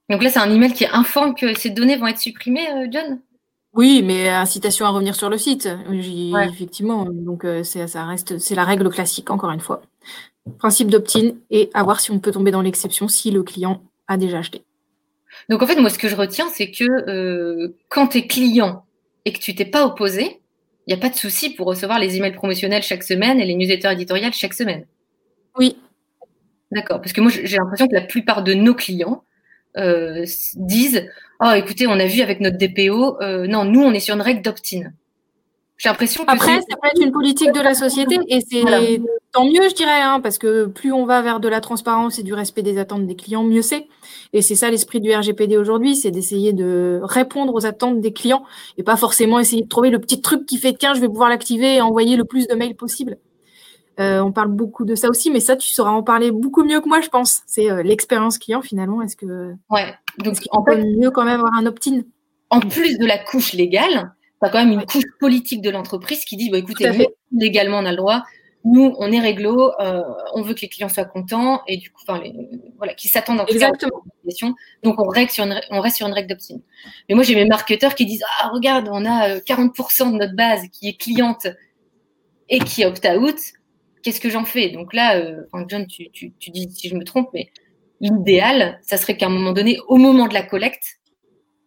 Donc 0.08 0.22
là, 0.22 0.30
c'est 0.30 0.38
un 0.38 0.50
email 0.50 0.72
qui 0.72 0.86
informe 0.86 1.34
que 1.34 1.54
ces 1.58 1.70
données 1.70 1.96
vont 1.96 2.06
être 2.06 2.18
supprimées, 2.18 2.68
euh, 2.70 2.86
John? 2.90 3.20
Oui, 3.74 4.02
mais 4.02 4.28
incitation 4.30 4.86
à 4.86 4.90
revenir 4.90 5.14
sur 5.14 5.28
le 5.28 5.36
site. 5.36 5.68
Effectivement, 6.48 7.04
donc 7.04 7.44
euh, 7.44 7.62
ça 7.62 8.04
reste, 8.06 8.38
c'est 8.38 8.54
la 8.54 8.64
règle 8.64 8.88
classique, 8.88 9.30
encore 9.30 9.50
une 9.50 9.60
fois. 9.60 9.82
Principe 10.58 10.88
d'opt-in 10.88 11.32
et 11.50 11.68
à 11.74 11.82
voir 11.82 12.00
si 12.00 12.10
on 12.10 12.18
peut 12.18 12.32
tomber 12.32 12.50
dans 12.50 12.62
l'exception 12.62 13.06
si 13.06 13.30
le 13.30 13.42
client 13.42 13.82
a 14.06 14.16
déjà 14.16 14.38
acheté. 14.38 14.62
Donc 15.50 15.62
en 15.62 15.66
fait, 15.66 15.76
moi, 15.76 15.90
ce 15.90 15.98
que 15.98 16.08
je 16.08 16.16
retiens, 16.16 16.48
c'est 16.48 16.70
que 16.70 17.74
quand 17.90 18.08
tu 18.08 18.18
es 18.18 18.26
client 18.26 18.86
et 19.26 19.32
que 19.32 19.38
tu 19.38 19.54
t'es 19.54 19.66
pas 19.66 19.84
opposé, 19.84 20.40
il 20.88 20.94
n'y 20.94 20.98
a 20.98 21.00
pas 21.02 21.10
de 21.10 21.18
souci 21.18 21.50
pour 21.50 21.66
recevoir 21.66 21.98
les 21.98 22.16
emails 22.16 22.32
promotionnels 22.32 22.82
chaque 22.82 23.02
semaine 23.02 23.40
et 23.40 23.44
les 23.44 23.54
newsletters 23.54 23.92
éditoriales 23.92 24.32
chaque 24.32 24.54
semaine. 24.54 24.86
Oui. 25.58 25.76
D'accord. 26.72 27.02
Parce 27.02 27.12
que 27.12 27.20
moi, 27.20 27.30
j'ai 27.30 27.58
l'impression 27.58 27.86
que 27.86 27.94
la 27.94 28.00
plupart 28.00 28.42
de 28.42 28.54
nos 28.54 28.74
clients 28.74 29.22
euh, 29.76 30.24
disent 30.54 31.06
Oh, 31.40 31.52
écoutez, 31.54 31.86
on 31.86 31.92
a 31.92 32.06
vu 32.06 32.22
avec 32.22 32.40
notre 32.40 32.56
DPO, 32.56 33.20
euh, 33.20 33.46
non, 33.46 33.66
nous, 33.66 33.82
on 33.82 33.92
est 33.92 34.00
sur 34.00 34.14
une 34.14 34.22
règle 34.22 34.40
d'opt-in. 34.40 34.92
J'ai 35.78 35.88
l'impression 35.88 36.24
que. 36.24 36.30
Après, 36.30 36.60
ça 36.60 36.76
peut 36.80 36.88
être 36.88 37.00
une 37.00 37.12
politique 37.12 37.52
de 37.52 37.60
la 37.60 37.74
société 37.74 38.18
et 38.28 38.40
c'est 38.40 38.62
tant 39.32 39.44
mieux, 39.44 39.68
je 39.68 39.74
dirais, 39.74 40.00
hein, 40.00 40.20
parce 40.20 40.36
que 40.36 40.66
plus 40.66 40.92
on 40.92 41.04
va 41.04 41.22
vers 41.22 41.38
de 41.38 41.48
la 41.48 41.60
transparence 41.60 42.18
et 42.18 42.22
du 42.24 42.34
respect 42.34 42.62
des 42.62 42.78
attentes 42.78 43.06
des 43.06 43.14
clients, 43.14 43.44
mieux 43.44 43.62
c'est. 43.62 43.86
Et 44.32 44.42
c'est 44.42 44.56
ça 44.56 44.70
l'esprit 44.70 45.00
du 45.00 45.14
RGPD 45.14 45.56
aujourd'hui, 45.56 45.94
c'est 45.94 46.10
d'essayer 46.10 46.52
de 46.52 47.00
répondre 47.02 47.54
aux 47.54 47.64
attentes 47.64 48.00
des 48.00 48.12
clients 48.12 48.44
et 48.76 48.82
pas 48.82 48.96
forcément 48.96 49.38
essayer 49.38 49.62
de 49.62 49.68
trouver 49.68 49.90
le 49.90 50.00
petit 50.00 50.20
truc 50.20 50.46
qui 50.46 50.58
fait 50.58 50.72
tiens, 50.72 50.94
je 50.94 51.00
vais 51.00 51.08
pouvoir 51.08 51.28
l'activer 51.28 51.76
et 51.76 51.80
envoyer 51.80 52.16
le 52.16 52.24
plus 52.24 52.48
de 52.48 52.54
mails 52.54 52.74
possible. 52.74 53.18
Euh, 54.00 54.20
on 54.20 54.32
parle 54.32 54.48
beaucoup 54.48 54.84
de 54.84 54.94
ça 54.94 55.08
aussi, 55.08 55.30
mais 55.30 55.40
ça, 55.40 55.56
tu 55.56 55.68
sauras 55.72 55.90
en 55.90 56.02
parler 56.02 56.30
beaucoup 56.30 56.62
mieux 56.62 56.80
que 56.80 56.88
moi, 56.88 57.00
je 57.00 57.08
pense. 57.08 57.42
C'est 57.46 57.70
euh, 57.70 57.82
l'expérience 57.82 58.38
client 58.38 58.62
finalement. 58.62 59.02
Est-ce 59.02 59.16
que 59.16 59.54
ouais, 59.70 59.94
donc 60.18 60.36
on 60.52 60.62
peut 60.62 60.76
mieux 60.76 61.10
quand 61.10 61.24
même 61.24 61.40
avoir 61.40 61.54
un 61.54 61.66
opt-in? 61.66 62.02
En 62.50 62.60
plus 62.60 62.96
de 62.98 63.04
la 63.04 63.18
couche 63.18 63.52
légale, 63.52 64.12
as 64.40 64.50
quand 64.50 64.64
même 64.64 64.72
une 64.72 64.84
couche 64.84 65.04
politique 65.18 65.62
de 65.62 65.70
l'entreprise 65.70 66.24
qui 66.24 66.36
dit 66.36 66.50
bah, 66.50 66.58
écoutez, 66.58 66.90
légalement, 67.32 67.78
on 67.78 67.86
a 67.86 67.90
le 67.90 67.96
droit. 67.96 68.22
Nous, 68.64 68.94
on 68.98 69.10
est 69.12 69.20
réglo, 69.20 69.72
euh, 69.80 70.02
on 70.34 70.42
veut 70.42 70.52
que 70.52 70.60
les 70.60 70.68
clients 70.68 70.88
soient 70.88 71.04
contents 71.04 71.62
et 71.66 71.76
du 71.76 71.90
coup, 71.90 72.02
enfin, 72.06 72.22
voilà, 72.76 72.92
qu'ils 72.94 73.10
s'attendent 73.10 73.40
en 73.40 73.44
tout 73.44 73.54
Exactement. 73.54 74.02
Donc, 74.82 75.00
on, 75.00 75.08
reste 75.08 75.32
sur 75.32 75.44
une, 75.44 75.58
on 75.70 75.80
reste 75.80 75.96
sur 75.96 76.06
une 76.06 76.12
règle 76.12 76.28
d'opt-in. 76.28 76.58
Mais 77.08 77.14
moi, 77.14 77.24
j'ai 77.24 77.34
mes 77.34 77.46
marketeurs 77.46 77.94
qui 77.94 78.04
disent 78.04 78.24
Ah, 78.40 78.50
regarde, 78.52 78.88
on 78.92 79.04
a 79.06 79.38
40% 79.38 80.08
euh, 80.08 80.12
de 80.12 80.16
notre 80.18 80.34
base 80.34 80.62
qui 80.72 80.88
est 80.88 81.00
cliente 81.00 81.46
et 82.48 82.58
qui 82.58 82.84
opt-out. 82.84 83.36
Qu'est-ce 84.02 84.20
que 84.20 84.28
j'en 84.28 84.44
fais? 84.44 84.70
Donc 84.70 84.92
là, 84.92 85.16
euh, 85.16 85.42
John, 85.68 85.86
tu, 85.86 86.10
tu, 86.10 86.32
tu 86.38 86.50
dis 86.50 86.68
si 86.70 86.88
je 86.88 86.94
me 86.94 87.04
trompe, 87.04 87.30
mais 87.32 87.50
l'idéal, 88.00 88.78
ça 88.82 88.96
serait 88.96 89.16
qu'à 89.16 89.26
un 89.26 89.30
moment 89.30 89.52
donné, 89.52 89.78
au 89.86 89.96
moment 89.96 90.28
de 90.28 90.34
la 90.34 90.42
collecte, 90.42 90.97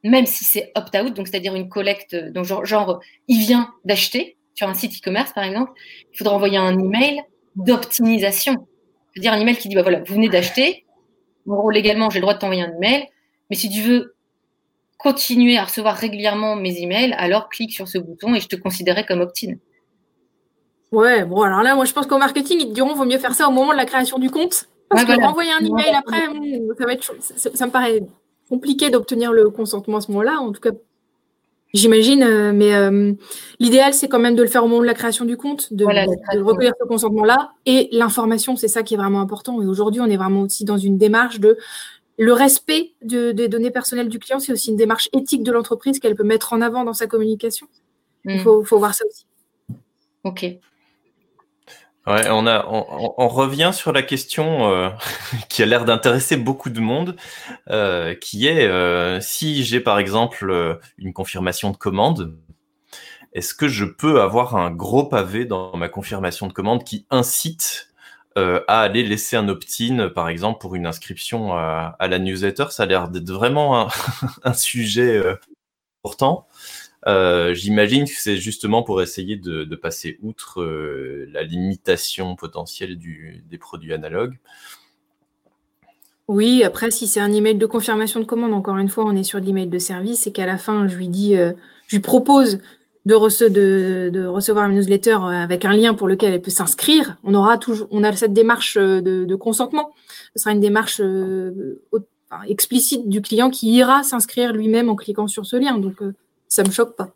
même 0.04 0.26
si 0.26 0.46
c'est 0.46 0.72
opt-out, 0.76 1.14
donc 1.14 1.28
c'est-à-dire 1.28 1.56
une 1.56 1.70
collecte, 1.70 2.16
donc 2.16 2.46
genre, 2.46 2.66
genre 2.66 3.00
il 3.28 3.40
vient 3.40 3.72
d'acheter 3.86 4.38
sur 4.56 4.68
un 4.68 4.74
site 4.74 4.98
e-commerce 4.98 5.32
par 5.34 5.44
exemple, 5.44 5.72
il 6.12 6.18
faudra 6.18 6.36
envoyer 6.36 6.58
un 6.58 6.78
email 6.78 7.22
d'optimisation, 7.56 8.68
c'est-à-dire 9.14 9.34
un 9.34 9.40
email 9.40 9.58
qui 9.58 9.70
dit 9.70 9.76
bah 9.76 9.84
voilà, 9.84 10.00
vous 10.00 10.14
venez 10.14 10.30
d'acheter, 10.30 10.86
en 11.48 11.56
gros 11.56 11.70
légalement 11.70 12.10
j'ai 12.10 12.20
le 12.20 12.24
droit 12.24 12.34
de 12.34 12.40
t'envoyer 12.40 12.64
un 12.64 12.76
email, 12.76 13.08
mais 13.50 13.56
si 13.56 13.70
tu 13.70 13.82
veux 13.82 14.16
continuer 14.98 15.58
à 15.58 15.66
recevoir 15.66 15.96
régulièrement 15.96 16.56
mes 16.56 16.80
emails, 16.80 17.14
alors 17.18 17.50
clique 17.50 17.74
sur 17.74 17.88
ce 17.88 17.98
bouton 17.98 18.36
et 18.36 18.40
je 18.40 18.48
te 18.48 18.56
considérerai 18.56 19.06
comme 19.06 19.22
opt-in. 19.22 19.56
Ouais, 20.92 21.24
bon 21.24 21.42
alors 21.44 21.64
là 21.64 21.76
moi 21.76 21.86
je 21.86 21.94
pense 21.94 22.06
qu'au 22.06 22.18
marketing 22.18 22.60
ils 22.60 22.68
te 22.68 22.74
diront 22.74 22.94
vaut 22.94 23.06
mieux 23.06 23.18
faire 23.18 23.34
ça 23.34 23.48
au 23.48 23.52
moment 23.52 23.72
de 23.72 23.78
la 23.78 23.86
création 23.86 24.20
du 24.20 24.30
compte. 24.30 24.68
Parce 24.90 25.06
que 25.06 25.26
envoyer 25.26 25.52
un 25.54 25.66
email 25.66 25.96
après, 25.96 26.26
ça 26.78 26.86
va 26.86 26.94
être 26.94 27.14
ça 27.22 27.66
me 27.66 27.72
paraît 27.72 28.02
compliqué 28.52 28.90
d'obtenir 28.90 29.32
le 29.32 29.50
consentement 29.50 29.98
à 29.98 30.02
ce 30.02 30.12
moment-là. 30.12 30.42
En 30.42 30.52
tout 30.52 30.60
cas, 30.60 30.72
j'imagine. 31.74 32.22
Euh, 32.22 32.52
mais 32.54 32.76
euh, 32.76 33.14
l'idéal, 33.60 33.94
c'est 33.94 34.10
quand 34.10 34.20
même 34.20 34.36
de 34.36 34.44
le 34.44 34.50
faire 34.50 34.66
au 34.66 34.68
moment 34.68 34.82
de 34.82 34.88
la 34.88 34.94
création 34.94 35.24
du 35.24 35.38
compte, 35.38 35.72
de, 35.74 35.86
recueillir 35.86 36.74
ce 36.78 36.86
consentement-là. 36.86 37.52
Et 37.66 37.88
l'information, 37.94 38.58
c'est 38.58 38.68
ça 38.68 38.84
qui 38.84 38.96
est 38.96 38.98
vraiment 38.98 39.22
important. 39.22 39.62
Et 39.62 39.66
aujourd'hui, 39.66 40.02
on 40.02 40.08
est 40.08 40.18
vraiment 40.18 40.42
aussi 40.42 40.66
dans 40.66 40.78
une 40.78 40.98
démarche 40.98 41.40
de 41.40 41.58
le 42.18 42.34
respect 42.34 42.92
des 43.02 43.48
données 43.48 43.72
personnelles 43.72 44.10
du 44.10 44.20
client. 44.20 44.40
C'est 44.40 44.52
aussi 44.52 44.70
une 44.70 44.76
démarche 44.76 45.08
éthique 45.14 45.44
de 45.44 45.52
l'entreprise 45.54 46.00
qu'elle 46.00 46.16
peut 46.16 46.26
mettre 46.26 46.52
en 46.52 46.60
avant 46.60 46.84
dans 46.84 46.94
sa 46.94 47.08
communication. 47.08 47.68
Il 48.26 48.36
hmm. 48.36 48.40
faut, 48.40 48.64
faut 48.66 48.80
voir 48.80 48.94
ça 48.94 49.06
aussi. 49.10 49.26
Ok. 50.26 50.46
Ouais, 52.08 52.28
on, 52.32 52.48
a, 52.48 52.66
on, 52.66 53.28
revient 53.28 53.70
sur 53.74 53.92
la 53.92 54.02
question 54.02 54.72
euh, 54.72 54.90
qui 55.50 55.62
a 55.62 55.68
l'air 55.68 55.86
d'intéresser 55.86 56.36
beaucoup 56.36 56.72
de 56.72 56.80
monde, 56.80 57.16
euh, 57.70 58.16
qui 58.16 58.48
est 58.48 58.66
euh, 58.66 59.22
si 59.22 59.64
j'ai 59.64 59.80
par 59.80 60.00
exemple 60.00 60.80
une 60.98 61.14
confirmation 61.14 61.70
de 61.70 61.78
commande, 61.78 62.36
est-ce 63.34 63.54
que 63.54 63.68
je 63.68 63.86
peux 63.86 64.20
avoir 64.20 64.56
un 64.56 64.72
gros 64.72 65.04
pavé 65.04 65.46
dans 65.46 65.78
ma 65.78 65.90
confirmation 65.90 66.48
de 66.48 66.54
commande 66.54 66.84
qui 66.84 67.06
incite 67.12 67.90
à 68.36 68.82
aller 68.82 69.04
laisser 69.04 69.36
un 69.36 69.50
opt-in, 69.50 70.10
par 70.10 70.30
exemple, 70.30 70.60
pour 70.60 70.76
une 70.76 70.88
inscription 70.88 71.54
à, 71.54 71.96
la 72.00 72.18
newsletter? 72.18 72.66
Ça 72.72 72.84
a 72.84 72.86
l'air 72.88 73.10
d'être 73.10 73.30
vraiment 73.30 73.80
un, 73.80 73.88
un 74.44 74.54
sujet 74.54 75.22
important. 76.04 76.48
Euh, 77.08 77.54
j'imagine 77.54 78.06
que 78.06 78.12
c'est 78.16 78.38
justement 78.38 78.84
pour 78.84 79.02
essayer 79.02 79.36
de, 79.36 79.76
passer 79.76 80.20
outre 80.22 80.62
euh, 80.62 81.28
la 81.32 81.44
limitation 81.44 82.36
potentielle 82.36 82.98
des 82.98 83.58
produits 83.58 83.94
analogues. 83.94 84.38
Oui, 86.28 86.64
après, 86.64 86.92
si 86.92 87.08
c'est 87.08 87.20
un 87.20 87.34
email 87.34 87.56
de 87.56 87.66
confirmation 87.66 88.20
de 88.20 88.26
commande, 88.26 88.54
encore 88.54 88.78
une 88.78 88.88
fois, 88.88 89.06
on 89.06 89.16
est 89.16 89.24
sur 89.24 89.40
l'email 89.40 89.68
de 89.68 89.80
service 89.80 90.28
et 90.28 90.32
qu'à 90.32 90.46
la 90.46 90.58
fin, 90.58 90.88
je 90.88 90.96
lui 90.96 91.08
dis, 91.08 91.36
euh, 91.36 91.52
je 91.88 91.96
lui 91.96 92.02
propose 92.02 92.60
de, 93.06 94.10
de, 94.10 94.26
recevoir 94.26 94.70
une 94.70 94.76
newsletter 94.76 95.18
avec 95.24 95.66
un 95.66 95.74
lien 95.74 95.96
pour 95.96 96.08
lequel 96.08 96.34
elle 96.34 96.42
peut 96.42 96.52
s'inscrire, 96.52 97.18
on 97.24 97.34
aura 97.34 97.58
toujours, 97.58 97.88
on 97.90 98.04
a 98.04 98.16
cette 98.16 98.32
démarche 98.32 98.78
de, 98.78 99.36
consentement. 99.36 99.92
Ce 100.36 100.44
sera 100.44 100.52
une 100.54 100.60
démarche 100.62 101.02
explicite 102.48 103.10
du 103.10 103.22
client 103.22 103.50
qui 103.50 103.74
ira 103.74 104.04
s'inscrire 104.04 104.54
lui-même 104.54 104.88
en 104.90 104.96
cliquant 104.96 105.28
sur 105.28 105.48
ce 105.48 105.56
lien. 105.56 105.80
Donc, 105.80 106.02
ça 106.52 106.64
me 106.64 106.70
choque 106.70 106.98
pas. 106.98 107.14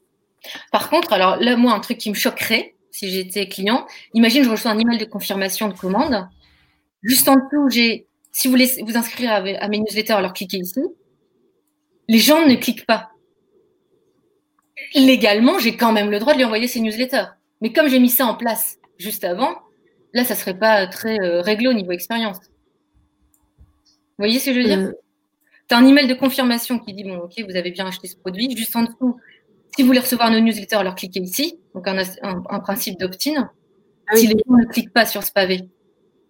Par 0.72 0.90
contre, 0.90 1.12
alors 1.12 1.36
là, 1.36 1.58
moi, 1.58 1.74
un 1.74 1.82
truc 1.82 1.98
qui 1.98 2.10
me 2.10 2.16
choquerait, 2.16 2.74
si 2.90 3.10
j'étais 3.10 3.48
client, 3.50 3.86
imagine, 4.14 4.44
je 4.44 4.50
reçois 4.50 4.72
un 4.72 4.80
email 4.80 4.98
de 4.98 5.06
confirmation 5.06 5.68
de 5.68 5.74
commande. 5.74 6.28
Juste 7.04 7.28
en 7.28 7.36
dessous, 7.36 7.70
j'ai, 7.70 8.08
si 8.32 8.48
vous 8.48 8.52
voulez 8.54 8.72
vous 8.82 8.96
inscrire 8.96 9.34
à, 9.34 9.42
mes 9.42 9.80
newsletters, 9.80 10.14
alors 10.14 10.32
cliquez 10.32 10.58
ici. 10.58 10.80
Les 12.08 12.20
gens 12.20 12.48
ne 12.48 12.56
cliquent 12.56 12.86
pas. 12.86 13.10
Légalement, 14.94 15.60
j'ai 15.60 15.76
quand 15.76 15.92
même 15.92 16.10
le 16.10 16.20
droit 16.20 16.32
de 16.32 16.38
lui 16.38 16.46
envoyer 16.46 16.70
ces 16.70 16.80
newsletters. 16.80 17.26
Mais 17.60 17.74
comme 17.74 17.90
j'ai 17.90 18.00
mis 18.00 18.10
ça 18.10 18.26
en 18.28 18.36
place 18.36 18.78
juste 18.98 19.26
avant, 19.26 19.54
là, 20.14 20.24
ça 20.24 20.36
serait 20.36 20.58
pas 20.58 20.88
très 20.88 21.18
réglé 21.42 21.68
au 21.68 21.74
niveau 21.74 21.92
expérience. 21.92 22.38
Vous 22.38 24.24
voyez 24.24 24.40
ce 24.40 24.46
que 24.46 24.54
je 24.54 24.60
veux 24.60 24.64
dire? 24.64 24.94
Tu 25.68 25.76
as 25.76 25.78
un 25.78 25.86
email 25.86 26.08
de 26.08 26.14
confirmation 26.14 26.80
qui 26.80 26.94
dit 26.94 27.04
bon, 27.04 27.18
ok, 27.18 27.34
vous 27.48 27.56
avez 27.56 27.72
bien 27.72 27.88
acheté 27.88 28.08
ce 28.08 28.16
produit. 28.16 28.56
Juste 28.56 28.76
en 28.76 28.84
dessous, 28.84 29.18
si 29.76 29.82
vous 29.82 29.88
voulez 29.88 30.00
recevoir 30.00 30.32
nos 30.32 30.40
newsletters, 30.40 30.78
alors 30.78 30.96
cliquez 30.96 31.20
ici. 31.20 31.60
Donc, 31.74 31.88
un, 31.88 31.98
un, 32.22 32.60
principe 32.60 33.00
d'opt-in. 33.00 33.50
Ah 34.08 34.16
si 34.16 34.28
les 34.28 34.36
gens 34.36 34.56
ne 34.56 34.66
cliquent 34.66 34.94
pas 34.94 35.06
sur 35.06 35.24
ce 35.24 35.32
pavé, 35.32 35.68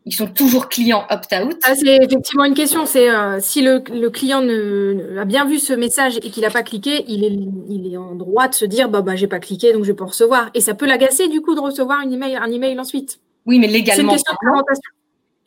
ils 0.06 0.14
sont 0.14 0.28
toujours 0.28 0.70
clients 0.70 1.06
opt-out. 1.10 1.58
Ah, 1.64 1.76
c'est 1.76 1.98
effectivement 1.98 2.46
une 2.46 2.54
question. 2.54 2.86
C'est 2.86 3.10
euh, 3.10 3.40
si 3.42 3.62
le, 3.62 3.80
client 4.10 4.42
ne, 4.42 5.18
a 5.20 5.26
bien 5.26 5.46
vu 5.46 5.60
ce 5.60 5.74
message 5.74 6.18
et 6.18 6.30
qu'il 6.30 6.44
n'a 6.44 6.52
pas 6.52 6.64
cliqué, 6.64 7.04
il 7.08 7.24
est, 7.24 7.38
il 7.70 7.92
est 7.92 7.98
en 7.98 8.16
droit 8.16 8.48
de 8.48 8.54
se 8.54 8.66
dire 8.66 8.88
bah, 8.88 9.02
bah 9.02 9.16
j'ai 9.16 9.28
pas 9.28 9.40
cliqué 9.40 9.74
donc 9.74 9.84
je 9.84 9.92
vais 9.92 9.96
pas 9.96 10.06
recevoir. 10.06 10.52
Et 10.54 10.62
ça 10.62 10.76
peut 10.76 10.86
l'agacer 10.86 11.28
du 11.28 11.42
coup 11.42 11.56
de 11.56 11.60
recevoir 11.60 12.02
une 12.02 12.14
email, 12.14 12.36
un 12.36 12.52
email 12.52 12.80
ensuite. 12.80 13.20
Oui, 13.46 13.60
mais 13.60 13.68
légalement. 13.68 13.96
C'est 13.96 14.02
une 14.04 14.10
question 14.10 14.34
de 14.34 14.38
présentation. 14.38 14.92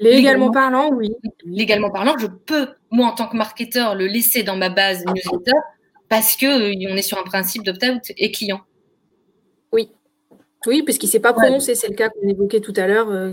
Légalement, 0.00 0.50
parlant, 0.50 0.90
oui. 0.92 1.10
Légalement 1.44 1.90
parlant, 1.90 2.16
je 2.18 2.26
peux, 2.26 2.68
moi, 2.90 3.08
en 3.08 3.12
tant 3.12 3.26
que 3.26 3.36
marketeur, 3.36 3.94
le 3.94 4.06
laisser 4.06 4.42
dans 4.42 4.56
ma 4.56 4.68
base 4.68 5.04
newsletter 5.04 5.58
parce 6.08 6.36
qu'on 6.36 6.46
euh, 6.46 6.72
est 6.72 7.02
sur 7.02 7.18
un 7.18 7.24
principe 7.24 7.64
d'opt-out 7.64 8.12
et 8.16 8.30
client. 8.30 8.60
Oui. 9.72 9.90
Oui, 10.66 10.82
puisqu'il 10.82 11.06
ne 11.06 11.12
s'est 11.12 11.20
pas 11.20 11.32
prononcé. 11.32 11.74
C'est 11.74 11.88
le 11.88 11.94
cas 11.94 12.08
qu'on 12.08 12.28
évoquait 12.28 12.60
tout 12.60 12.72
à 12.76 12.86
l'heure. 12.86 13.08
Euh, 13.10 13.32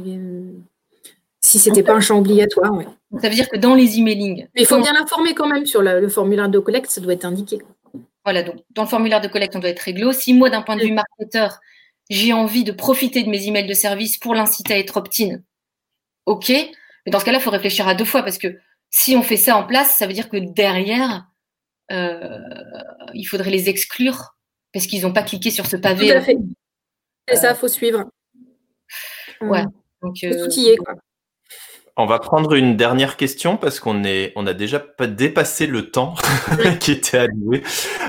si 1.41 1.59
ce 1.59 1.69
n'était 1.69 1.83
pas 1.83 1.93
un 1.93 2.01
champ 2.01 2.17
obligatoire, 2.17 2.73
oui. 2.73 2.85
Ça 3.21 3.29
veut 3.29 3.35
dire 3.35 3.47
que 3.47 3.57
dans 3.57 3.75
les 3.75 3.99
emailing. 3.99 4.47
Mais 4.55 4.61
il 4.61 4.65
faut 4.65 4.81
bien 4.81 4.93
l'informer 4.93 5.33
quand 5.35 5.47
même 5.47 5.65
sur 5.65 5.81
le 5.81 6.09
formulaire 6.09 6.49
de 6.49 6.59
collecte, 6.59 6.89
ça 6.89 7.01
doit 7.01 7.13
être 7.13 7.25
indiqué. 7.25 7.59
Voilà, 8.25 8.41
donc 8.41 8.55
dans 8.71 8.81
le 8.81 8.87
formulaire 8.87 9.21
de 9.21 9.27
collecte, 9.27 9.55
on 9.55 9.59
doit 9.59 9.69
être 9.69 9.79
réglo. 9.79 10.11
Si 10.11 10.33
moi, 10.33 10.49
d'un 10.49 10.63
point 10.63 10.75
de 10.75 10.81
vue 10.81 10.91
marketeur, 10.91 11.59
j'ai 12.09 12.33
envie 12.33 12.63
de 12.63 12.71
profiter 12.71 13.23
de 13.23 13.29
mes 13.29 13.47
emails 13.47 13.67
de 13.67 13.73
service 13.73 14.17
pour 14.17 14.33
l'inciter 14.33 14.73
à 14.73 14.79
être 14.79 14.97
opt-in, 14.97 15.37
ok. 16.25 16.49
Mais 16.49 17.11
dans 17.11 17.19
ce 17.19 17.25
cas-là, 17.25 17.37
il 17.39 17.41
faut 17.41 17.51
réfléchir 17.51 17.87
à 17.87 17.95
deux 17.95 18.05
fois 18.05 18.23
parce 18.23 18.37
que 18.37 18.59
si 18.89 19.15
on 19.15 19.21
fait 19.21 19.37
ça 19.37 19.57
en 19.57 19.63
place, 19.63 19.95
ça 19.95 20.07
veut 20.07 20.13
dire 20.13 20.29
que 20.29 20.37
derrière, 20.37 21.27
euh, 21.91 22.39
il 23.13 23.25
faudrait 23.25 23.51
les 23.51 23.69
exclure 23.69 24.35
parce 24.73 24.87
qu'ils 24.87 25.03
n'ont 25.03 25.13
pas 25.13 25.23
cliqué 25.23 25.51
sur 25.51 25.65
ce 25.65 25.77
pavé. 25.77 26.07
Tout 26.07 26.17
à 26.17 26.21
fait. 26.21 26.37
C'est 27.27 27.35
ça, 27.37 27.51
il 27.51 27.55
faut 27.55 27.67
suivre. 27.67 28.05
Ouais. 29.41 29.63
Donc, 30.01 30.15
euh, 30.23 30.47
quoi. 30.83 30.95
On 31.97 32.05
va 32.05 32.19
prendre 32.19 32.53
une 32.53 32.75
dernière 32.75 33.15
question 33.15 33.55
parce 33.57 33.79
qu'on 33.79 34.03
est, 34.03 34.33
on 34.35 34.47
a 34.47 34.53
déjà 34.53 34.85
dépassé 35.07 35.65
le 35.65 35.91
temps 35.91 36.15
qui 36.81 36.91
était 36.91 37.19
alloué. 37.19 37.63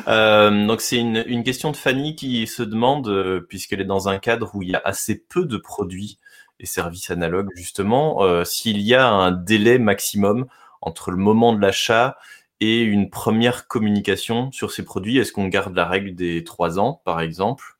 Euh, 0.08 0.66
donc 0.66 0.80
c'est 0.80 0.96
une, 0.96 1.24
une, 1.26 1.44
question 1.44 1.70
de 1.70 1.76
Fanny 1.76 2.16
qui 2.16 2.46
se 2.48 2.64
demande, 2.64 3.44
puisqu'elle 3.48 3.80
est 3.80 3.84
dans 3.84 4.08
un 4.08 4.18
cadre 4.18 4.50
où 4.54 4.62
il 4.62 4.70
y 4.70 4.74
a 4.74 4.82
assez 4.84 5.24
peu 5.28 5.44
de 5.44 5.56
produits 5.56 6.18
et 6.60 6.66
services 6.66 7.10
analogues 7.10 7.50
justement, 7.54 8.22
euh, 8.22 8.44
s'il 8.44 8.80
y 8.80 8.94
a 8.94 9.08
un 9.08 9.32
délai 9.32 9.78
maximum 9.78 10.46
entre 10.80 11.10
le 11.10 11.16
moment 11.16 11.52
de 11.52 11.60
l'achat 11.60 12.16
et 12.60 12.80
une 12.80 13.10
première 13.10 13.66
communication 13.66 14.50
sur 14.52 14.72
ces 14.72 14.84
produits, 14.84 15.18
est-ce 15.18 15.32
qu'on 15.32 15.48
garde 15.48 15.74
la 15.74 15.86
règle 15.86 16.14
des 16.14 16.44
trois 16.44 16.78
ans 16.78 17.00
par 17.04 17.20
exemple, 17.20 17.76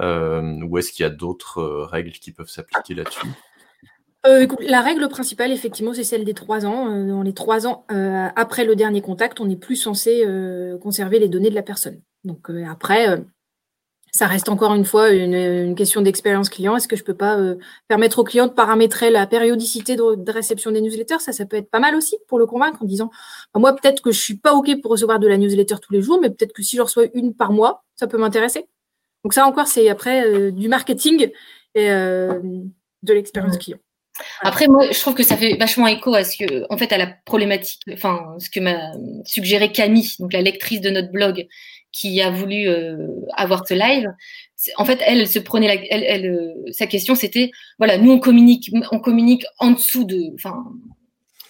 euh, 0.00 0.60
ou 0.62 0.78
est-ce 0.78 0.92
qu'il 0.92 1.02
y 1.02 1.06
a 1.06 1.10
d'autres 1.10 1.60
euh, 1.60 1.84
règles 1.84 2.12
qui 2.12 2.32
peuvent 2.32 2.50
s'appliquer 2.50 2.94
là-dessus? 2.94 3.26
La 4.60 4.82
règle 4.82 5.08
principale, 5.08 5.50
effectivement, 5.50 5.94
c'est 5.94 6.04
celle 6.04 6.26
des 6.26 6.34
trois 6.34 6.66
ans. 6.66 6.94
Dans 7.06 7.22
les 7.22 7.32
trois 7.32 7.66
ans 7.66 7.86
après 8.36 8.66
le 8.66 8.76
dernier 8.76 9.00
contact, 9.00 9.40
on 9.40 9.46
n'est 9.46 9.56
plus 9.56 9.76
censé 9.76 10.26
conserver 10.82 11.18
les 11.18 11.28
données 11.30 11.48
de 11.48 11.54
la 11.54 11.62
personne. 11.62 12.02
Donc 12.24 12.50
après, 12.68 13.18
ça 14.12 14.26
reste 14.26 14.48
encore 14.48 14.74
une 14.74 14.84
fois 14.84 15.10
une, 15.10 15.74
question 15.74 16.00
d'expérience 16.02 16.48
client. 16.48 16.76
Est-ce 16.76 16.88
que 16.88 16.96
je 16.96 17.04
peux 17.04 17.14
pas 17.14 17.38
euh, 17.38 17.56
permettre 17.88 18.18
au 18.18 18.24
client 18.24 18.46
de 18.46 18.52
paramétrer 18.52 19.10
la 19.10 19.26
périodicité 19.26 19.96
de, 19.96 20.30
réception 20.30 20.70
des 20.72 20.80
newsletters? 20.80 21.20
Ça, 21.20 21.32
ça 21.32 21.46
peut 21.46 21.56
être 21.56 21.70
pas 21.70 21.80
mal 21.80 21.94
aussi 21.94 22.16
pour 22.26 22.38
le 22.38 22.46
convaincre 22.46 22.82
en 22.82 22.86
disant 22.86 23.10
bah, 23.54 23.60
moi 23.60 23.74
peut-être 23.74 24.02
que 24.02 24.10
je 24.10 24.20
suis 24.20 24.36
pas 24.36 24.54
ok 24.54 24.80
pour 24.80 24.90
recevoir 24.90 25.18
de 25.18 25.28
la 25.28 25.36
newsletter 25.36 25.76
tous 25.80 25.92
les 25.92 26.02
jours, 26.02 26.18
mais 26.20 26.30
peut-être 26.30 26.52
que 26.52 26.62
si 26.62 26.76
je 26.76 26.82
reçois 26.82 27.04
une 27.14 27.34
par 27.34 27.52
mois, 27.52 27.84
ça 27.96 28.06
peut 28.06 28.18
m'intéresser. 28.18 28.66
Donc 29.24 29.34
ça 29.34 29.46
encore, 29.46 29.66
c'est 29.66 29.88
après 29.88 30.26
euh, 30.26 30.50
du 30.50 30.68
marketing 30.68 31.30
et 31.74 31.90
euh, 31.90 32.40
de 33.02 33.12
l'expérience 33.12 33.58
client. 33.58 33.78
Après, 34.42 34.66
moi, 34.66 34.90
je 34.90 34.98
trouve 35.00 35.14
que 35.14 35.22
ça 35.22 35.36
fait 35.36 35.56
vachement 35.56 35.86
écho 35.86 36.14
à 36.14 36.24
ce 36.24 36.36
que, 36.36 36.66
en 36.68 36.76
fait, 36.76 36.92
à 36.92 36.98
la 36.98 37.06
problématique, 37.06 37.80
enfin, 37.92 38.36
ce 38.38 38.50
que 38.50 38.60
m'a 38.60 38.92
suggéré 39.24 39.72
Camille, 39.72 40.14
donc 40.18 40.32
la 40.32 40.42
lectrice 40.42 40.80
de 40.80 40.90
notre 40.90 41.10
blog, 41.10 41.46
qui 41.92 42.20
a 42.20 42.30
voulu 42.30 42.68
euh, 42.68 43.08
avoir 43.34 43.66
ce 43.66 43.74
live, 43.74 44.08
en 44.76 44.84
fait, 44.84 45.00
elle 45.04 45.26
se 45.26 45.38
prenait 45.38 45.68
la, 45.68 45.74
elle, 45.90 46.26
euh, 46.26 46.72
sa 46.72 46.86
question, 46.86 47.14
c'était, 47.14 47.50
voilà, 47.78 47.98
nous 47.98 48.12
on 48.12 48.18
communique, 48.18 48.70
on 48.92 49.00
communique 49.00 49.44
en 49.58 49.72
dessous 49.72 50.04
de, 50.04 50.34
enfin, 50.34 50.64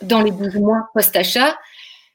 dans 0.02 0.22
les 0.22 0.30
12 0.30 0.54
mois 0.56 0.88
post-achat. 0.94 1.58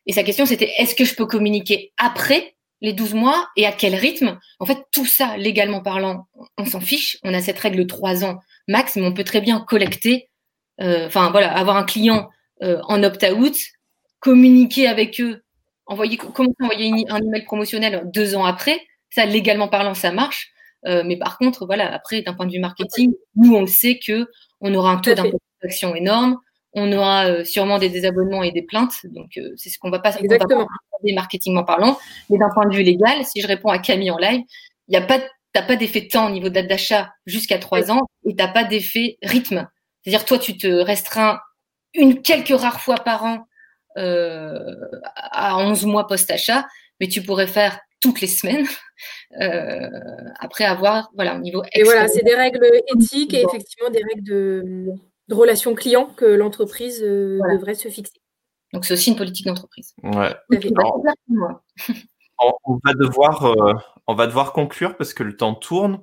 Et 0.06 0.14
sa 0.14 0.24
question, 0.24 0.46
c'était, 0.46 0.72
est-ce 0.78 0.96
que 0.96 1.06
je 1.06 1.16
peux 1.16 1.26
communiquer 1.26 1.92
après 1.98 2.56
les 2.82 2.94
12 2.94 3.14
mois 3.14 3.50
et 3.58 3.66
à 3.66 3.72
quel 3.72 3.96
rythme? 3.96 4.40
En 4.60 4.66
fait, 4.66 4.80
tout 4.92 5.06
ça, 5.06 5.38
légalement 5.38 5.82
parlant, 5.82 6.28
on 6.58 6.66
s'en 6.66 6.82
fiche. 6.82 7.18
On 7.24 7.34
a 7.34 7.42
cette 7.42 7.60
règle 7.60 7.86
3 7.88 8.24
ans 8.24 8.40
max, 8.68 8.96
mais 8.96 9.06
on 9.06 9.14
peut 9.14 9.24
très 9.24 9.42
bien 9.42 9.60
collecter, 9.60 10.30
euh, 10.82 11.08
enfin 11.08 11.30
voilà, 11.32 11.52
avoir 11.56 11.78
un 11.78 11.84
client 11.84 12.30
en 12.62 13.04
opt-out, 13.04 13.54
communiquer 14.22 14.88
avec 14.88 15.20
eux 15.20 15.45
envoyer, 15.86 16.18
comment 16.18 16.50
envoyer 16.62 17.06
un 17.10 17.18
email 17.18 17.44
promotionnel 17.44 18.04
deux 18.14 18.36
ans 18.36 18.46
après, 18.46 18.80
ça, 19.10 19.26
légalement 19.26 19.68
parlant, 19.68 19.94
ça 19.94 20.12
marche. 20.12 20.52
Euh, 20.86 21.04
mais 21.06 21.18
par 21.18 21.38
contre, 21.38 21.66
voilà, 21.66 21.94
après, 21.94 22.22
d'un 22.22 22.34
point 22.34 22.46
de 22.46 22.52
vue 22.52 22.60
marketing, 22.60 23.14
nous, 23.36 23.56
on 23.56 23.66
sait 23.66 24.00
que 24.06 24.28
on 24.62 24.74
aura 24.74 24.92
un 24.92 24.98
taux 24.98 25.14
d'impaction 25.14 25.96
énorme, 25.96 26.38
on 26.74 26.92
aura 26.92 27.28
euh, 27.28 27.44
sûrement 27.44 27.80
des 27.80 27.90
désabonnements 27.90 28.44
et 28.44 28.52
des 28.52 28.62
plaintes. 28.62 28.94
Donc, 29.06 29.38
euh, 29.38 29.54
c'est 29.56 29.70
ce 29.70 29.80
qu'on 29.80 29.90
va 29.90 30.00
pas 30.00 30.16
Exactement. 30.16 30.68
marketingement 31.14 31.64
parlant. 31.64 31.98
Mais 32.30 32.38
d'un 32.38 32.50
point 32.54 32.68
de 32.68 32.76
vue 32.76 32.84
légal, 32.84 33.24
si 33.26 33.42
je 33.42 33.48
réponds 33.48 33.70
à 33.70 33.80
Camille 33.80 34.12
en 34.12 34.18
live, 34.18 34.42
il 34.88 34.92
n'y 34.92 34.98
a 34.98 35.02
pas, 35.02 35.20
t'as 35.54 35.62
pas 35.62 35.76
d'effet 35.76 36.02
de 36.02 36.08
temps 36.08 36.28
au 36.28 36.32
niveau 36.32 36.50
date 36.50 36.68
d'achat 36.68 37.12
jusqu'à 37.26 37.58
trois 37.58 37.92
ans 37.92 38.02
et 38.28 38.36
t'as 38.36 38.48
pas 38.48 38.64
d'effet 38.64 39.18
rythme. 39.24 39.68
C'est-à-dire, 40.04 40.26
toi, 40.26 40.38
tu 40.38 40.58
te 40.58 40.68
restreins 40.68 41.40
une 41.94 42.22
quelques 42.22 42.60
rares 42.60 42.82
fois 42.82 42.98
par 42.98 43.24
an 43.24 43.48
à 43.96 45.58
11 45.58 45.86
mois 45.86 46.08
post-achat, 46.08 46.66
mais 47.00 47.08
tu 47.08 47.24
pourrais 47.24 47.48
faire 47.48 47.80
toutes 48.06 48.22
les 48.22 48.28
semaines 48.28 48.68
euh, 49.41 49.89
après 50.39 50.64
avoir, 50.64 51.12
voilà, 51.16 51.36
au 51.36 51.39
niveau. 51.39 51.64
Et 51.74 51.84
voilà, 51.84 52.08
c'est 52.08 52.24
des 52.24 52.36
règles 52.36 52.66
éthiques 52.93 53.34
et 53.34 53.41
effectivement 53.41 53.89
des 53.89 54.04
règles 54.04 54.24
de, 54.24 54.86
relations 55.32 55.74
clients 55.74 56.06
que 56.16 56.26
l'entreprise 56.26 57.02
euh, 57.04 57.39
devrait 57.52 57.76
se 57.76 57.89
fixer. 57.89 58.22
Donc 58.74 58.86
c'est 58.86 58.93
aussi 58.93 59.12
une 59.12 59.18
politique 59.18 59.48
d'entreprise. 59.48 59.93
Ouais. 60.04 60.36
on, 62.39 62.80
va 62.84 62.93
devoir, 62.93 63.56
on 64.08 64.14
va 64.14 64.28
devoir 64.28 64.54
conclure 64.54 64.98
parce 64.98 65.14
que 65.14 65.24
le 65.24 65.38
temps 65.38 65.56
tourne. 65.56 66.02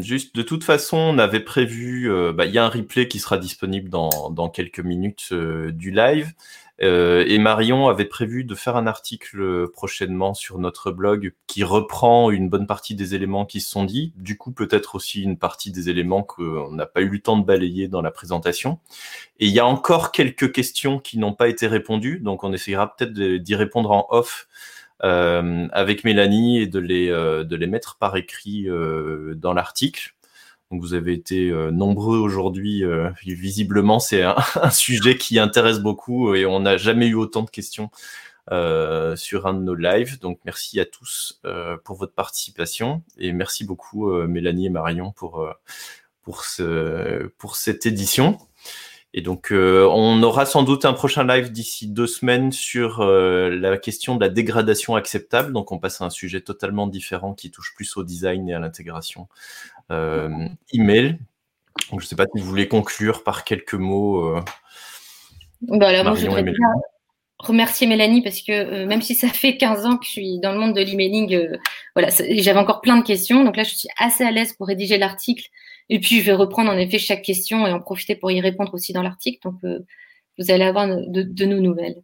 juste 0.00 0.36
de 0.36 0.42
toute 0.42 0.62
façon, 0.62 0.96
on 0.96 1.18
avait 1.18 1.40
prévu, 1.40 2.08
bah, 2.32 2.46
il 2.46 2.52
y 2.52 2.58
a 2.58 2.64
un 2.64 2.68
replay 2.68 3.08
qui 3.08 3.18
sera 3.18 3.38
disponible 3.38 3.88
dans, 3.88 4.30
dans 4.30 4.48
quelques 4.48 4.80
minutes 4.80 5.32
du 5.32 5.90
live. 5.90 6.32
Euh, 6.80 7.24
et 7.26 7.38
Marion 7.38 7.88
avait 7.88 8.04
prévu 8.04 8.44
de 8.44 8.54
faire 8.54 8.76
un 8.76 8.86
article 8.86 9.68
prochainement 9.68 10.34
sur 10.34 10.58
notre 10.58 10.92
blog 10.92 11.34
qui 11.46 11.64
reprend 11.64 12.30
une 12.30 12.48
bonne 12.48 12.66
partie 12.66 12.94
des 12.94 13.14
éléments 13.14 13.46
qui 13.46 13.60
se 13.60 13.70
sont 13.70 13.84
dits, 13.84 14.12
du 14.16 14.36
coup 14.36 14.52
peut-être 14.52 14.94
aussi 14.94 15.22
une 15.22 15.38
partie 15.38 15.72
des 15.72 15.90
éléments 15.90 16.22
qu'on 16.22 16.70
n'a 16.70 16.86
pas 16.86 17.00
eu 17.00 17.08
le 17.08 17.18
temps 17.18 17.36
de 17.36 17.44
balayer 17.44 17.88
dans 17.88 18.02
la 18.02 18.10
présentation. 18.10 18.78
Et 19.40 19.46
il 19.46 19.52
y 19.52 19.58
a 19.58 19.66
encore 19.66 20.12
quelques 20.12 20.52
questions 20.52 21.00
qui 21.00 21.18
n'ont 21.18 21.34
pas 21.34 21.48
été 21.48 21.66
répondues, 21.66 22.20
donc 22.20 22.44
on 22.44 22.52
essayera 22.52 22.94
peut-être 22.94 23.12
d'y 23.12 23.54
répondre 23.56 23.90
en 23.90 24.06
off 24.10 24.46
euh, 25.02 25.68
avec 25.72 26.04
Mélanie 26.04 26.60
et 26.60 26.66
de 26.66 26.78
les, 26.78 27.08
euh, 27.08 27.44
de 27.44 27.56
les 27.56 27.66
mettre 27.66 27.96
par 27.98 28.16
écrit 28.16 28.66
dans 29.36 29.52
l'article. 29.52 30.14
Donc 30.70 30.82
vous 30.82 30.94
avez 30.94 31.12
été 31.12 31.50
euh, 31.50 31.70
nombreux 31.70 32.18
aujourd'hui. 32.18 32.84
Euh, 32.84 33.10
visiblement, 33.24 33.98
c'est 34.00 34.22
un, 34.62 34.70
sujet 34.70 35.16
qui 35.16 35.38
intéresse 35.38 35.78
beaucoup 35.78 36.34
et 36.34 36.46
on 36.46 36.60
n'a 36.60 36.76
jamais 36.76 37.06
eu 37.08 37.14
autant 37.14 37.42
de 37.42 37.50
questions 37.50 37.90
euh, 38.50 39.16
sur 39.16 39.46
un 39.46 39.54
de 39.54 39.60
nos 39.60 39.74
lives. 39.74 40.20
Donc 40.20 40.40
merci 40.44 40.78
à 40.80 40.84
tous 40.84 41.40
pour 41.84 41.96
votre 41.96 42.14
participation 42.14 43.02
et 43.18 43.32
merci 43.32 43.64
beaucoup 43.64 44.12
Mélanie 44.26 44.66
et 44.66 44.70
Marion 44.70 45.12
pour 45.12 45.46
pour 46.22 46.44
ce 46.44 47.28
pour 47.38 47.56
cette 47.56 47.86
édition. 47.86 48.38
Et 49.18 49.20
donc, 49.20 49.48
on 49.50 50.22
aura 50.22 50.46
sans 50.46 50.62
doute 50.62 50.84
un 50.84 50.92
prochain 50.92 51.26
live 51.26 51.50
d'ici 51.50 51.88
deux 51.88 52.06
semaines 52.06 52.52
sur 52.52 53.02
la 53.02 53.76
question 53.76 54.14
de 54.14 54.20
la 54.20 54.28
dégradation 54.28 54.94
acceptable. 54.94 55.52
Donc, 55.52 55.72
on 55.72 55.80
passe 55.80 56.00
à 56.00 56.04
un 56.04 56.10
sujet 56.10 56.40
totalement 56.40 56.86
différent 56.86 57.34
qui 57.34 57.50
touche 57.50 57.74
plus 57.74 57.96
au 57.96 58.04
design 58.04 58.48
et 58.48 58.54
à 58.54 58.60
l'intégration 58.60 59.26
euh, 59.90 60.48
email. 60.72 61.18
je 61.90 61.96
ne 61.96 62.00
sais 62.00 62.16
pas 62.16 62.26
si 62.32 62.40
vous 62.40 62.46
voulez 62.46 62.68
conclure 62.68 63.24
par 63.24 63.44
quelques 63.44 63.74
mots. 63.74 64.36
Euh, 64.36 64.40
bah 65.62 66.02
moi, 66.04 66.14
je 66.14 66.26
voudrais 66.26 66.44
remercier 67.38 67.86
Mélanie 67.86 68.22
parce 68.22 68.42
que 68.42 68.52
euh, 68.52 68.86
même 68.86 69.00
si 69.00 69.14
ça 69.14 69.28
fait 69.28 69.56
15 69.56 69.86
ans 69.86 69.96
que 69.96 70.04
je 70.04 70.10
suis 70.10 70.38
dans 70.40 70.52
le 70.52 70.58
monde 70.58 70.74
de 70.74 70.80
l'emailing, 70.80 71.48
voilà, 71.94 72.08
j'avais 72.10 72.58
encore 72.58 72.80
plein 72.80 72.96
de 72.96 73.04
questions. 73.04 73.44
Donc 73.44 73.56
là, 73.56 73.64
je 73.64 73.74
suis 73.74 73.88
assez 73.98 74.24
à 74.24 74.30
l'aise 74.30 74.52
pour 74.54 74.66
rédiger 74.66 74.98
l'article 74.98 75.48
Et 75.88 76.00
puis, 76.00 76.20
je 76.20 76.26
vais 76.26 76.32
reprendre 76.32 76.70
en 76.70 76.76
effet 76.76 76.98
chaque 76.98 77.22
question 77.22 77.66
et 77.66 77.72
en 77.72 77.80
profiter 77.80 78.16
pour 78.16 78.30
y 78.30 78.40
répondre 78.40 78.74
aussi 78.74 78.92
dans 78.92 79.02
l'article. 79.02 79.38
Donc, 79.44 79.56
vous 80.38 80.50
allez 80.50 80.64
avoir 80.64 80.88
de, 80.88 81.22
de 81.22 81.44
nos 81.46 81.60
nouvelles. 81.60 82.02